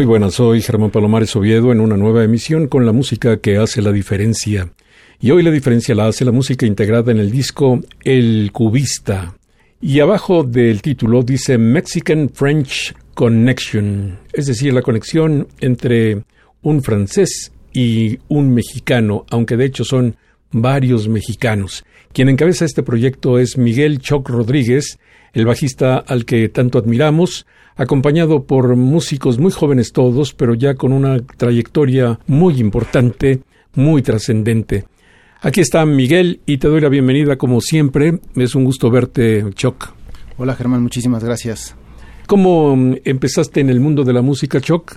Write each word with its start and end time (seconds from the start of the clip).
Muy 0.00 0.06
buenas, 0.06 0.32
soy 0.32 0.62
Germán 0.62 0.88
Palomares 0.90 1.36
Oviedo 1.36 1.72
en 1.72 1.80
una 1.80 1.94
nueva 1.94 2.24
emisión 2.24 2.68
con 2.68 2.86
la 2.86 2.92
música 2.92 3.36
que 3.36 3.58
hace 3.58 3.82
la 3.82 3.92
diferencia. 3.92 4.72
Y 5.20 5.30
hoy 5.30 5.42
la 5.42 5.50
diferencia 5.50 5.94
la 5.94 6.06
hace 6.06 6.24
la 6.24 6.32
música 6.32 6.64
integrada 6.64 7.12
en 7.12 7.18
el 7.18 7.30
disco 7.30 7.78
El 8.02 8.48
Cubista. 8.50 9.34
Y 9.78 10.00
abajo 10.00 10.42
del 10.42 10.80
título 10.80 11.22
dice 11.22 11.58
Mexican 11.58 12.30
French 12.30 12.94
Connection, 13.12 14.18
es 14.32 14.46
decir, 14.46 14.72
la 14.72 14.80
conexión 14.80 15.48
entre 15.60 16.22
un 16.62 16.82
francés 16.82 17.52
y 17.74 18.20
un 18.28 18.54
mexicano, 18.54 19.26
aunque 19.28 19.58
de 19.58 19.66
hecho 19.66 19.84
son 19.84 20.16
varios 20.52 21.08
mexicanos. 21.08 21.84
Quien 22.12 22.28
encabeza 22.28 22.64
este 22.64 22.82
proyecto 22.82 23.38
es 23.38 23.56
Miguel 23.56 24.00
Choc 24.00 24.28
Rodríguez, 24.28 24.98
el 25.32 25.46
bajista 25.46 25.96
al 25.98 26.24
que 26.24 26.48
tanto 26.48 26.78
admiramos, 26.78 27.46
acompañado 27.76 28.44
por 28.44 28.76
músicos 28.76 29.38
muy 29.38 29.52
jóvenes 29.52 29.92
todos, 29.92 30.34
pero 30.34 30.54
ya 30.54 30.74
con 30.74 30.92
una 30.92 31.18
trayectoria 31.18 32.18
muy 32.26 32.58
importante, 32.60 33.40
muy 33.74 34.02
trascendente. 34.02 34.84
Aquí 35.40 35.60
está 35.60 35.86
Miguel 35.86 36.40
y 36.44 36.58
te 36.58 36.68
doy 36.68 36.80
la 36.80 36.90
bienvenida 36.90 37.36
como 37.36 37.60
siempre. 37.60 38.20
Es 38.34 38.54
un 38.54 38.64
gusto 38.64 38.90
verte, 38.90 39.44
Choc. 39.54 39.94
Hola 40.36 40.54
Germán, 40.54 40.82
muchísimas 40.82 41.24
gracias. 41.24 41.74
¿Cómo 42.26 42.76
mm, 42.76 42.96
empezaste 43.04 43.60
en 43.60 43.70
el 43.70 43.80
mundo 43.80 44.04
de 44.04 44.12
la 44.12 44.22
música, 44.22 44.60
Choc? 44.60 44.96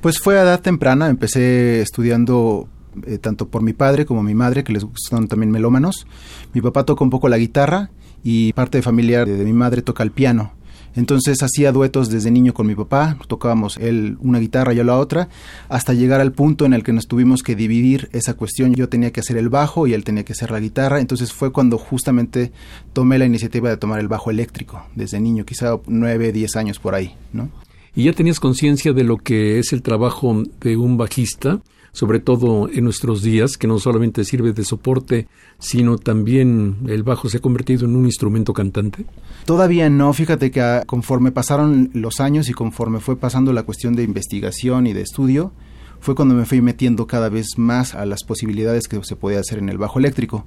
Pues 0.00 0.18
fue 0.18 0.38
a 0.38 0.42
edad 0.42 0.60
temprana, 0.60 1.08
empecé 1.08 1.80
estudiando 1.80 2.68
eh, 3.06 3.18
tanto 3.18 3.48
por 3.48 3.62
mi 3.62 3.72
padre 3.72 4.06
como 4.06 4.22
mi 4.22 4.34
madre, 4.34 4.64
que 4.64 4.72
les 4.72 4.86
son 4.94 5.28
también 5.28 5.50
melómanos. 5.50 6.06
Mi 6.54 6.60
papá 6.60 6.84
toca 6.84 7.04
un 7.04 7.10
poco 7.10 7.28
la 7.28 7.38
guitarra 7.38 7.90
y 8.22 8.52
parte 8.52 8.78
de 8.78 8.82
familiar 8.82 9.26
de 9.26 9.44
mi 9.44 9.52
madre 9.52 9.82
toca 9.82 10.02
el 10.02 10.10
piano. 10.10 10.52
Entonces 10.98 11.42
hacía 11.42 11.70
duetos 11.70 12.08
desde 12.08 12.30
niño 12.30 12.54
con 12.54 12.66
mi 12.66 12.74
papá, 12.74 13.18
tocábamos 13.28 13.76
él 13.76 14.16
una 14.20 14.40
guitarra, 14.40 14.72
y 14.72 14.76
yo 14.76 14.84
la 14.84 14.96
otra, 14.96 15.28
hasta 15.68 15.94
llegar 15.94 16.20
al 16.20 16.32
punto 16.32 16.64
en 16.64 16.72
el 16.72 16.82
que 16.82 16.92
nos 16.92 17.06
tuvimos 17.06 17.42
que 17.42 17.54
dividir 17.54 18.08
esa 18.12 18.34
cuestión. 18.34 18.74
Yo 18.74 18.88
tenía 18.88 19.12
que 19.12 19.20
hacer 19.20 19.36
el 19.36 19.48
bajo 19.48 19.86
y 19.86 19.94
él 19.94 20.02
tenía 20.02 20.24
que 20.24 20.32
hacer 20.32 20.50
la 20.50 20.58
guitarra. 20.58 21.00
Entonces 21.00 21.32
fue 21.32 21.52
cuando 21.52 21.78
justamente 21.78 22.52
tomé 22.92 23.18
la 23.18 23.26
iniciativa 23.26 23.68
de 23.68 23.76
tomar 23.76 24.00
el 24.00 24.08
bajo 24.08 24.30
eléctrico 24.30 24.82
desde 24.96 25.20
niño, 25.20 25.44
quizá 25.44 25.78
nueve, 25.86 26.32
diez 26.32 26.56
años 26.56 26.78
por 26.78 26.94
ahí, 26.94 27.14
¿no? 27.32 27.48
¿Y 27.94 28.04
ya 28.04 28.12
tenías 28.12 28.40
conciencia 28.40 28.92
de 28.92 29.04
lo 29.04 29.18
que 29.18 29.58
es 29.58 29.72
el 29.72 29.82
trabajo 29.82 30.42
de 30.60 30.76
un 30.76 30.96
bajista? 30.96 31.60
Sobre 31.92 32.20
todo 32.20 32.68
en 32.70 32.84
nuestros 32.84 33.22
días, 33.22 33.56
que 33.56 33.66
no 33.66 33.78
solamente 33.78 34.24
sirve 34.24 34.52
de 34.52 34.64
soporte, 34.64 35.28
sino 35.58 35.98
también 35.98 36.76
el 36.86 37.02
bajo 37.02 37.28
se 37.28 37.38
ha 37.38 37.40
convertido 37.40 37.86
en 37.86 37.96
un 37.96 38.06
instrumento 38.06 38.52
cantante? 38.52 39.04
Todavía 39.44 39.90
no, 39.90 40.12
fíjate 40.12 40.50
que 40.50 40.60
ah, 40.60 40.84
conforme 40.86 41.32
pasaron 41.32 41.90
los 41.94 42.20
años 42.20 42.48
y 42.48 42.52
conforme 42.52 43.00
fue 43.00 43.16
pasando 43.16 43.52
la 43.52 43.62
cuestión 43.62 43.94
de 43.96 44.02
investigación 44.02 44.86
y 44.86 44.92
de 44.92 45.02
estudio, 45.02 45.52
fue 46.00 46.14
cuando 46.14 46.34
me 46.34 46.44
fui 46.44 46.60
metiendo 46.60 47.06
cada 47.06 47.28
vez 47.28 47.58
más 47.58 47.94
a 47.94 48.06
las 48.06 48.22
posibilidades 48.24 48.86
que 48.88 49.02
se 49.02 49.16
podía 49.16 49.40
hacer 49.40 49.58
en 49.58 49.68
el 49.68 49.78
bajo 49.78 49.98
eléctrico. 49.98 50.46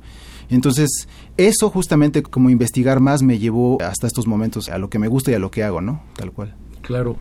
Entonces, 0.50 1.08
eso 1.38 1.70
justamente 1.70 2.24
como 2.24 2.50
investigar 2.50 3.00
más 3.00 3.24
me 3.24 3.40
llevó 3.40 3.82
hasta 3.82 4.08
estos 4.08 4.28
momentos 4.28 4.70
a 4.70 4.78
lo 4.78 4.90
que 4.90 5.00
me 5.00 5.08
gusta 5.08 5.32
y 5.32 5.34
a 5.34 5.40
lo 5.40 5.52
que 5.52 5.64
hago, 5.64 5.82
¿no? 5.82 6.04
Tal 6.16 6.32
cual. 6.32 6.56
Claro. 6.82 7.18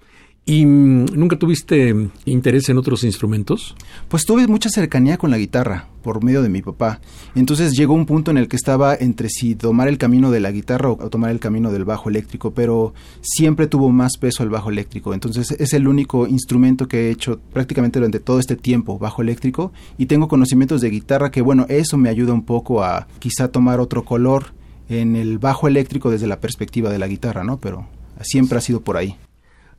¿Y 0.51 0.67
mm, 0.67 1.15
nunca 1.15 1.39
tuviste 1.39 1.95
interés 2.25 2.69
en 2.69 2.77
otros 2.77 3.05
instrumentos? 3.05 3.77
Pues 4.09 4.27
tuve 4.27 4.49
mucha 4.49 4.69
cercanía 4.69 5.17
con 5.17 5.31
la 5.31 5.39
guitarra 5.39 5.87
por 6.03 6.25
medio 6.25 6.43
de 6.43 6.49
mi 6.49 6.61
papá. 6.61 7.01
Entonces 7.37 7.75
llegó 7.75 7.95
un 7.95 8.05
punto 8.05 8.33
en 8.33 8.37
el 8.37 8.49
que 8.49 8.57
estaba 8.57 8.97
entre 8.97 9.29
si 9.29 9.55
tomar 9.55 9.87
el 9.87 9.97
camino 9.97 10.33
de 10.33 10.41
la 10.41 10.51
guitarra 10.51 10.91
o 10.91 11.09
tomar 11.09 11.31
el 11.31 11.39
camino 11.39 11.71
del 11.71 11.85
bajo 11.85 12.09
eléctrico, 12.09 12.53
pero 12.53 12.95
siempre 13.21 13.69
tuvo 13.69 13.91
más 13.91 14.17
peso 14.17 14.43
el 14.43 14.49
bajo 14.49 14.71
eléctrico. 14.71 15.15
Entonces 15.15 15.53
es 15.53 15.73
el 15.73 15.87
único 15.87 16.27
instrumento 16.27 16.89
que 16.89 17.07
he 17.07 17.11
hecho 17.13 17.39
prácticamente 17.53 18.01
durante 18.01 18.19
todo 18.19 18.41
este 18.41 18.57
tiempo, 18.57 18.99
bajo 18.99 19.23
eléctrico, 19.23 19.73
y 19.99 20.07
tengo 20.07 20.27
conocimientos 20.27 20.81
de 20.81 20.91
guitarra 20.91 21.31
que 21.31 21.43
bueno, 21.43 21.67
eso 21.69 21.97
me 21.97 22.09
ayuda 22.09 22.33
un 22.33 22.45
poco 22.45 22.83
a 22.83 23.07
quizá 23.21 23.53
tomar 23.53 23.79
otro 23.79 24.05
color 24.05 24.47
en 24.89 25.15
el 25.15 25.39
bajo 25.39 25.69
eléctrico 25.69 26.11
desde 26.11 26.27
la 26.27 26.41
perspectiva 26.41 26.91
de 26.91 26.99
la 26.99 27.07
guitarra, 27.07 27.45
¿no? 27.45 27.61
Pero 27.61 27.87
siempre 28.23 28.59
ha 28.59 28.61
sido 28.61 28.81
por 28.81 28.97
ahí. 28.97 29.17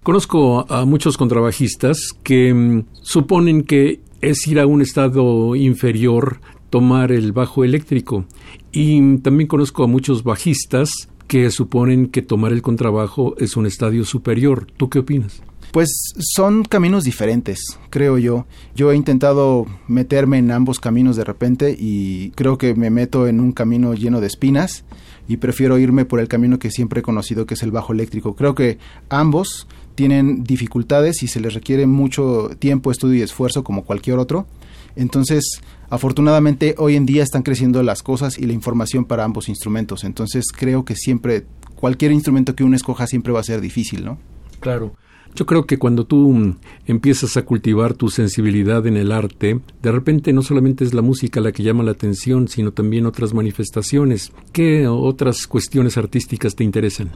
Conozco 0.04 0.66
a 0.68 0.84
muchos 0.86 1.16
contrabajistas 1.16 2.10
que 2.24 2.52
mm, 2.52 2.86
suponen 3.04 3.62
que 3.62 4.00
es 4.22 4.48
ir 4.48 4.60
a 4.60 4.66
un 4.66 4.82
estado 4.82 5.56
inferior 5.56 6.42
tomar 6.72 7.12
el 7.12 7.34
bajo 7.34 7.64
eléctrico 7.64 8.26
y 8.72 9.18
también 9.18 9.48
conozco 9.48 9.84
a 9.84 9.88
muchos 9.88 10.24
bajistas 10.24 10.90
que 11.28 11.52
suponen 11.52 12.08
que 12.08 12.24
tomar 12.24 12.52
el 12.52 12.64
contrabajo 12.64 13.36
es 13.38 13.56
un 13.56 13.68
estadio 13.68 14.04
superior. 14.04 14.66
¿Tú 14.76 14.90
qué 14.90 14.98
opinas? 14.98 15.44
Pues 15.72 15.90
son 16.18 16.64
caminos 16.64 17.04
diferentes, 17.04 17.80
creo 17.92 18.18
yo. 18.18 18.48
Yo 18.76 18.92
he 18.92 18.96
intentado 18.96 19.68
meterme 19.88 20.40
en 20.40 20.50
ambos 20.50 20.80
caminos 20.80 21.16
de 21.16 21.26
repente 21.26 21.76
y 21.78 22.32
creo 22.32 22.58
que 22.58 22.74
me 22.74 22.90
meto 22.90 23.28
en 23.28 23.40
un 23.40 23.52
camino 23.52 23.94
lleno 23.94 24.20
de 24.20 24.28
espinas 24.28 24.84
y 25.28 25.38
prefiero 25.38 25.78
irme 25.78 26.06
por 26.06 26.20
el 26.20 26.28
camino 26.28 26.60
que 26.60 26.72
siempre 26.72 27.00
he 27.00 27.04
conocido, 27.04 27.46
que 27.46 27.54
es 27.54 27.64
el 27.64 27.72
bajo 27.72 27.94
eléctrico. 27.94 28.36
Creo 28.36 28.56
que 28.56 28.80
ambos 29.08 29.68
tienen 30.02 30.44
dificultades 30.44 31.22
y 31.22 31.28
se 31.28 31.40
les 31.40 31.54
requiere 31.54 31.86
mucho 31.86 32.50
tiempo, 32.58 32.90
estudio 32.90 33.20
y 33.20 33.22
esfuerzo 33.22 33.64
como 33.64 33.84
cualquier 33.84 34.18
otro. 34.18 34.48
Entonces, 34.96 35.62
afortunadamente 35.92 36.74
hoy 36.80 36.96
en 36.96 37.06
día 37.06 37.22
están 37.22 37.44
creciendo 37.44 37.84
las 37.84 38.02
cosas 38.02 38.40
y 38.40 38.48
la 38.48 38.54
información 38.54 39.06
para 39.06 39.24
ambos 39.24 39.48
instrumentos. 39.48 40.04
Entonces, 40.04 40.46
creo 40.52 40.86
que 40.86 40.96
siempre 40.96 41.46
cualquier 41.76 42.14
instrumento 42.14 42.56
que 42.56 42.64
uno 42.64 42.76
escoja 42.76 43.06
siempre 43.06 43.32
va 43.32 43.42
a 43.42 43.44
ser 43.44 43.62
difícil, 43.62 44.04
¿no? 44.04 44.18
Claro. 44.60 44.96
Yo 45.36 45.46
creo 45.46 45.68
que 45.68 45.78
cuando 45.78 46.08
tú 46.08 46.34
mm, 46.34 46.58
empiezas 46.88 47.38
a 47.38 47.44
cultivar 47.44 47.94
tu 47.94 48.10
sensibilidad 48.10 48.88
en 48.88 48.98
el 48.98 49.12
arte, 49.12 49.60
de 49.84 49.92
repente 49.92 50.34
no 50.34 50.42
solamente 50.42 50.84
es 50.84 50.96
la 50.96 51.04
música 51.04 51.42
la 51.42 51.52
que 51.52 51.62
llama 51.62 51.84
la 51.84 51.92
atención, 51.92 52.48
sino 52.48 52.72
también 52.72 53.06
otras 53.06 53.36
manifestaciones. 53.36 54.34
¿Qué 54.52 54.88
otras 54.88 55.46
cuestiones 55.46 55.96
artísticas 55.96 56.56
te 56.56 56.64
interesan? 56.64 57.12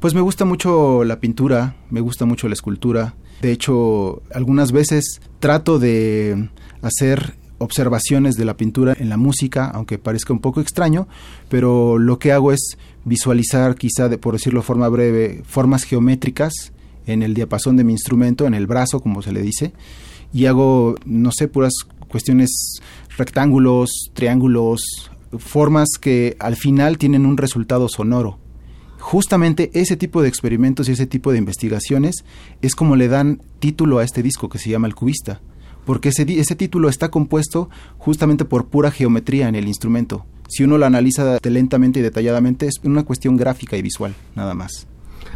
Pues 0.00 0.14
me 0.14 0.22
gusta 0.22 0.46
mucho 0.46 1.04
la 1.04 1.20
pintura, 1.20 1.76
me 1.90 2.00
gusta 2.00 2.24
mucho 2.24 2.48
la 2.48 2.54
escultura. 2.54 3.16
De 3.42 3.52
hecho, 3.52 4.22
algunas 4.32 4.72
veces 4.72 5.20
trato 5.40 5.78
de 5.78 6.48
hacer 6.80 7.34
observaciones 7.58 8.36
de 8.36 8.46
la 8.46 8.56
pintura 8.56 8.96
en 8.98 9.10
la 9.10 9.18
música, 9.18 9.66
aunque 9.66 9.98
parezca 9.98 10.32
un 10.32 10.38
poco 10.38 10.62
extraño, 10.62 11.06
pero 11.50 11.98
lo 11.98 12.18
que 12.18 12.32
hago 12.32 12.50
es 12.50 12.78
visualizar, 13.04 13.74
quizá 13.74 14.08
de, 14.08 14.16
por 14.16 14.32
decirlo 14.32 14.60
de 14.60 14.66
forma 14.66 14.88
breve, 14.88 15.42
formas 15.44 15.84
geométricas 15.84 16.72
en 17.06 17.22
el 17.22 17.34
diapasón 17.34 17.76
de 17.76 17.84
mi 17.84 17.92
instrumento, 17.92 18.46
en 18.46 18.54
el 18.54 18.66
brazo, 18.66 19.00
como 19.00 19.20
se 19.20 19.32
le 19.32 19.42
dice, 19.42 19.74
y 20.32 20.46
hago, 20.46 20.94
no 21.04 21.30
sé, 21.30 21.46
puras 21.46 21.74
cuestiones 22.08 22.80
rectángulos, 23.18 24.10
triángulos, 24.14 25.10
formas 25.36 25.90
que 26.00 26.38
al 26.40 26.56
final 26.56 26.96
tienen 26.96 27.26
un 27.26 27.36
resultado 27.36 27.86
sonoro 27.90 28.39
justamente 29.00 29.70
ese 29.74 29.96
tipo 29.96 30.22
de 30.22 30.28
experimentos 30.28 30.88
y 30.88 30.92
ese 30.92 31.06
tipo 31.06 31.32
de 31.32 31.38
investigaciones 31.38 32.24
es 32.62 32.74
como 32.74 32.96
le 32.96 33.08
dan 33.08 33.40
título 33.58 33.98
a 33.98 34.04
este 34.04 34.22
disco 34.22 34.48
que 34.48 34.58
se 34.58 34.70
llama 34.70 34.86
El 34.86 34.94
Cubista, 34.94 35.40
porque 35.84 36.10
ese, 36.10 36.22
ese 36.38 36.54
título 36.54 36.88
está 36.88 37.08
compuesto 37.10 37.68
justamente 37.98 38.44
por 38.44 38.68
pura 38.68 38.90
geometría 38.90 39.48
en 39.48 39.56
el 39.56 39.66
instrumento. 39.66 40.26
Si 40.48 40.64
uno 40.64 40.78
lo 40.78 40.86
analiza 40.86 41.38
lentamente 41.42 42.00
y 42.00 42.02
detalladamente, 42.02 42.66
es 42.66 42.80
una 42.82 43.04
cuestión 43.04 43.36
gráfica 43.36 43.76
y 43.76 43.82
visual, 43.82 44.14
nada 44.34 44.54
más. 44.54 44.86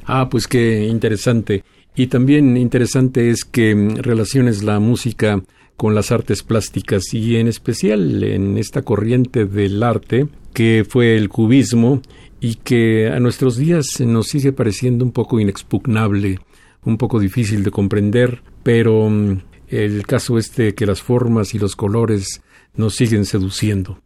Ah, 0.07 0.29
pues 0.29 0.47
qué 0.47 0.87
interesante. 0.87 1.65
Y 1.97 2.09
también 2.09 2.57
interesante 2.57 3.31
es 3.31 3.45
que 3.45 3.75
mm, 3.75 3.97
relaciones 3.97 4.63
la 4.63 4.81
música 4.81 5.43
con 5.77 5.95
las 5.95 6.13
artes 6.13 6.43
plásticas 6.43 7.03
y 7.13 7.37
en 7.37 7.49
especial 7.49 8.23
en 8.23 8.59
esta 8.59 8.83
corriente 8.83 9.45
del 9.45 9.83
arte 9.83 10.29
que 10.55 10.87
fue 10.89 11.17
el 11.17 11.29
cubismo 11.29 12.01
y 12.41 12.55
que 12.55 13.09
a 13.09 13.21
nuestros 13.21 13.57
días 13.57 14.01
nos 14.01 14.29
sigue 14.29 14.53
pareciendo 14.53 15.05
un 15.05 15.13
poco 15.13 15.41
inexpugnable, 15.41 16.39
un 16.85 16.97
poco 16.97 17.21
difícil 17.21 17.65
de 17.65 17.71
comprender, 17.71 18.43
pero 18.63 19.11
mm, 19.11 19.41
el 19.69 20.07
caso 20.07 20.39
este 20.39 20.75
que 20.75 20.87
las 20.87 21.03
formas 21.03 21.55
y 21.55 21.59
los 21.59 21.77
colores 21.77 22.41
nos 22.77 22.95
siguen 22.95 23.27
seduciendo. 23.27 23.99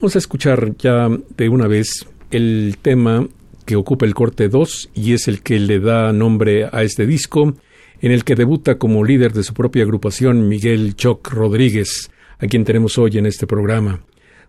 Vamos 0.00 0.14
a 0.14 0.18
escuchar 0.18 0.76
ya 0.78 1.08
de 1.36 1.48
una 1.48 1.66
vez 1.66 2.06
el 2.30 2.76
tema 2.80 3.26
que 3.66 3.76
ocupa 3.76 4.06
el 4.06 4.14
corte 4.14 4.48
2 4.48 4.90
y 4.94 5.12
es 5.12 5.28
el 5.28 5.42
que 5.42 5.58
le 5.58 5.80
da 5.80 6.12
nombre 6.12 6.68
a 6.70 6.82
este 6.82 7.06
disco, 7.06 7.54
en 8.00 8.12
el 8.12 8.22
que 8.24 8.36
debuta 8.36 8.78
como 8.78 9.04
líder 9.04 9.32
de 9.32 9.42
su 9.42 9.54
propia 9.54 9.82
agrupación 9.82 10.48
Miguel 10.48 10.94
Choc 10.94 11.28
Rodríguez, 11.32 12.10
a 12.38 12.46
quien 12.46 12.64
tenemos 12.64 12.96
hoy 12.96 13.18
en 13.18 13.26
este 13.26 13.46
programa. 13.46 14.00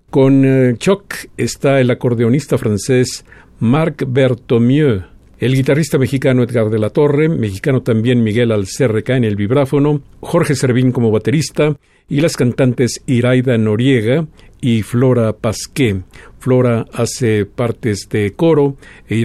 Con 0.10 0.44
eh, 0.44 0.76
Choc 0.80 1.14
está 1.38 1.80
el 1.80 1.92
acordeonista 1.92 2.58
francés 2.58 3.26
Marc 3.60 4.06
Bertomieux, 4.08 5.04
el 5.38 5.54
guitarrista 5.54 6.00
mexicano 6.00 6.42
Edgar 6.42 6.72
de 6.72 6.80
la 6.80 6.90
Torre, 6.90 7.30
mexicano 7.30 7.84
también 7.84 8.24
Miguel 8.24 8.52
Alcerreca 8.52 9.16
en 9.16 9.24
el 9.24 9.36
vibráfono, 9.36 10.02
Jorge 10.20 10.56
Servín 10.56 10.92
como 10.92 11.12
baterista 11.12 11.78
y 12.08 12.22
las 12.22 12.38
cantantes 12.38 13.04
Iraida 13.06 13.56
Noriega 13.60 14.26
y 14.62 14.82
Flora 14.82 15.34
Pasqué. 15.34 16.02
Flora 16.40 16.88
hace 16.92 17.46
partes 17.46 18.10
de 18.10 18.32
coro 18.32 18.78
e, 19.08 19.24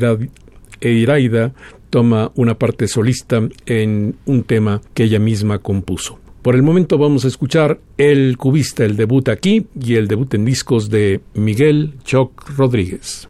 e 0.82 0.90
Iraida 0.90 1.54
toma 1.88 2.30
una 2.34 2.58
parte 2.58 2.88
solista 2.88 3.40
en 3.64 4.16
un 4.26 4.42
tema 4.42 4.82
que 4.92 5.04
ella 5.04 5.18
misma 5.18 5.60
compuso. 5.60 6.23
Por 6.44 6.56
el 6.56 6.62
momento 6.62 6.98
vamos 6.98 7.24
a 7.24 7.28
escuchar 7.28 7.80
El 7.96 8.36
Cubista, 8.36 8.84
el 8.84 8.96
debut 8.96 9.30
aquí 9.30 9.66
y 9.80 9.94
el 9.94 10.08
debut 10.08 10.34
en 10.34 10.44
discos 10.44 10.90
de 10.90 11.22
Miguel 11.32 11.94
Choc 12.04 12.50
Rodríguez. 12.58 13.26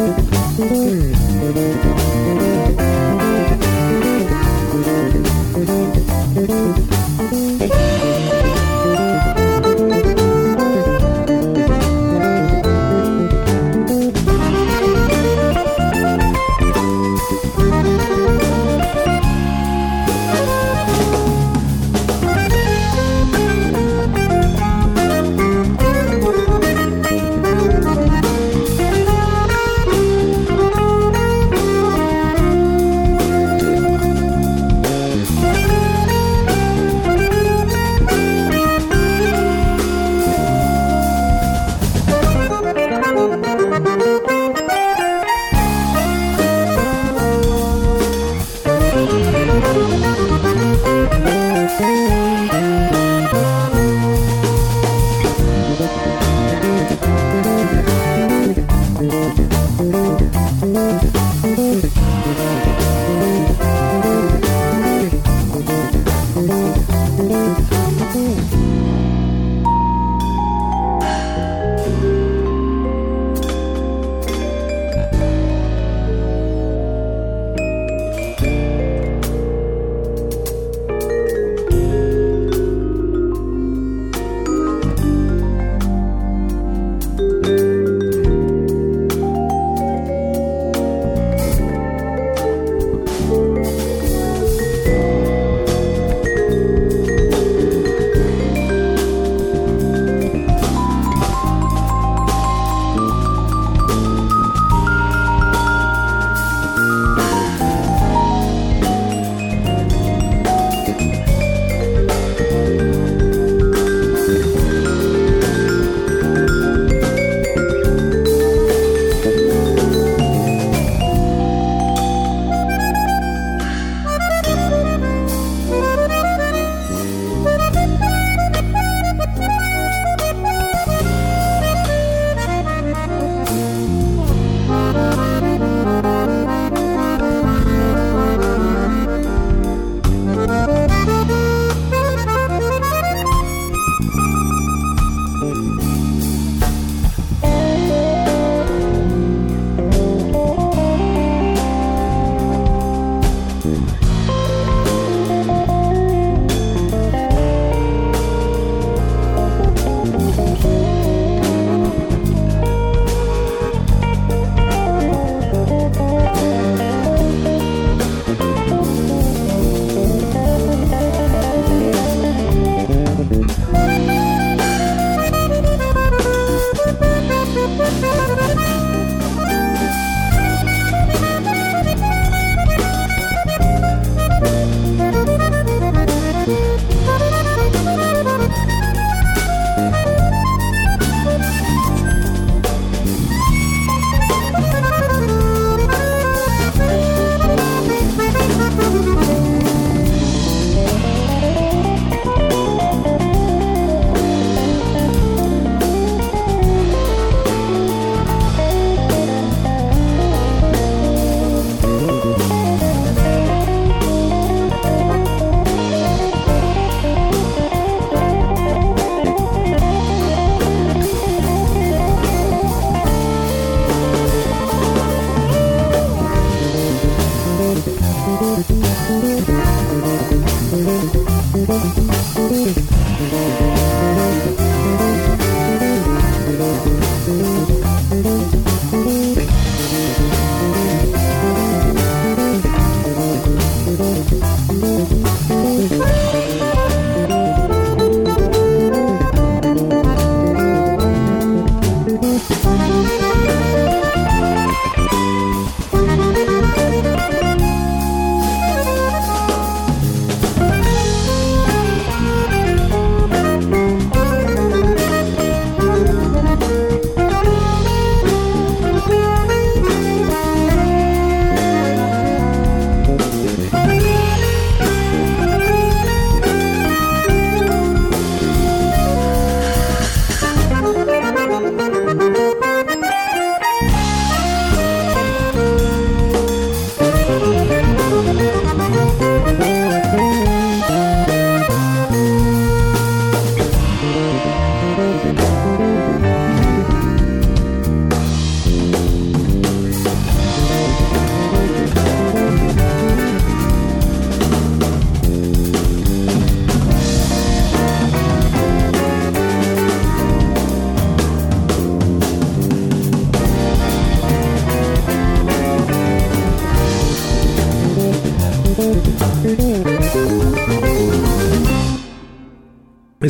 you. 6.90 6.95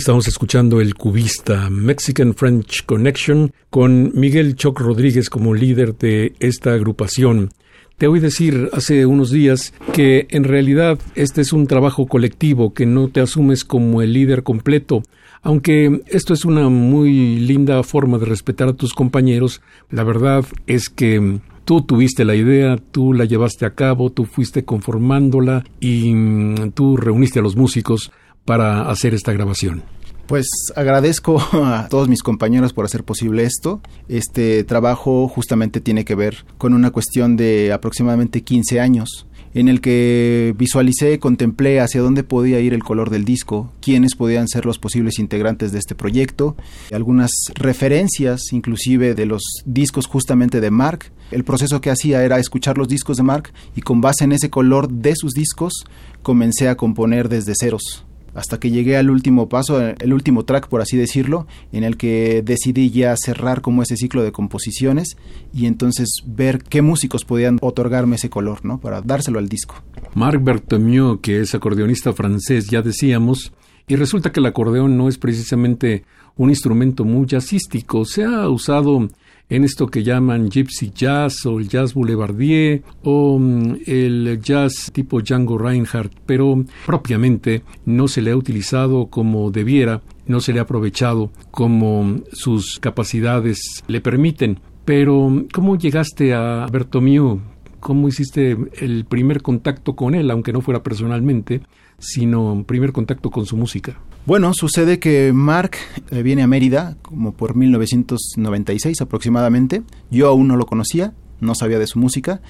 Estamos 0.05 0.27
escuchando 0.27 0.81
el 0.81 0.93
cubista 0.93 1.67
Mexican 1.71 2.35
French 2.35 2.85
Connection 2.85 3.51
con 3.71 4.11
Miguel 4.13 4.55
Choc 4.55 4.79
Rodríguez 4.79 5.31
como 5.31 5.55
líder 5.55 5.97
de 5.97 6.35
esta 6.39 6.73
agrupación. 6.73 7.49
Te 7.97 8.05
oí 8.05 8.19
decir 8.19 8.69
hace 8.71 9.07
unos 9.07 9.31
días 9.31 9.73
que 9.93 10.27
en 10.29 10.43
realidad 10.43 10.99
este 11.15 11.41
es 11.41 11.53
un 11.53 11.65
trabajo 11.65 12.05
colectivo, 12.05 12.75
que 12.75 12.85
no 12.85 13.07
te 13.07 13.19
asumes 13.19 13.65
como 13.65 14.03
el 14.03 14.13
líder 14.13 14.43
completo. 14.43 15.01
Aunque 15.41 16.03
esto 16.05 16.35
es 16.35 16.45
una 16.45 16.69
muy 16.69 17.39
linda 17.39 17.81
forma 17.81 18.19
de 18.19 18.25
respetar 18.25 18.67
a 18.67 18.73
tus 18.73 18.93
compañeros, 18.93 19.63
la 19.89 20.03
verdad 20.03 20.45
es 20.67 20.89
que 20.89 21.39
tú 21.65 21.81
tuviste 21.81 22.25
la 22.25 22.35
idea, 22.35 22.77
tú 22.77 23.11
la 23.11 23.25
llevaste 23.25 23.65
a 23.65 23.73
cabo, 23.73 24.11
tú 24.11 24.25
fuiste 24.25 24.65
conformándola 24.65 25.63
y 25.79 26.13
mm, 26.13 26.73
tú 26.73 26.95
reuniste 26.95 27.39
a 27.39 27.41
los 27.41 27.55
músicos 27.55 28.11
para 28.45 28.89
hacer 28.89 29.13
esta 29.13 29.33
grabación? 29.33 29.94
Pues 30.27 30.47
agradezco 30.75 31.39
a 31.53 31.87
todos 31.89 32.07
mis 32.07 32.23
compañeros 32.23 32.73
por 32.73 32.85
hacer 32.85 33.03
posible 33.03 33.43
esto. 33.43 33.81
Este 34.09 34.63
trabajo 34.63 35.27
justamente 35.27 35.81
tiene 35.81 36.05
que 36.05 36.15
ver 36.15 36.45
con 36.57 36.73
una 36.73 36.91
cuestión 36.91 37.37
de 37.37 37.71
aproximadamente 37.71 38.41
15 38.41 38.79
años 38.79 39.27
en 39.55 39.69
el 39.69 39.79
que 39.79 40.53
visualicé, 40.57 41.17
contemplé 41.17 41.79
hacia 41.79 42.01
dónde 42.01 42.23
podía 42.23 42.59
ir 42.59 42.73
el 42.73 42.83
color 42.83 43.09
del 43.09 43.23
disco, 43.23 43.71
quiénes 43.81 44.13
podían 44.15 44.49
ser 44.49 44.65
los 44.65 44.79
posibles 44.79 45.17
integrantes 45.17 45.71
de 45.71 45.79
este 45.79 45.95
proyecto, 45.95 46.57
algunas 46.91 47.31
referencias 47.53 48.51
inclusive 48.51 49.15
de 49.15 49.25
los 49.25 49.41
discos 49.65 50.07
justamente 50.07 50.59
de 50.59 50.71
Mark. 50.71 51.11
El 51.31 51.45
proceso 51.45 51.79
que 51.79 51.89
hacía 51.89 52.25
era 52.25 52.37
escuchar 52.37 52.77
los 52.77 52.89
discos 52.89 53.15
de 53.15 53.23
Mark 53.23 53.53
y 53.77 53.81
con 53.81 54.01
base 54.01 54.25
en 54.25 54.33
ese 54.33 54.49
color 54.49 54.89
de 54.89 55.15
sus 55.15 55.31
discos 55.31 55.85
comencé 56.21 56.67
a 56.67 56.75
componer 56.75 57.29
desde 57.29 57.53
ceros 57.57 58.04
hasta 58.35 58.59
que 58.59 58.69
llegué 58.69 58.97
al 58.97 59.09
último 59.09 59.49
paso, 59.49 59.81
el 59.81 60.13
último 60.13 60.43
track, 60.43 60.67
por 60.67 60.81
así 60.81 60.97
decirlo, 60.97 61.47
en 61.71 61.83
el 61.83 61.97
que 61.97 62.43
decidí 62.43 62.91
ya 62.91 63.15
cerrar 63.17 63.61
como 63.61 63.81
ese 63.81 63.95
ciclo 63.95 64.23
de 64.23 64.31
composiciones 64.31 65.17
y 65.53 65.65
entonces 65.65 66.21
ver 66.25 66.61
qué 66.61 66.81
músicos 66.81 67.23
podían 67.25 67.57
otorgarme 67.61 68.17
ese 68.17 68.29
color, 68.29 68.63
¿no? 68.65 68.79
Para 68.79 69.01
dárselo 69.01 69.39
al 69.39 69.49
disco. 69.49 69.75
Marc 70.13 70.43
Bertomieu, 70.43 71.19
que 71.21 71.39
es 71.39 71.55
acordeonista 71.55 72.13
francés, 72.13 72.67
ya 72.69 72.81
decíamos, 72.81 73.53
y 73.87 73.95
resulta 73.95 74.31
que 74.31 74.39
el 74.39 74.45
acordeón 74.47 74.97
no 74.97 75.07
es 75.07 75.17
precisamente 75.17 76.03
un 76.35 76.49
instrumento 76.49 77.05
muy 77.05 77.25
jazzístico, 77.27 78.03
se 78.03 78.25
ha 78.25 78.49
usado 78.49 79.07
en 79.49 79.63
esto 79.63 79.87
que 79.87 80.03
llaman 80.03 80.49
gypsy 80.49 80.91
jazz 80.93 81.45
o 81.45 81.59
el 81.59 81.67
jazz 81.67 81.93
boulevardier 81.93 82.83
o 83.03 83.37
mm, 83.39 83.77
el 83.85 84.39
jazz 84.41 84.91
tipo 84.91 85.21
Django 85.21 85.57
Reinhardt, 85.57 86.13
pero 86.25 86.63
propiamente 86.85 87.63
no 87.85 88.07
se 88.07 88.21
le 88.21 88.31
ha 88.31 88.37
utilizado 88.37 89.07
como 89.07 89.51
debiera, 89.51 90.01
no 90.25 90.39
se 90.39 90.53
le 90.53 90.59
ha 90.59 90.63
aprovechado 90.63 91.31
como 91.51 92.21
sus 92.31 92.79
capacidades 92.79 93.83
le 93.87 94.01
permiten. 94.01 94.59
Pero, 94.85 95.45
¿cómo 95.51 95.77
llegaste 95.77 96.33
a 96.33 96.67
Bertomeu? 96.71 97.41
¿Cómo 97.79 98.07
hiciste 98.07 98.57
el 98.79 99.05
primer 99.05 99.41
contacto 99.41 99.95
con 99.95 100.15
él, 100.15 100.29
aunque 100.29 100.53
no 100.53 100.61
fuera 100.61 100.83
personalmente, 100.83 101.61
sino 101.99 102.63
primer 102.65 102.91
contacto 102.91 103.31
con 103.31 103.45
su 103.45 103.57
música? 103.57 103.99
Bueno, 104.25 104.53
sucede 104.53 104.99
que 104.99 105.31
Mark 105.33 105.77
eh, 106.09 106.23
viene 106.23 106.41
a 106.41 106.47
Mérida 106.47 106.97
como 107.01 107.33
por 107.33 107.55
1996 107.55 109.01
aproximadamente. 109.01 109.83
Yo 110.09 110.27
aún 110.27 110.47
no 110.47 110.55
lo 110.55 110.65
conocía, 110.65 111.13
no 111.41 111.53
sabía 111.53 111.79
de 111.79 111.87
su 111.87 111.99
música. 111.99 112.41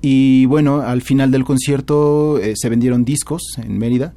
Y 0.00 0.46
bueno, 0.46 0.80
al 0.80 1.02
final 1.02 1.30
del 1.30 1.44
concierto 1.44 2.38
eh, 2.38 2.54
se 2.56 2.68
vendieron 2.68 3.04
discos 3.04 3.42
en 3.58 3.78
Mérida 3.78 4.14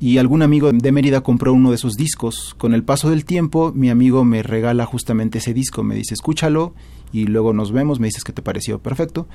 y 0.00 0.18
algún 0.18 0.42
amigo 0.42 0.72
de 0.72 0.92
Mérida 0.92 1.22
compró 1.22 1.52
uno 1.52 1.70
de 1.70 1.76
esos 1.76 1.94
discos. 1.94 2.54
Con 2.56 2.72
el 2.72 2.84
paso 2.84 3.10
del 3.10 3.24
tiempo, 3.24 3.72
mi 3.74 3.90
amigo 3.90 4.24
me 4.24 4.42
regala 4.42 4.86
justamente 4.86 5.38
ese 5.38 5.54
disco, 5.54 5.82
me 5.82 5.96
dice, 5.96 6.14
escúchalo 6.14 6.74
y 7.12 7.26
luego 7.26 7.52
nos 7.52 7.72
vemos, 7.72 7.98
me 7.98 8.06
dices 8.06 8.22
que 8.22 8.32
te 8.32 8.42
pareció 8.42 8.78
perfecto. 8.78 9.26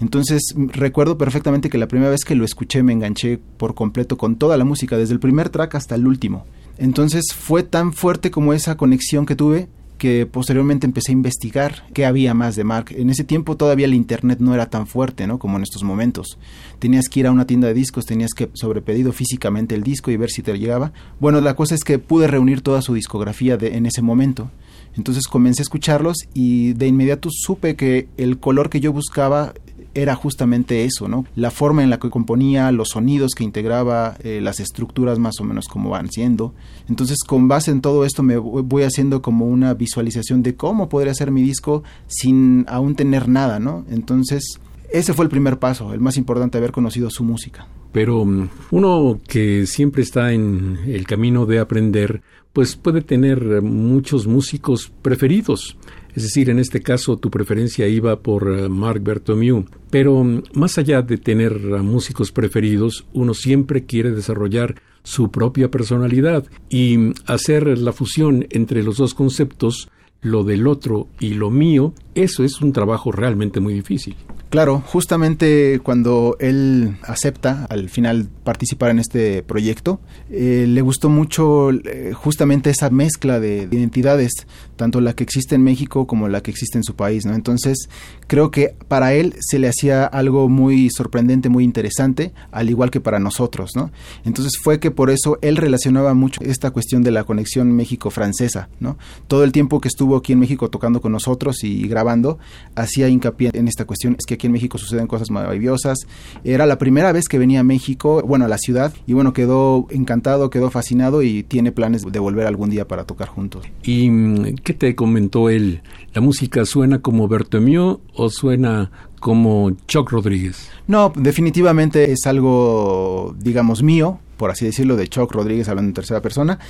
Entonces 0.00 0.54
recuerdo 0.56 1.18
perfectamente 1.18 1.68
que 1.68 1.78
la 1.78 1.88
primera 1.88 2.10
vez 2.10 2.24
que 2.24 2.34
lo 2.34 2.44
escuché 2.44 2.82
me 2.82 2.92
enganché 2.92 3.38
por 3.38 3.74
completo 3.74 4.16
con 4.16 4.36
toda 4.36 4.56
la 4.56 4.64
música, 4.64 4.96
desde 4.96 5.14
el 5.14 5.20
primer 5.20 5.50
track 5.50 5.74
hasta 5.74 5.94
el 5.94 6.06
último. 6.06 6.46
Entonces 6.78 7.24
fue 7.34 7.62
tan 7.62 7.92
fuerte 7.92 8.30
como 8.30 8.52
esa 8.52 8.76
conexión 8.76 9.26
que 9.26 9.36
tuve 9.36 9.68
que 9.98 10.26
posteriormente 10.26 10.86
empecé 10.86 11.12
a 11.12 11.14
investigar 11.14 11.84
qué 11.92 12.06
había 12.06 12.34
más 12.34 12.56
de 12.56 12.64
Mark. 12.64 12.86
En 12.90 13.10
ese 13.10 13.24
tiempo 13.24 13.56
todavía 13.56 13.86
el 13.86 13.94
internet 13.94 14.38
no 14.40 14.54
era 14.54 14.70
tan 14.70 14.86
fuerte, 14.86 15.26
¿no? 15.26 15.38
Como 15.38 15.56
en 15.56 15.62
estos 15.62 15.82
momentos. 15.82 16.38
Tenías 16.78 17.08
que 17.08 17.20
ir 17.20 17.26
a 17.26 17.32
una 17.32 17.46
tienda 17.46 17.68
de 17.68 17.74
discos, 17.74 18.06
tenías 18.06 18.32
que 18.32 18.50
sobrepedido 18.54 19.12
físicamente 19.12 19.74
el 19.74 19.82
disco 19.82 20.10
y 20.10 20.16
ver 20.16 20.30
si 20.30 20.42
te 20.42 20.56
llegaba. 20.58 20.92
Bueno, 21.20 21.40
la 21.40 21.56
cosa 21.56 21.74
es 21.74 21.84
que 21.84 21.98
pude 21.98 22.26
reunir 22.26 22.60
toda 22.60 22.82
su 22.82 22.94
discografía 22.94 23.56
de, 23.56 23.76
en 23.76 23.86
ese 23.86 24.02
momento. 24.02 24.50
Entonces 24.96 25.26
comencé 25.26 25.60
a 25.60 25.64
escucharlos 25.64 26.16
y 26.32 26.72
de 26.72 26.86
inmediato 26.86 27.28
supe 27.30 27.76
que 27.76 28.08
el 28.16 28.38
color 28.38 28.70
que 28.70 28.80
yo 28.80 28.92
buscaba 28.92 29.52
era 29.96 30.14
justamente 30.14 30.84
eso, 30.84 31.08
¿no? 31.08 31.24
La 31.34 31.50
forma 31.50 31.82
en 31.82 31.90
la 31.90 31.98
que 31.98 32.10
componía, 32.10 32.70
los 32.70 32.90
sonidos 32.90 33.32
que 33.34 33.44
integraba, 33.44 34.16
eh, 34.22 34.40
las 34.42 34.60
estructuras 34.60 35.18
más 35.18 35.40
o 35.40 35.44
menos 35.44 35.68
como 35.68 35.90
van 35.90 36.10
siendo. 36.10 36.54
Entonces, 36.88 37.24
con 37.26 37.48
base 37.48 37.70
en 37.70 37.80
todo 37.80 38.04
esto, 38.04 38.22
me 38.22 38.36
voy 38.36 38.82
haciendo 38.82 39.22
como 39.22 39.46
una 39.46 39.72
visualización 39.74 40.42
de 40.42 40.54
cómo 40.54 40.90
podría 40.90 41.14
ser 41.14 41.30
mi 41.30 41.42
disco 41.42 41.82
sin 42.08 42.66
aún 42.68 42.94
tener 42.94 43.26
nada, 43.26 43.58
¿no? 43.58 43.86
Entonces, 43.90 44.60
ese 44.92 45.14
fue 45.14 45.24
el 45.24 45.30
primer 45.30 45.58
paso, 45.58 45.94
el 45.94 46.00
más 46.00 46.18
importante, 46.18 46.58
haber 46.58 46.72
conocido 46.72 47.10
su 47.10 47.24
música. 47.24 47.66
Pero 47.92 48.24
mm, 48.24 48.48
uno 48.72 49.18
que 49.26 49.66
siempre 49.66 50.02
está 50.02 50.32
en 50.32 50.78
el 50.86 51.06
camino 51.06 51.46
de 51.46 51.58
aprender, 51.58 52.20
pues 52.52 52.76
puede 52.76 53.00
tener 53.00 53.62
muchos 53.62 54.26
músicos 54.26 54.92
preferidos. 55.00 55.78
Es 56.16 56.22
decir, 56.22 56.48
en 56.48 56.58
este 56.58 56.80
caso 56.80 57.18
tu 57.18 57.30
preferencia 57.30 57.86
iba 57.86 58.20
por 58.20 58.50
eh, 58.50 58.70
Marc 58.70 59.02
Bertomeu. 59.02 59.66
Pero 59.90 60.24
mm, 60.24 60.44
más 60.54 60.78
allá 60.78 61.02
de 61.02 61.18
tener 61.18 61.60
músicos 61.82 62.32
preferidos, 62.32 63.06
uno 63.12 63.34
siempre 63.34 63.84
quiere 63.84 64.10
desarrollar 64.12 64.80
su 65.02 65.30
propia 65.30 65.70
personalidad 65.70 66.46
y 66.70 66.96
mm, 66.96 67.14
hacer 67.26 67.78
la 67.78 67.92
fusión 67.92 68.46
entre 68.50 68.82
los 68.82 68.96
dos 68.96 69.12
conceptos, 69.12 69.90
lo 70.22 70.42
del 70.42 70.66
otro 70.66 71.08
y 71.20 71.34
lo 71.34 71.50
mío, 71.50 71.92
eso 72.14 72.44
es 72.44 72.62
un 72.62 72.72
trabajo 72.72 73.12
realmente 73.12 73.60
muy 73.60 73.74
difícil. 73.74 74.16
Claro, 74.56 74.82
justamente 74.86 75.80
cuando 75.82 76.38
él 76.40 76.96
acepta 77.02 77.66
al 77.68 77.90
final 77.90 78.30
participar 78.42 78.90
en 78.90 78.98
este 78.98 79.42
proyecto, 79.42 80.00
eh, 80.30 80.64
le 80.66 80.80
gustó 80.80 81.10
mucho 81.10 81.72
eh, 81.72 82.14
justamente 82.14 82.70
esa 82.70 82.88
mezcla 82.88 83.38
de, 83.38 83.68
identidades, 83.70 84.46
tanto 84.76 85.02
la 85.02 85.12
que 85.12 85.24
existe 85.24 85.56
en 85.56 85.62
México 85.62 86.06
como 86.06 86.30
la 86.30 86.40
que 86.40 86.50
existe 86.50 86.78
en 86.78 86.84
su 86.84 86.94
país, 86.94 87.26
¿no? 87.26 87.34
Entonces, 87.34 87.90
creo 88.28 88.50
que 88.50 88.74
para 88.88 89.12
él 89.12 89.34
se 89.40 89.58
le 89.58 89.68
hacía 89.68 90.06
algo 90.06 90.48
muy 90.48 90.88
sorprendente, 90.88 91.50
muy 91.50 91.62
interesante, 91.62 92.32
al 92.50 92.70
igual 92.70 92.90
que 92.90 93.02
para 93.02 93.18
nosotros, 93.18 93.72
¿no? 93.76 93.90
Entonces 94.24 94.54
fue 94.62 94.80
que 94.80 94.90
por 94.90 95.10
eso 95.10 95.38
él 95.42 95.58
relacionaba 95.58 96.14
mucho 96.14 96.40
esta 96.42 96.70
cuestión 96.70 97.02
de 97.02 97.10
la 97.10 97.24
conexión 97.24 97.72
México-francesa, 97.72 98.70
¿no? 98.80 98.96
Todo 99.28 99.44
el 99.44 99.52
tiempo 99.52 99.82
que 99.82 99.88
estuvo 99.88 100.16
aquí 100.16 100.32
en 100.32 100.38
México 100.38 100.70
tocando 100.70 101.02
con 101.02 101.12
nosotros 101.12 101.62
y 101.62 101.86
grabando, 101.88 102.38
hacía 102.74 103.10
hincapié 103.10 103.50
en 103.52 103.68
esta 103.68 103.84
cuestión, 103.84 104.16
es 104.18 104.24
que 104.24 104.32
aquí 104.32 104.45
en 104.46 104.52
México 104.52 104.78
suceden 104.78 105.06
cosas 105.06 105.30
maravillosas. 105.30 106.06
Era 106.44 106.66
la 106.66 106.78
primera 106.78 107.12
vez 107.12 107.28
que 107.28 107.38
venía 107.38 107.60
a 107.60 107.64
México, 107.64 108.22
bueno, 108.26 108.44
a 108.44 108.48
la 108.48 108.58
ciudad, 108.58 108.92
y 109.06 109.12
bueno, 109.12 109.32
quedó 109.32 109.86
encantado, 109.90 110.50
quedó 110.50 110.70
fascinado 110.70 111.22
y 111.22 111.42
tiene 111.42 111.72
planes 111.72 112.02
de 112.02 112.18
volver 112.18 112.46
algún 112.46 112.70
día 112.70 112.88
para 112.88 113.04
tocar 113.04 113.28
juntos. 113.28 113.66
¿Y 113.82 114.10
mm, 114.10 114.56
qué 114.62 114.74
te 114.74 114.94
comentó 114.94 115.50
él? 115.50 115.82
¿La 116.14 116.20
música 116.20 116.64
suena 116.64 117.00
como 117.00 117.28
Bertomeu 117.28 118.00
o 118.14 118.30
suena 118.30 118.90
como 119.26 119.72
Chuck 119.88 120.12
Rodríguez? 120.12 120.70
No, 120.86 121.12
definitivamente 121.16 122.12
es 122.12 122.28
algo, 122.28 123.34
digamos, 123.36 123.82
mío, 123.82 124.20
por 124.36 124.52
así 124.52 124.66
decirlo, 124.66 124.94
de 124.94 125.08
Chuck 125.08 125.32
Rodríguez 125.32 125.68
hablando 125.68 125.88
en 125.88 125.94
tercera 125.94 126.22
persona, 126.22 126.60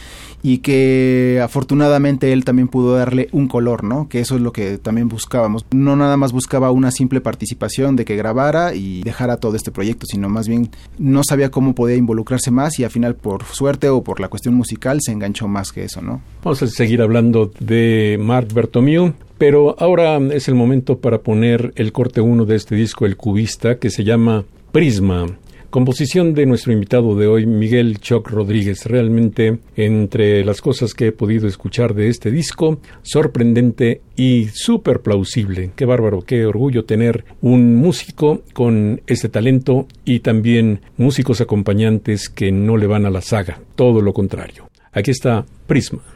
y 0.42 0.58
que 0.58 1.38
afortunadamente 1.44 2.32
él 2.32 2.46
también 2.46 2.68
pudo 2.68 2.96
darle 2.96 3.28
un 3.32 3.46
color, 3.46 3.84
¿no? 3.84 4.08
Que 4.08 4.20
eso 4.20 4.36
es 4.36 4.40
lo 4.40 4.52
que 4.54 4.78
también 4.78 5.10
buscábamos. 5.10 5.66
No 5.70 5.96
nada 5.96 6.16
más 6.16 6.32
buscaba 6.32 6.70
una 6.70 6.92
simple 6.92 7.20
participación 7.20 7.94
de 7.94 8.06
que 8.06 8.16
grabara 8.16 8.74
y 8.74 9.02
dejara 9.02 9.36
todo 9.36 9.54
este 9.54 9.70
proyecto, 9.70 10.06
sino 10.06 10.30
más 10.30 10.48
bien 10.48 10.70
no 10.96 11.24
sabía 11.28 11.50
cómo 11.50 11.74
podía 11.74 11.96
involucrarse 11.96 12.50
más 12.50 12.78
y 12.78 12.84
al 12.84 12.90
final 12.90 13.16
por 13.16 13.44
suerte 13.44 13.90
o 13.90 14.02
por 14.02 14.18
la 14.18 14.28
cuestión 14.28 14.54
musical 14.54 15.00
se 15.02 15.12
enganchó 15.12 15.46
más 15.46 15.72
que 15.72 15.84
eso, 15.84 16.00
¿no? 16.00 16.22
Vamos 16.42 16.62
a 16.62 16.68
seguir 16.68 17.02
hablando 17.02 17.50
de 17.60 18.18
Marc 18.18 18.50
Bertomeu, 18.54 19.12
pero 19.38 19.76
ahora 19.78 20.18
es 20.32 20.48
el 20.48 20.54
momento 20.54 20.98
para 20.98 21.18
poner 21.18 21.72
el 21.76 21.92
corte 21.92 22.20
1 22.20 22.44
de 22.44 22.56
este 22.56 22.74
disco, 22.74 23.06
El 23.06 23.16
Cubista, 23.16 23.78
que 23.78 23.90
se 23.90 24.04
llama 24.04 24.44
Prisma. 24.72 25.26
Composición 25.68 26.32
de 26.32 26.46
nuestro 26.46 26.72
invitado 26.72 27.16
de 27.16 27.26
hoy, 27.26 27.44
Miguel 27.44 27.98
Choc 27.98 28.30
Rodríguez. 28.30 28.86
Realmente, 28.86 29.58
entre 29.76 30.42
las 30.44 30.62
cosas 30.62 30.94
que 30.94 31.08
he 31.08 31.12
podido 31.12 31.46
escuchar 31.48 31.92
de 31.92 32.08
este 32.08 32.30
disco, 32.30 32.80
sorprendente 33.02 34.00
y 34.16 34.46
súper 34.54 35.00
plausible. 35.00 35.72
Qué 35.76 35.84
bárbaro, 35.84 36.22
qué 36.22 36.46
orgullo 36.46 36.86
tener 36.86 37.26
un 37.42 37.76
músico 37.76 38.42
con 38.54 39.02
este 39.06 39.28
talento 39.28 39.86
y 40.04 40.20
también 40.20 40.80
músicos 40.96 41.42
acompañantes 41.42 42.30
que 42.30 42.52
no 42.52 42.78
le 42.78 42.86
van 42.86 43.04
a 43.04 43.10
la 43.10 43.20
saga, 43.20 43.60
todo 43.74 44.00
lo 44.00 44.14
contrario. 44.14 44.70
Aquí 44.92 45.10
está 45.10 45.44
Prisma. 45.66 46.15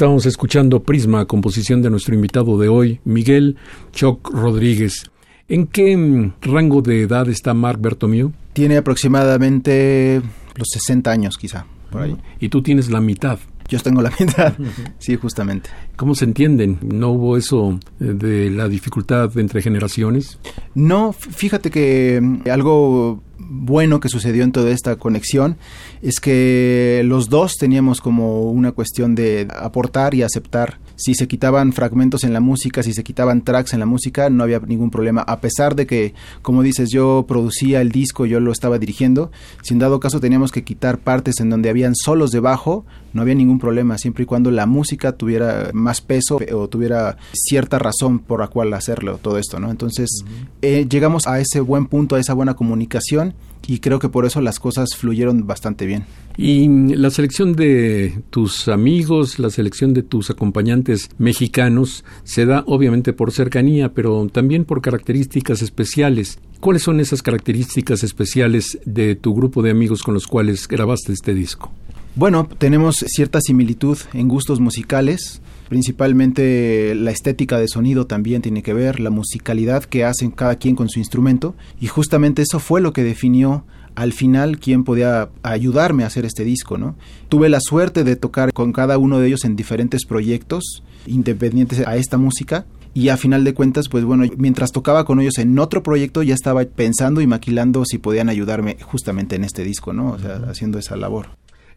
Estábamos 0.00 0.24
escuchando 0.24 0.82
Prisma, 0.82 1.26
composición 1.26 1.82
de 1.82 1.90
nuestro 1.90 2.14
invitado 2.14 2.58
de 2.58 2.68
hoy, 2.68 3.00
Miguel 3.04 3.58
Choc 3.92 4.30
Rodríguez. 4.30 5.10
¿En 5.46 5.66
qué 5.66 5.94
mm, 5.94 6.36
rango 6.40 6.80
de 6.80 7.02
edad 7.02 7.28
está 7.28 7.52
Marc 7.52 7.82
Bertomeu? 7.82 8.32
Tiene 8.54 8.78
aproximadamente 8.78 10.22
los 10.56 10.68
60 10.72 11.10
años, 11.10 11.36
quizá, 11.36 11.66
por 11.90 12.00
ahí. 12.00 12.16
Y 12.40 12.48
tú 12.48 12.62
tienes 12.62 12.90
la 12.90 13.02
mitad. 13.02 13.40
Yo 13.70 13.78
tengo 13.78 14.02
la 14.02 14.12
mitad, 14.20 14.52
sí, 14.98 15.16
justamente. 15.16 15.70
¿Cómo 15.96 16.14
se 16.14 16.24
entienden? 16.24 16.78
¿No 16.82 17.10
hubo 17.10 17.36
eso 17.36 17.78
de 17.98 18.50
la 18.50 18.68
dificultad 18.68 19.38
entre 19.38 19.62
generaciones? 19.62 20.38
No, 20.74 21.12
fíjate 21.12 21.70
que 21.70 22.20
mm, 22.20 22.50
algo 22.50 23.22
bueno 23.38 24.00
que 24.00 24.08
sucedió 24.08 24.44
en 24.44 24.52
toda 24.52 24.70
esta 24.70 24.96
conexión 24.96 25.56
es 26.02 26.20
que 26.20 27.02
los 27.04 27.28
dos 27.28 27.54
teníamos 27.56 28.00
como 28.00 28.50
una 28.50 28.72
cuestión 28.72 29.14
de 29.14 29.48
aportar 29.56 30.14
y 30.14 30.22
aceptar. 30.22 30.78
Si 31.00 31.14
se 31.14 31.26
quitaban 31.26 31.72
fragmentos 31.72 32.24
en 32.24 32.34
la 32.34 32.40
música, 32.40 32.82
si 32.82 32.92
se 32.92 33.02
quitaban 33.02 33.42
tracks 33.42 33.72
en 33.72 33.80
la 33.80 33.86
música, 33.86 34.28
no 34.28 34.44
había 34.44 34.58
ningún 34.58 34.90
problema. 34.90 35.22
A 35.22 35.40
pesar 35.40 35.74
de 35.74 35.86
que, 35.86 36.12
como 36.42 36.62
dices, 36.62 36.90
yo 36.90 37.24
producía 37.26 37.80
el 37.80 37.90
disco, 37.90 38.26
yo 38.26 38.38
lo 38.38 38.52
estaba 38.52 38.78
dirigiendo, 38.78 39.30
si 39.62 39.72
en 39.72 39.80
dado 39.80 39.98
caso 39.98 40.20
teníamos 40.20 40.52
que 40.52 40.62
quitar 40.62 40.98
partes 40.98 41.40
en 41.40 41.48
donde 41.48 41.70
habían 41.70 41.94
solos 41.94 42.32
de 42.32 42.40
bajo, 42.40 42.84
no 43.14 43.22
había 43.22 43.34
ningún 43.34 43.58
problema, 43.58 43.96
siempre 43.96 44.24
y 44.24 44.26
cuando 44.26 44.50
la 44.50 44.66
música 44.66 45.12
tuviera 45.12 45.70
más 45.72 46.02
peso 46.02 46.38
o 46.52 46.68
tuviera 46.68 47.16
cierta 47.32 47.78
razón 47.78 48.18
por 48.18 48.40
la 48.40 48.48
cual 48.48 48.74
hacerlo, 48.74 49.18
todo 49.22 49.38
esto, 49.38 49.58
¿no? 49.58 49.70
Entonces, 49.70 50.24
eh, 50.60 50.86
llegamos 50.86 51.26
a 51.26 51.40
ese 51.40 51.60
buen 51.60 51.86
punto, 51.86 52.16
a 52.16 52.20
esa 52.20 52.34
buena 52.34 52.52
comunicación 52.52 53.34
y 53.66 53.78
creo 53.78 53.98
que 53.98 54.08
por 54.08 54.26
eso 54.26 54.40
las 54.40 54.58
cosas 54.58 54.96
fluyeron 54.96 55.46
bastante 55.46 55.86
bien. 55.86 56.04
Y 56.36 56.68
la 56.94 57.10
selección 57.10 57.54
de 57.54 58.22
tus 58.30 58.68
amigos, 58.68 59.38
la 59.38 59.50
selección 59.50 59.92
de 59.92 60.02
tus 60.02 60.30
acompañantes 60.30 61.10
mexicanos 61.18 62.04
se 62.24 62.46
da 62.46 62.64
obviamente 62.66 63.12
por 63.12 63.32
cercanía, 63.32 63.92
pero 63.92 64.26
también 64.32 64.64
por 64.64 64.80
características 64.80 65.62
especiales. 65.62 66.38
¿Cuáles 66.60 66.82
son 66.82 67.00
esas 67.00 67.22
características 67.22 68.02
especiales 68.02 68.78
de 68.84 69.16
tu 69.16 69.34
grupo 69.34 69.62
de 69.62 69.70
amigos 69.70 70.02
con 70.02 70.14
los 70.14 70.26
cuales 70.26 70.66
grabaste 70.68 71.12
este 71.12 71.34
disco? 71.34 71.72
Bueno, 72.16 72.48
tenemos 72.58 72.96
cierta 73.06 73.40
similitud 73.40 73.96
en 74.12 74.28
gustos 74.28 74.58
musicales, 74.58 75.40
principalmente 75.68 76.94
la 76.96 77.12
estética 77.12 77.58
de 77.58 77.68
sonido 77.68 78.06
también 78.06 78.42
tiene 78.42 78.62
que 78.62 78.74
ver, 78.74 78.98
la 78.98 79.10
musicalidad 79.10 79.84
que 79.84 80.04
hacen 80.04 80.32
cada 80.32 80.56
quien 80.56 80.74
con 80.74 80.88
su 80.88 80.98
instrumento, 80.98 81.54
y 81.80 81.86
justamente 81.86 82.42
eso 82.42 82.58
fue 82.58 82.80
lo 82.80 82.92
que 82.92 83.04
definió 83.04 83.64
al 83.94 84.12
final 84.12 84.58
quién 84.58 84.84
podía 84.84 85.30
ayudarme 85.42 86.04
a 86.04 86.08
hacer 86.08 86.24
este 86.24 86.44
disco, 86.44 86.78
¿no? 86.78 86.96
Tuve 87.28 87.48
la 87.48 87.60
suerte 87.60 88.02
de 88.02 88.16
tocar 88.16 88.52
con 88.52 88.72
cada 88.72 88.98
uno 88.98 89.18
de 89.18 89.28
ellos 89.28 89.44
en 89.44 89.56
diferentes 89.56 90.04
proyectos 90.04 90.82
independientes 91.06 91.86
a 91.86 91.96
esta 91.96 92.18
música 92.18 92.66
y 92.92 93.08
a 93.08 93.16
final 93.16 93.44
de 93.44 93.54
cuentas, 93.54 93.88
pues 93.88 94.04
bueno, 94.04 94.24
mientras 94.36 94.72
tocaba 94.72 95.04
con 95.04 95.20
ellos 95.20 95.38
en 95.38 95.58
otro 95.58 95.82
proyecto 95.82 96.22
ya 96.22 96.34
estaba 96.34 96.64
pensando 96.64 97.20
y 97.20 97.26
maquilando 97.26 97.84
si 97.84 97.98
podían 97.98 98.28
ayudarme 98.28 98.76
justamente 98.82 99.36
en 99.36 99.44
este 99.44 99.62
disco, 99.62 99.92
¿no? 99.92 100.10
O 100.10 100.18
sea, 100.18 100.42
haciendo 100.48 100.78
esa 100.78 100.96
labor. 100.96 101.28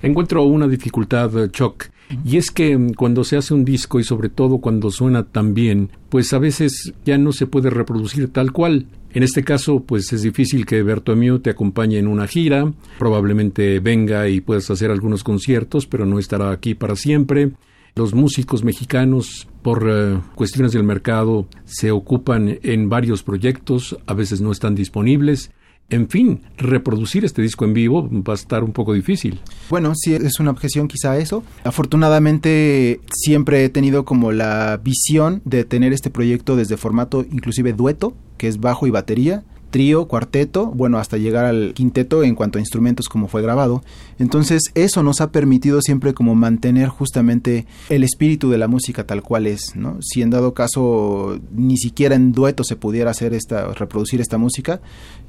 Encuentro 0.04 0.44
una 0.44 0.68
dificultad, 0.68 1.50
Chuck, 1.52 1.86
y 2.26 2.36
es 2.36 2.52
que 2.52 2.78
mm, 2.78 2.94
cuando 2.94 3.24
se 3.24 3.38
hace 3.38 3.54
un 3.54 3.64
disco 3.64 4.02
y 4.02 4.04
sobre 4.04 4.28
todo 4.28 4.58
cuando 4.58 4.92
suena 4.92 5.24
tan 5.24 5.54
bien, 5.54 5.90
pues 6.10 6.34
a 6.34 6.40
veces 6.40 6.94
ya 7.06 7.18
no 7.18 7.32
se 7.32 7.48
puede 7.48 7.70
reproducir 7.70 8.28
tal 8.28 8.52
cual. 8.52 8.88
En 9.14 9.24
este 9.24 9.46
caso, 9.46 9.80
pues 9.80 10.12
es 10.12 10.24
difícil 10.24 10.66
que 10.66 10.84
Bertomeu 10.84 11.40
te 11.40 11.52
acompañe 11.52 12.00
en 12.00 12.08
una 12.08 12.28
gira, 12.28 12.74
probablemente 13.00 13.80
venga 13.80 14.28
y 14.28 14.42
puedas 14.42 14.70
hacer 14.70 14.92
algunos 14.92 15.24
conciertos, 15.24 15.88
pero 15.88 16.06
no 16.06 16.20
estará 16.20 16.52
aquí 16.52 16.76
para 16.76 16.98
siempre. 16.98 17.52
Los 17.96 18.14
músicos 18.14 18.64
mexicanos, 18.66 19.48
por 19.62 19.88
eh, 19.90 20.20
cuestiones 20.36 20.74
del 20.74 20.84
mercado, 20.84 21.48
se 21.64 21.92
ocupan 21.92 22.60
en 22.62 22.90
varios 22.90 23.24
proyectos, 23.24 23.98
a 24.06 24.14
veces 24.14 24.42
no 24.42 24.52
están 24.52 24.76
disponibles. 24.76 25.52
En 25.94 26.10
fin, 26.10 26.42
reproducir 26.58 27.24
este 27.24 27.44
disco 27.44 27.66
en 27.66 27.76
vivo 27.76 28.10
va 28.12 28.34
a 28.34 28.36
estar 28.36 28.64
un 28.64 28.72
poco 28.72 28.94
difícil. 28.94 29.40
Bueno, 29.70 29.94
sí, 29.94 30.16
es 30.16 30.40
una 30.40 30.50
objeción 30.50 30.88
quizá 30.88 31.20
eso. 31.20 31.44
Afortunadamente 31.64 33.00
siempre 33.14 33.64
he 33.64 33.70
tenido 33.70 34.04
como 34.04 34.32
la 34.32 34.82
visión 34.84 35.44
de 35.46 35.66
tener 35.66 35.94
este 35.94 36.10
proyecto 36.10 36.56
desde 36.56 36.78
formato 36.78 37.24
inclusive 37.32 37.74
dueto, 37.74 38.16
que 38.40 38.48
es 38.48 38.60
bajo 38.60 38.88
y 38.88 38.90
batería, 38.90 39.44
trío, 39.74 40.08
cuarteto, 40.08 40.68
bueno, 40.68 41.00
hasta 41.00 41.18
llegar 41.18 41.46
al 41.46 41.74
quinteto 41.74 42.24
en 42.24 42.36
cuanto 42.36 42.60
a 42.60 42.62
instrumentos 42.62 43.10
como 43.10 43.28
fue 43.28 43.42
grabado. 43.42 43.84
Entonces, 44.20 44.62
eso 44.76 45.02
nos 45.02 45.20
ha 45.20 45.32
permitido 45.32 45.82
siempre 45.82 46.14
como 46.14 46.36
mantener 46.36 46.90
justamente 46.90 47.66
el 47.90 48.04
espíritu 48.04 48.52
de 48.52 48.60
la 48.60 48.68
música 48.68 49.08
tal 49.08 49.24
cual 49.24 49.48
es, 49.48 49.76
¿no? 49.76 49.98
Si 50.00 50.22
en 50.22 50.30
dado 50.30 50.54
caso 50.54 51.40
ni 51.52 51.78
siquiera 51.78 52.14
en 52.14 52.34
dueto 52.34 52.64
se 52.64 52.76
pudiera 52.76 53.10
hacer 53.10 53.34
esta 53.34 53.74
reproducir 53.74 54.22
esta 54.22 54.38
música, 54.38 54.80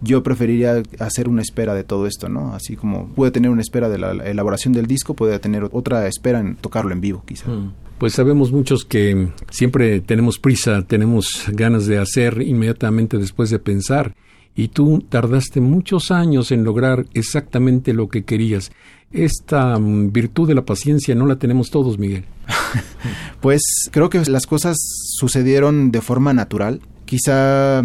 yo 0.02 0.22
preferiría 0.22 0.82
hacer 0.98 1.26
una 1.30 1.40
espera 1.40 1.72
de 1.72 1.82
todo 1.82 2.06
esto, 2.06 2.28
¿no? 2.28 2.54
Así 2.54 2.76
como 2.76 3.08
puede 3.14 3.32
tener 3.32 3.50
una 3.50 3.62
espera 3.62 3.88
de 3.88 3.96
la 3.96 4.12
elaboración 4.12 4.74
del 4.74 4.86
disco, 4.86 5.14
puede 5.14 5.38
tener 5.38 5.70
otra 5.72 6.06
espera 6.06 6.40
en 6.40 6.56
tocarlo 6.56 6.92
en 6.92 7.00
vivo, 7.00 7.22
quizá. 7.24 7.48
Mm. 7.48 7.72
Pues 7.96 8.12
sabemos 8.12 8.52
muchos 8.52 8.84
que 8.84 9.28
siempre 9.50 10.00
tenemos 10.00 10.38
prisa, 10.38 10.82
tenemos 10.82 11.44
ganas 11.48 11.86
de 11.86 11.96
hacer 11.96 12.42
inmediatamente 12.42 13.16
después 13.16 13.48
de 13.48 13.58
pensar 13.58 14.14
y 14.56 14.68
tú 14.68 15.04
tardaste 15.08 15.60
muchos 15.60 16.10
años 16.10 16.52
en 16.52 16.64
lograr 16.64 17.06
exactamente 17.14 17.92
lo 17.92 18.08
que 18.08 18.24
querías. 18.24 18.70
Esta 19.10 19.78
mm, 19.78 20.12
virtud 20.12 20.48
de 20.48 20.54
la 20.54 20.64
paciencia 20.64 21.14
no 21.14 21.26
la 21.26 21.36
tenemos 21.36 21.70
todos, 21.70 21.98
Miguel. 21.98 22.24
pues 23.40 23.62
creo 23.90 24.10
que 24.10 24.20
las 24.26 24.46
cosas 24.46 24.76
sucedieron 25.18 25.90
de 25.90 26.00
forma 26.00 26.32
natural. 26.32 26.80
Quizá, 27.04 27.82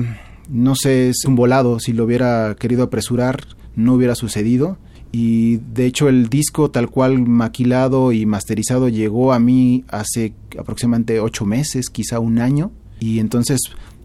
no 0.50 0.76
sé, 0.76 1.10
es 1.10 1.26
un 1.26 1.36
volado. 1.36 1.80
Si 1.80 1.94
lo 1.94 2.04
hubiera 2.04 2.56
querido 2.56 2.84
apresurar, 2.84 3.46
no 3.76 3.94
hubiera 3.94 4.16
sucedido. 4.16 4.78
Y 5.12 5.58
de 5.58 5.88
hecho 5.88 6.08
el 6.08 6.30
disco 6.30 6.70
tal 6.70 6.90
cual 6.90 7.20
maquilado 7.28 8.12
y 8.12 8.28
masterizado 8.28 8.90
llegó 8.90 9.34
a 9.34 9.40
mí 9.40 9.84
hace 9.88 10.34
aproximadamente 10.58 11.20
ocho 11.20 11.46
meses, 11.46 11.90
quizá 11.90 12.20
un 12.20 12.38
año. 12.40 12.72
Y 13.00 13.20
entonces 13.20 13.60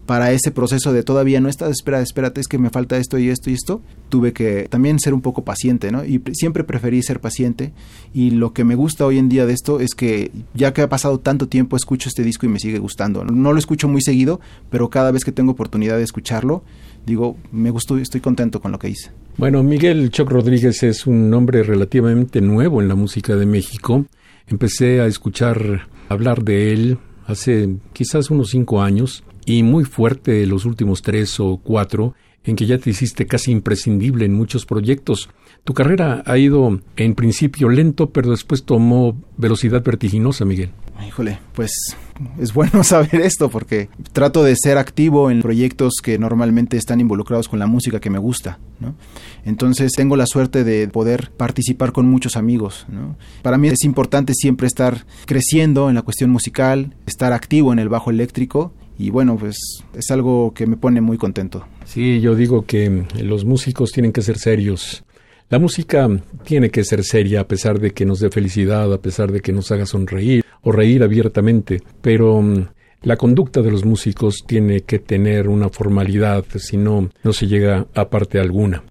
para 0.05 0.31
ese 0.31 0.51
proceso 0.51 0.93
de 0.93 1.03
todavía 1.03 1.41
no 1.41 1.49
estás, 1.49 1.71
espera, 1.71 2.01
espérate, 2.01 2.41
es 2.41 2.47
que 2.47 2.57
me 2.57 2.69
falta 2.69 2.97
esto 2.97 3.17
y 3.17 3.29
esto 3.29 3.49
y 3.49 3.53
esto, 3.53 3.81
tuve 4.09 4.33
que 4.33 4.67
también 4.69 4.99
ser 4.99 5.13
un 5.13 5.21
poco 5.21 5.43
paciente, 5.43 5.91
¿no? 5.91 6.05
Y 6.05 6.21
siempre 6.33 6.63
preferí 6.63 7.01
ser 7.01 7.19
paciente 7.19 7.73
y 8.13 8.31
lo 8.31 8.53
que 8.53 8.63
me 8.63 8.75
gusta 8.75 9.05
hoy 9.05 9.17
en 9.17 9.29
día 9.29 9.45
de 9.45 9.53
esto 9.53 9.79
es 9.79 9.95
que 9.95 10.31
ya 10.53 10.73
que 10.73 10.81
ha 10.81 10.89
pasado 10.89 11.19
tanto 11.19 11.47
tiempo 11.47 11.75
escucho 11.75 12.09
este 12.09 12.23
disco 12.23 12.45
y 12.45 12.49
me 12.49 12.59
sigue 12.59 12.79
gustando. 12.79 13.23
No 13.23 13.51
lo 13.51 13.59
escucho 13.59 13.87
muy 13.87 14.01
seguido, 14.01 14.39
pero 14.69 14.89
cada 14.89 15.11
vez 15.11 15.23
que 15.23 15.31
tengo 15.31 15.53
oportunidad 15.53 15.97
de 15.97 16.03
escucharlo, 16.03 16.63
digo, 17.05 17.37
me 17.51 17.71
gustó 17.71 17.97
estoy 17.97 18.21
contento 18.21 18.61
con 18.61 18.71
lo 18.71 18.79
que 18.79 18.89
hice. 18.89 19.11
Bueno, 19.37 19.63
Miguel 19.63 20.09
Choc 20.11 20.29
Rodríguez 20.29 20.83
es 20.83 21.07
un 21.07 21.29
nombre 21.29 21.63
relativamente 21.63 22.41
nuevo 22.41 22.81
en 22.81 22.87
la 22.87 22.95
música 22.95 23.35
de 23.35 23.45
México. 23.45 24.05
Empecé 24.47 25.01
a 25.01 25.07
escuchar 25.07 25.87
hablar 26.09 26.43
de 26.43 26.71
él 26.71 26.99
hace 27.25 27.77
quizás 27.93 28.29
unos 28.29 28.49
cinco 28.51 28.81
años 28.81 29.23
y 29.45 29.63
muy 29.63 29.85
fuerte 29.85 30.45
los 30.45 30.65
últimos 30.65 31.01
tres 31.01 31.39
o 31.39 31.57
cuatro, 31.57 32.15
en 32.45 32.55
que 32.55 32.65
ya 32.65 32.77
te 32.77 32.89
hiciste 32.89 33.25
casi 33.25 33.51
imprescindible 33.51 34.25
en 34.25 34.33
muchos 34.33 34.65
proyectos. 34.65 35.29
Tu 35.63 35.73
carrera 35.73 36.21
ha 36.25 36.37
ido 36.37 36.79
en 36.95 37.15
principio 37.15 37.69
lento, 37.69 38.11
pero 38.11 38.31
después 38.31 38.63
tomó 38.63 39.19
velocidad 39.37 39.83
vertiginosa, 39.83 40.45
Miguel. 40.45 40.69
Híjole, 41.05 41.39
pues 41.53 41.71
es 42.39 42.53
bueno 42.53 42.83
saber 42.83 43.21
esto 43.21 43.49
porque 43.49 43.89
trato 44.13 44.43
de 44.43 44.55
ser 44.55 44.77
activo 44.77 45.29
en 45.29 45.41
proyectos 45.41 45.95
que 46.01 46.17
normalmente 46.17 46.77
están 46.77 47.01
involucrados 47.01 47.49
con 47.49 47.59
la 47.59 47.67
música 47.67 47.99
que 47.99 48.09
me 48.09 48.19
gusta, 48.19 48.59
¿no? 48.79 48.95
Entonces 49.43 49.91
tengo 49.91 50.15
la 50.15 50.25
suerte 50.25 50.63
de 50.63 50.87
poder 50.87 51.31
participar 51.35 51.91
con 51.91 52.07
muchos 52.07 52.37
amigos, 52.37 52.85
¿no? 52.87 53.17
Para 53.41 53.57
mí 53.57 53.67
es 53.67 53.83
importante 53.83 54.33
siempre 54.33 54.67
estar 54.67 55.05
creciendo 55.25 55.89
en 55.89 55.95
la 55.95 56.03
cuestión 56.03 56.29
musical, 56.29 56.95
estar 57.07 57.33
activo 57.33 57.73
en 57.73 57.79
el 57.79 57.89
bajo 57.89 58.09
eléctrico 58.09 58.71
y 58.97 59.09
bueno, 59.09 59.37
pues 59.37 59.57
es 59.93 60.11
algo 60.11 60.53
que 60.53 60.65
me 60.65 60.77
pone 60.77 61.01
muy 61.01 61.17
contento. 61.17 61.65
Sí, 61.85 62.21
yo 62.21 62.35
digo 62.35 62.65
que 62.65 63.05
los 63.21 63.45
músicos 63.45 63.91
tienen 63.91 64.11
que 64.11 64.21
ser 64.21 64.37
serios. 64.37 65.03
La 65.49 65.59
música 65.59 66.09
tiene 66.43 66.71
que 66.71 66.83
ser 66.83 67.03
seria 67.03 67.41
a 67.41 67.47
pesar 67.47 67.79
de 67.79 67.91
que 67.91 68.05
nos 68.05 68.19
dé 68.19 68.31
felicidad, 68.31 68.91
a 68.91 69.01
pesar 69.01 69.31
de 69.31 69.41
que 69.41 69.53
nos 69.53 69.71
haga 69.71 69.85
sonreír 69.85 70.43
o 70.61 70.71
reír 70.71 71.03
abiertamente, 71.03 71.83
pero 72.01 72.41
mm, 72.41 72.67
la 73.03 73.17
conducta 73.17 73.61
de 73.61 73.69
los 73.69 73.85
músicos 73.85 74.43
tiene 74.47 74.81
que 74.81 74.97
tener 74.97 75.47
una 75.47 75.69
formalidad, 75.69 76.45
si 76.57 76.77
no, 76.77 77.09
no 77.23 77.33
se 77.33 77.45
llega 77.45 77.85
a 77.93 78.09
parte 78.09 78.39
alguna. 78.39 78.83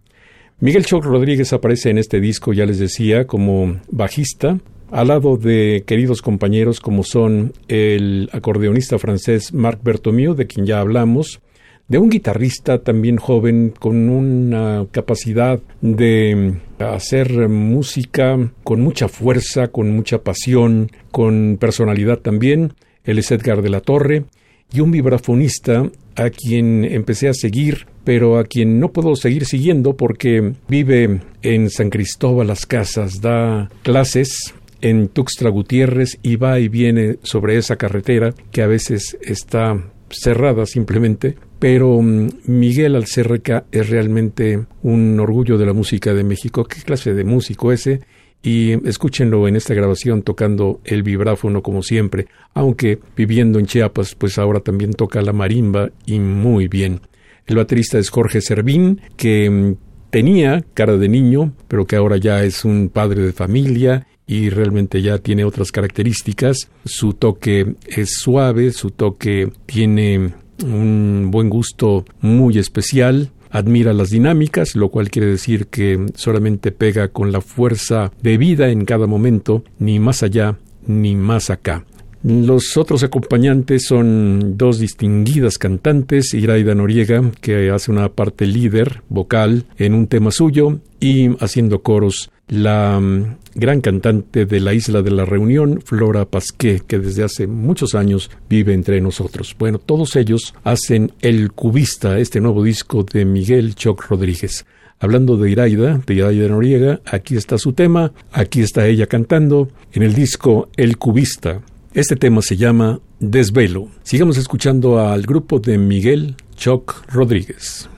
Miguel 0.61 0.87
Choc 0.87 1.05
Rodríguez 1.05 1.53
aparece 1.53 1.91
en 1.91 1.99
este 1.99 2.21
disco, 2.21 2.53
ya 2.53 2.65
les 2.65 2.79
decía, 2.79 3.27
como 3.27 3.81
bajista, 3.91 4.59
al 4.95 5.09
lado 5.09 5.37
de 5.37 5.83
queridos 5.89 6.23
compañeros 6.23 6.79
como 6.79 7.03
son 7.03 7.53
el 7.67 8.31
acordeonista 8.33 8.97
francés 8.97 9.53
Marc 9.53 9.83
Bertomeu, 9.83 10.37
de 10.37 10.47
quien 10.47 10.67
ya 10.67 10.79
hablamos, 10.79 11.41
de 11.89 11.99
un 11.99 12.11
guitarrista 12.11 12.79
también 12.79 13.17
joven 13.17 13.75
con 13.77 14.09
una 14.09 14.87
capacidad 14.93 15.59
de 15.81 16.61
hacer 16.79 17.49
música 17.49 18.53
con 18.63 18.83
mucha 18.83 19.09
fuerza, 19.09 19.67
con 19.67 19.91
mucha 19.91 20.19
pasión, 20.19 20.93
con 21.11 21.57
personalidad 21.59 22.21
también. 22.21 22.75
Él 23.03 23.19
es 23.19 23.33
Edgar 23.33 23.63
de 23.63 23.71
la 23.71 23.81
Torre 23.81 24.27
y 24.73 24.79
un 24.79 24.93
vibrafonista 24.93 25.91
a 26.15 26.31
quien 26.31 26.85
empecé 26.85 27.29
a 27.29 27.35
seguir, 27.35 27.89
pero 28.05 28.39
a 28.39 28.45
quien 28.45 28.79
no 28.79 28.93
puedo 28.93 29.17
seguir 29.17 29.45
siguiendo 29.45 29.97
porque 29.97 30.53
vive 30.69 31.21
en 31.43 31.69
San 31.69 31.91
Cristóbal 31.91 32.47
las 32.47 32.65
Casas, 32.65 33.21
da 33.21 33.69
clases 33.83 34.55
en 34.85 35.09
Tuxtla 35.09 35.49
Gutiérrez 35.49 36.19
y 36.23 36.37
va 36.37 36.61
y 36.61 36.69
viene 36.69 37.17
sobre 37.23 37.57
esa 37.57 37.77
carretera 37.77 38.35
que 38.53 38.63
a 38.63 38.67
veces 38.67 39.17
está 39.23 39.83
cerrada 40.11 40.67
simplemente, 40.67 41.37
pero 41.59 42.03
mm, 42.03 42.29
Miguel 42.47 42.95
Alcerreca 42.95 43.65
es 43.73 43.89
realmente 43.89 44.67
un 44.83 45.19
orgullo 45.19 45.57
de 45.57 45.65
la 45.65 45.73
música 45.73 46.13
de 46.13 46.23
México. 46.23 46.65
¿Qué 46.65 46.83
clase 46.83 47.15
de 47.15 47.25
músico 47.25 47.73
ese? 47.73 48.03
Y 48.43 48.73
escúchenlo 48.87 49.49
en 49.49 49.57
esta 49.57 49.73
grabación 49.73 50.21
tocando 50.21 50.83
el 50.85 51.03
vibráfono 51.03 51.63
como 51.63 51.83
siempre, 51.83 52.27
aunque 52.53 52.99
viviendo 53.17 53.59
en 53.59 53.65
Chiapas, 53.65 54.15
pues 54.15 54.39
ahora 54.39 54.61
también 54.61 54.93
toca 54.93 55.23
la 55.23 55.33
marimba 55.33 55.89
y 56.05 56.19
muy 56.19 56.69
bien. 56.69 57.01
El 57.47 57.57
baterista 57.57 57.99
es 57.99 58.11
Jorge 58.11 58.43
Servín, 58.43 59.01
que 59.17 59.49
mm, 59.49 59.77
tenía 60.11 60.63
cara 60.75 60.99
de 60.99 61.09
niño, 61.09 61.55
pero 61.69 61.87
que 61.87 61.97
ahora 61.97 62.19
ya 62.19 62.45
es 62.45 62.67
un 62.67 62.91
padre 62.91 63.23
de 63.23 63.33
familia 63.33 64.07
y 64.27 64.51
realmente 64.51 65.03
ya 65.03 65.19
tiene 65.19 65.45
otras 65.45 65.73
características. 65.73 66.69
Su 66.85 67.13
toque 67.15 67.75
es 67.87 68.15
suave, 68.15 68.73
su 68.73 68.91
toque 68.91 69.51
tiene 69.67 70.35
un 70.63 71.29
buen 71.31 71.51
gusto 71.51 72.05
muy 72.21 72.59
especial, 72.59 73.31
admira 73.51 73.93
las 73.93 74.11
dinámicas, 74.11 74.77
lo 74.77 74.89
cual 74.89 75.11
quiere 75.11 75.29
decir 75.29 75.67
que 75.67 76.07
solamente 76.15 76.73
pega 76.73 77.09
con 77.09 77.33
la 77.33 77.41
fuerza 77.41 78.13
de 78.23 78.39
vida 78.39 78.71
en 78.71 78.85
cada 78.85 79.07
momento, 79.07 79.65
ni 79.79 79.99
más 79.99 80.23
allá 80.23 80.59
ni 80.87 81.17
más 81.17 81.51
acá. 81.51 81.85
Los 82.25 82.79
otros 82.79 83.03
acompañantes 83.03 83.85
son 83.85 84.57
dos 84.57 84.79
distinguidas 84.79 85.59
cantantes, 85.59 86.33
Iraida 86.33 86.75
Noriega, 86.75 87.31
que 87.43 87.71
hace 87.71 87.91
una 87.91 88.09
parte 88.09 88.47
líder 88.47 89.03
vocal 89.11 89.67
en 89.77 89.93
un 89.93 90.07
tema 90.07 90.31
suyo, 90.31 90.79
y 91.01 91.37
haciendo 91.45 91.83
coros 91.83 92.31
la 92.49 92.99
mm, 92.99 93.37
gran 93.57 93.83
cantante 93.83 94.47
de 94.47 94.61
la 94.61 94.73
isla 94.73 95.03
de 95.03 95.11
la 95.11 95.27
Reunión, 95.27 95.83
Flora 95.85 96.25
Pasqué, 96.25 96.81
que 96.87 96.99
desde 96.99 97.25
hace 97.25 97.47
muchos 97.47 97.95
años 97.95 98.31
vive 98.49 98.73
entre 98.73 99.03
nosotros. 99.03 99.55
Bueno, 99.59 99.79
todos 99.79 100.17
ellos 100.17 100.55
hacen 100.65 101.13
El 101.21 101.53
Cubista, 101.53 102.19
este 102.19 102.41
nuevo 102.41 102.65
disco 102.65 103.05
de 103.05 103.27
Miguel 103.27 103.75
Choc 103.75 104.03
Rodríguez. 104.09 104.65
Hablando 104.99 105.37
de 105.37 105.51
Iraida, 105.51 106.01
de 106.07 106.15
Iraida 106.15 106.49
Noriega, 106.49 107.03
aquí 107.05 107.37
está 107.37 107.59
su 107.59 107.75
tema, 107.75 108.13
aquí 108.33 108.63
está 108.63 108.87
ella 108.87 109.09
cantando 109.09 109.69
en 109.93 110.05
el 110.05 110.15
disco 110.15 110.71
El 110.79 110.97
Cubista. 110.97 111.61
Este 111.95 112.17
tema 112.17 112.43
se 112.43 112.57
llama 112.57 112.99
Desvelo. 113.21 113.89
Sigamos 114.03 114.37
escuchando 114.37 114.99
al 114.99 115.23
grupo 115.23 115.61
de 115.61 115.79
Miguel 115.79 116.35
Choc 116.57 117.05
Rodríguez. 117.07 117.89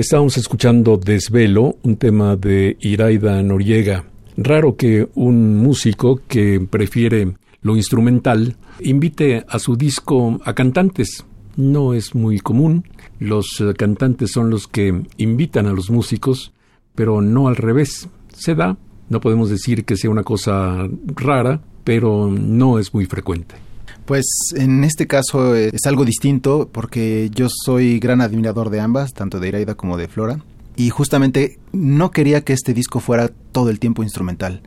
Estábamos 0.00 0.38
escuchando 0.38 0.96
Desvelo, 0.96 1.76
un 1.82 1.98
tema 1.98 2.34
de 2.34 2.78
Iraida 2.80 3.42
Noriega. 3.42 4.06
Raro 4.34 4.74
que 4.74 5.06
un 5.14 5.58
músico 5.58 6.22
que 6.26 6.58
prefiere 6.58 7.34
lo 7.60 7.76
instrumental 7.76 8.56
invite 8.80 9.44
a 9.46 9.58
su 9.58 9.76
disco 9.76 10.40
a 10.42 10.54
cantantes. 10.54 11.26
No 11.56 11.92
es 11.92 12.14
muy 12.14 12.38
común. 12.38 12.84
Los 13.18 13.60
eh, 13.60 13.74
cantantes 13.76 14.32
son 14.32 14.48
los 14.48 14.68
que 14.68 15.02
invitan 15.18 15.66
a 15.66 15.72
los 15.74 15.90
músicos, 15.90 16.54
pero 16.94 17.20
no 17.20 17.48
al 17.48 17.56
revés. 17.56 18.08
Se 18.32 18.54
da, 18.54 18.78
no 19.10 19.20
podemos 19.20 19.50
decir 19.50 19.84
que 19.84 19.98
sea 19.98 20.08
una 20.08 20.22
cosa 20.22 20.88
rara, 21.14 21.60
pero 21.84 22.30
no 22.30 22.78
es 22.78 22.94
muy 22.94 23.04
frecuente. 23.04 23.56
Pues 24.04 24.26
en 24.56 24.84
este 24.84 25.06
caso 25.06 25.54
eh, 25.54 25.70
es 25.72 25.86
algo 25.86 26.04
distinto 26.04 26.68
porque 26.70 27.30
yo 27.34 27.48
soy 27.48 27.98
gran 27.98 28.20
admirador 28.20 28.70
de 28.70 28.80
ambas, 28.80 29.12
tanto 29.12 29.40
de 29.40 29.48
Iraida 29.48 29.74
como 29.74 29.96
de 29.96 30.08
Flora, 30.08 30.40
y 30.76 30.90
justamente 30.90 31.58
no 31.72 32.10
quería 32.10 32.42
que 32.42 32.52
este 32.52 32.74
disco 32.74 33.00
fuera 33.00 33.30
todo 33.52 33.70
el 33.70 33.78
tiempo 33.78 34.02
instrumental. 34.02 34.62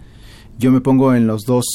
Yo 0.60 0.72
me 0.72 0.82
pongo 0.82 1.16
en 1.16 1.28
los 1.28 1.44
dos 1.44 1.66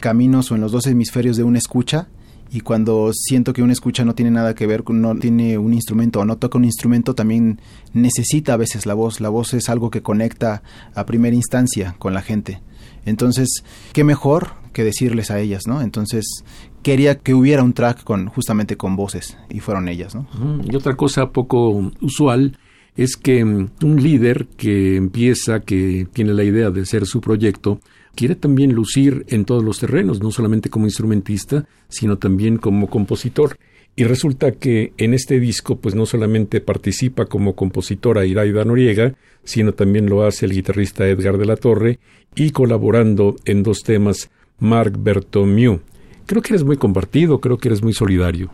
caminos 0.00 0.50
o 0.50 0.54
en 0.54 0.62
los 0.62 0.72
dos 0.72 0.86
hemisferios 0.86 1.36
de 1.36 1.44
una 1.44 1.58
escucha 1.58 2.08
y 2.50 2.60
cuando 2.60 3.12
siento 3.14 3.52
que 3.54 3.62
una 3.62 3.72
escucha 3.72 4.04
no 4.04 4.14
tiene 4.14 4.30
nada 4.30 4.54
que 4.54 4.66
ver 4.66 4.84
no 4.90 5.14
tiene 5.16 5.56
un 5.56 5.72
instrumento 5.72 6.20
o 6.20 6.24
no 6.26 6.36
toca 6.36 6.58
un 6.58 6.64
instrumento, 6.64 7.14
también 7.14 7.60
necesita 7.94 8.52
a 8.52 8.58
veces 8.58 8.84
la 8.84 8.92
voz. 8.92 9.20
La 9.20 9.30
voz 9.30 9.54
es 9.54 9.70
algo 9.70 9.90
que 9.90 10.02
conecta 10.02 10.62
a 10.94 11.06
primera 11.06 11.34
instancia 11.34 11.94
con 11.98 12.12
la 12.12 12.20
gente. 12.20 12.60
Entonces, 13.04 13.64
qué 13.92 14.04
mejor 14.04 14.54
que 14.72 14.84
decirles 14.84 15.30
a 15.30 15.40
ellas, 15.40 15.66
¿no? 15.66 15.82
Entonces, 15.82 16.44
quería 16.82 17.18
que 17.18 17.34
hubiera 17.34 17.62
un 17.62 17.72
track 17.72 18.04
con 18.04 18.28
justamente 18.28 18.76
con 18.76 18.96
voces 18.96 19.36
y 19.48 19.60
fueron 19.60 19.88
ellas, 19.88 20.14
¿no? 20.14 20.26
Y 20.64 20.74
otra 20.74 20.96
cosa 20.96 21.30
poco 21.30 21.92
usual 22.00 22.58
es 22.96 23.16
que 23.16 23.44
mm, 23.44 23.70
un 23.82 24.02
líder 24.02 24.46
que 24.56 24.96
empieza, 24.96 25.60
que 25.60 26.06
tiene 26.12 26.34
la 26.34 26.44
idea 26.44 26.70
de 26.70 26.84
ser 26.86 27.06
su 27.06 27.20
proyecto, 27.20 27.80
quiere 28.14 28.34
también 28.34 28.72
lucir 28.72 29.24
en 29.28 29.44
todos 29.44 29.64
los 29.64 29.78
terrenos, 29.78 30.20
no 30.20 30.30
solamente 30.30 30.70
como 30.70 30.86
instrumentista, 30.86 31.66
sino 31.88 32.18
también 32.18 32.58
como 32.58 32.88
compositor. 32.88 33.56
Y 33.94 34.04
resulta 34.04 34.52
que 34.52 34.94
en 34.96 35.12
este 35.12 35.38
disco, 35.38 35.76
pues 35.76 35.94
no 35.94 36.06
solamente 36.06 36.60
participa 36.60 37.26
como 37.26 37.54
compositora 37.54 38.24
Iraida 38.24 38.64
Noriega, 38.64 39.14
sino 39.44 39.74
también 39.74 40.08
lo 40.08 40.24
hace 40.24 40.46
el 40.46 40.52
guitarrista 40.52 41.06
Edgar 41.06 41.36
de 41.36 41.46
la 41.46 41.56
Torre 41.56 41.98
y 42.34 42.50
colaborando 42.50 43.36
en 43.44 43.62
dos 43.62 43.82
temas 43.82 44.30
Marc 44.58 44.94
Bertomieu. 44.98 45.80
Creo 46.24 46.40
que 46.40 46.54
eres 46.54 46.64
muy 46.64 46.76
compartido, 46.76 47.40
creo 47.40 47.58
que 47.58 47.68
eres 47.68 47.82
muy 47.82 47.92
solidario. 47.92 48.50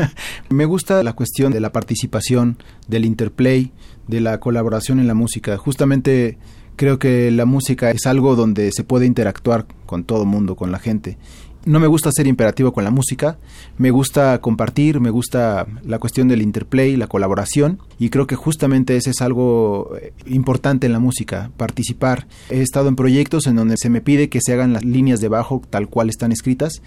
Me 0.50 0.66
gusta 0.66 1.02
la 1.02 1.14
cuestión 1.14 1.52
de 1.52 1.60
la 1.60 1.72
participación, 1.72 2.58
del 2.88 3.04
interplay, 3.04 3.72
de 4.08 4.20
la 4.20 4.40
colaboración 4.40 4.98
en 4.98 5.06
la 5.06 5.14
música. 5.14 5.56
Justamente 5.56 6.36
creo 6.76 6.98
que 6.98 7.30
la 7.30 7.46
música 7.46 7.90
es 7.90 8.06
algo 8.06 8.36
donde 8.36 8.70
se 8.72 8.84
puede 8.84 9.06
interactuar 9.06 9.66
con 9.86 10.04
todo 10.04 10.24
mundo, 10.26 10.56
con 10.56 10.72
la 10.72 10.78
gente. 10.78 11.16
No 11.64 11.78
me 11.78 11.86
gusta 11.86 12.10
ser 12.10 12.26
imperativo 12.26 12.72
con 12.72 12.82
la 12.82 12.90
música, 12.90 13.38
me 13.78 13.92
gusta 13.92 14.40
compartir, 14.40 14.98
me 14.98 15.10
gusta 15.10 15.66
la 15.84 16.00
cuestión 16.00 16.26
del 16.26 16.42
interplay, 16.42 16.96
la 16.96 17.06
colaboración, 17.06 17.78
y 18.00 18.10
creo 18.10 18.26
que 18.26 18.34
justamente 18.34 18.96
ese 18.96 19.10
es 19.10 19.20
algo 19.20 19.96
eh, 20.00 20.12
importante 20.26 20.86
en 20.86 20.92
la 20.92 20.98
música, 20.98 21.52
participar. 21.56 22.26
He 22.50 22.62
estado 22.62 22.88
en 22.88 22.96
proyectos 22.96 23.46
en 23.46 23.54
donde 23.54 23.76
se 23.76 23.90
me 23.90 24.00
pide 24.00 24.28
que 24.28 24.40
se 24.42 24.52
hagan 24.52 24.72
las 24.72 24.84
líneas 24.84 25.20
de 25.20 25.28
bajo 25.28 25.62
tal 25.70 25.88
cual 25.88 26.08
están 26.08 26.32
escritas, 26.32 26.82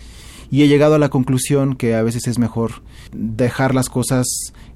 y 0.52 0.64
he 0.64 0.68
llegado 0.68 0.96
a 0.96 1.00
la 1.00 1.10
conclusión 1.10 1.76
que 1.76 1.96
a 1.96 2.04
veces 2.04 2.28
es 2.28 2.38
mejor 2.38 2.84
dejar 3.14 3.74
las 3.74 3.88
cosas 3.88 4.26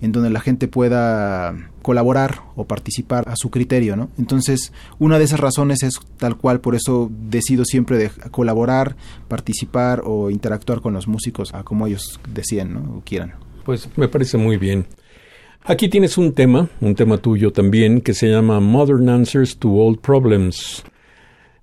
en 0.01 0.11
donde 0.11 0.29
la 0.29 0.39
gente 0.39 0.67
pueda 0.67 1.55
colaborar 1.81 2.41
o 2.55 2.65
participar 2.65 3.27
a 3.27 3.35
su 3.35 3.49
criterio, 3.49 3.95
¿no? 3.95 4.09
Entonces, 4.17 4.71
una 4.97 5.17
de 5.17 5.25
esas 5.25 5.39
razones 5.39 5.83
es 5.83 5.99
tal 6.17 6.37
cual, 6.37 6.61
por 6.61 6.75
eso 6.75 7.09
decido 7.29 7.65
siempre 7.65 7.97
de 7.97 8.09
colaborar, 8.31 8.95
participar 9.27 10.01
o 10.05 10.29
interactuar 10.29 10.81
con 10.81 10.93
los 10.93 11.07
músicos 11.07 11.53
a 11.53 11.63
como 11.63 11.87
ellos 11.87 12.19
decían, 12.33 12.73
¿no? 12.73 12.97
O 12.97 13.01
quieran. 13.01 13.33
Pues 13.65 13.89
me 13.97 14.07
parece 14.07 14.37
muy 14.37 14.57
bien. 14.57 14.85
Aquí 15.65 15.89
tienes 15.89 16.17
un 16.17 16.33
tema, 16.33 16.69
un 16.79 16.95
tema 16.95 17.17
tuyo 17.17 17.51
también, 17.51 18.01
que 18.01 18.13
se 18.13 18.29
llama 18.29 18.59
Modern 18.59 19.09
Answers 19.09 19.57
to 19.57 19.69
Old 19.69 19.99
Problems. 19.99 20.83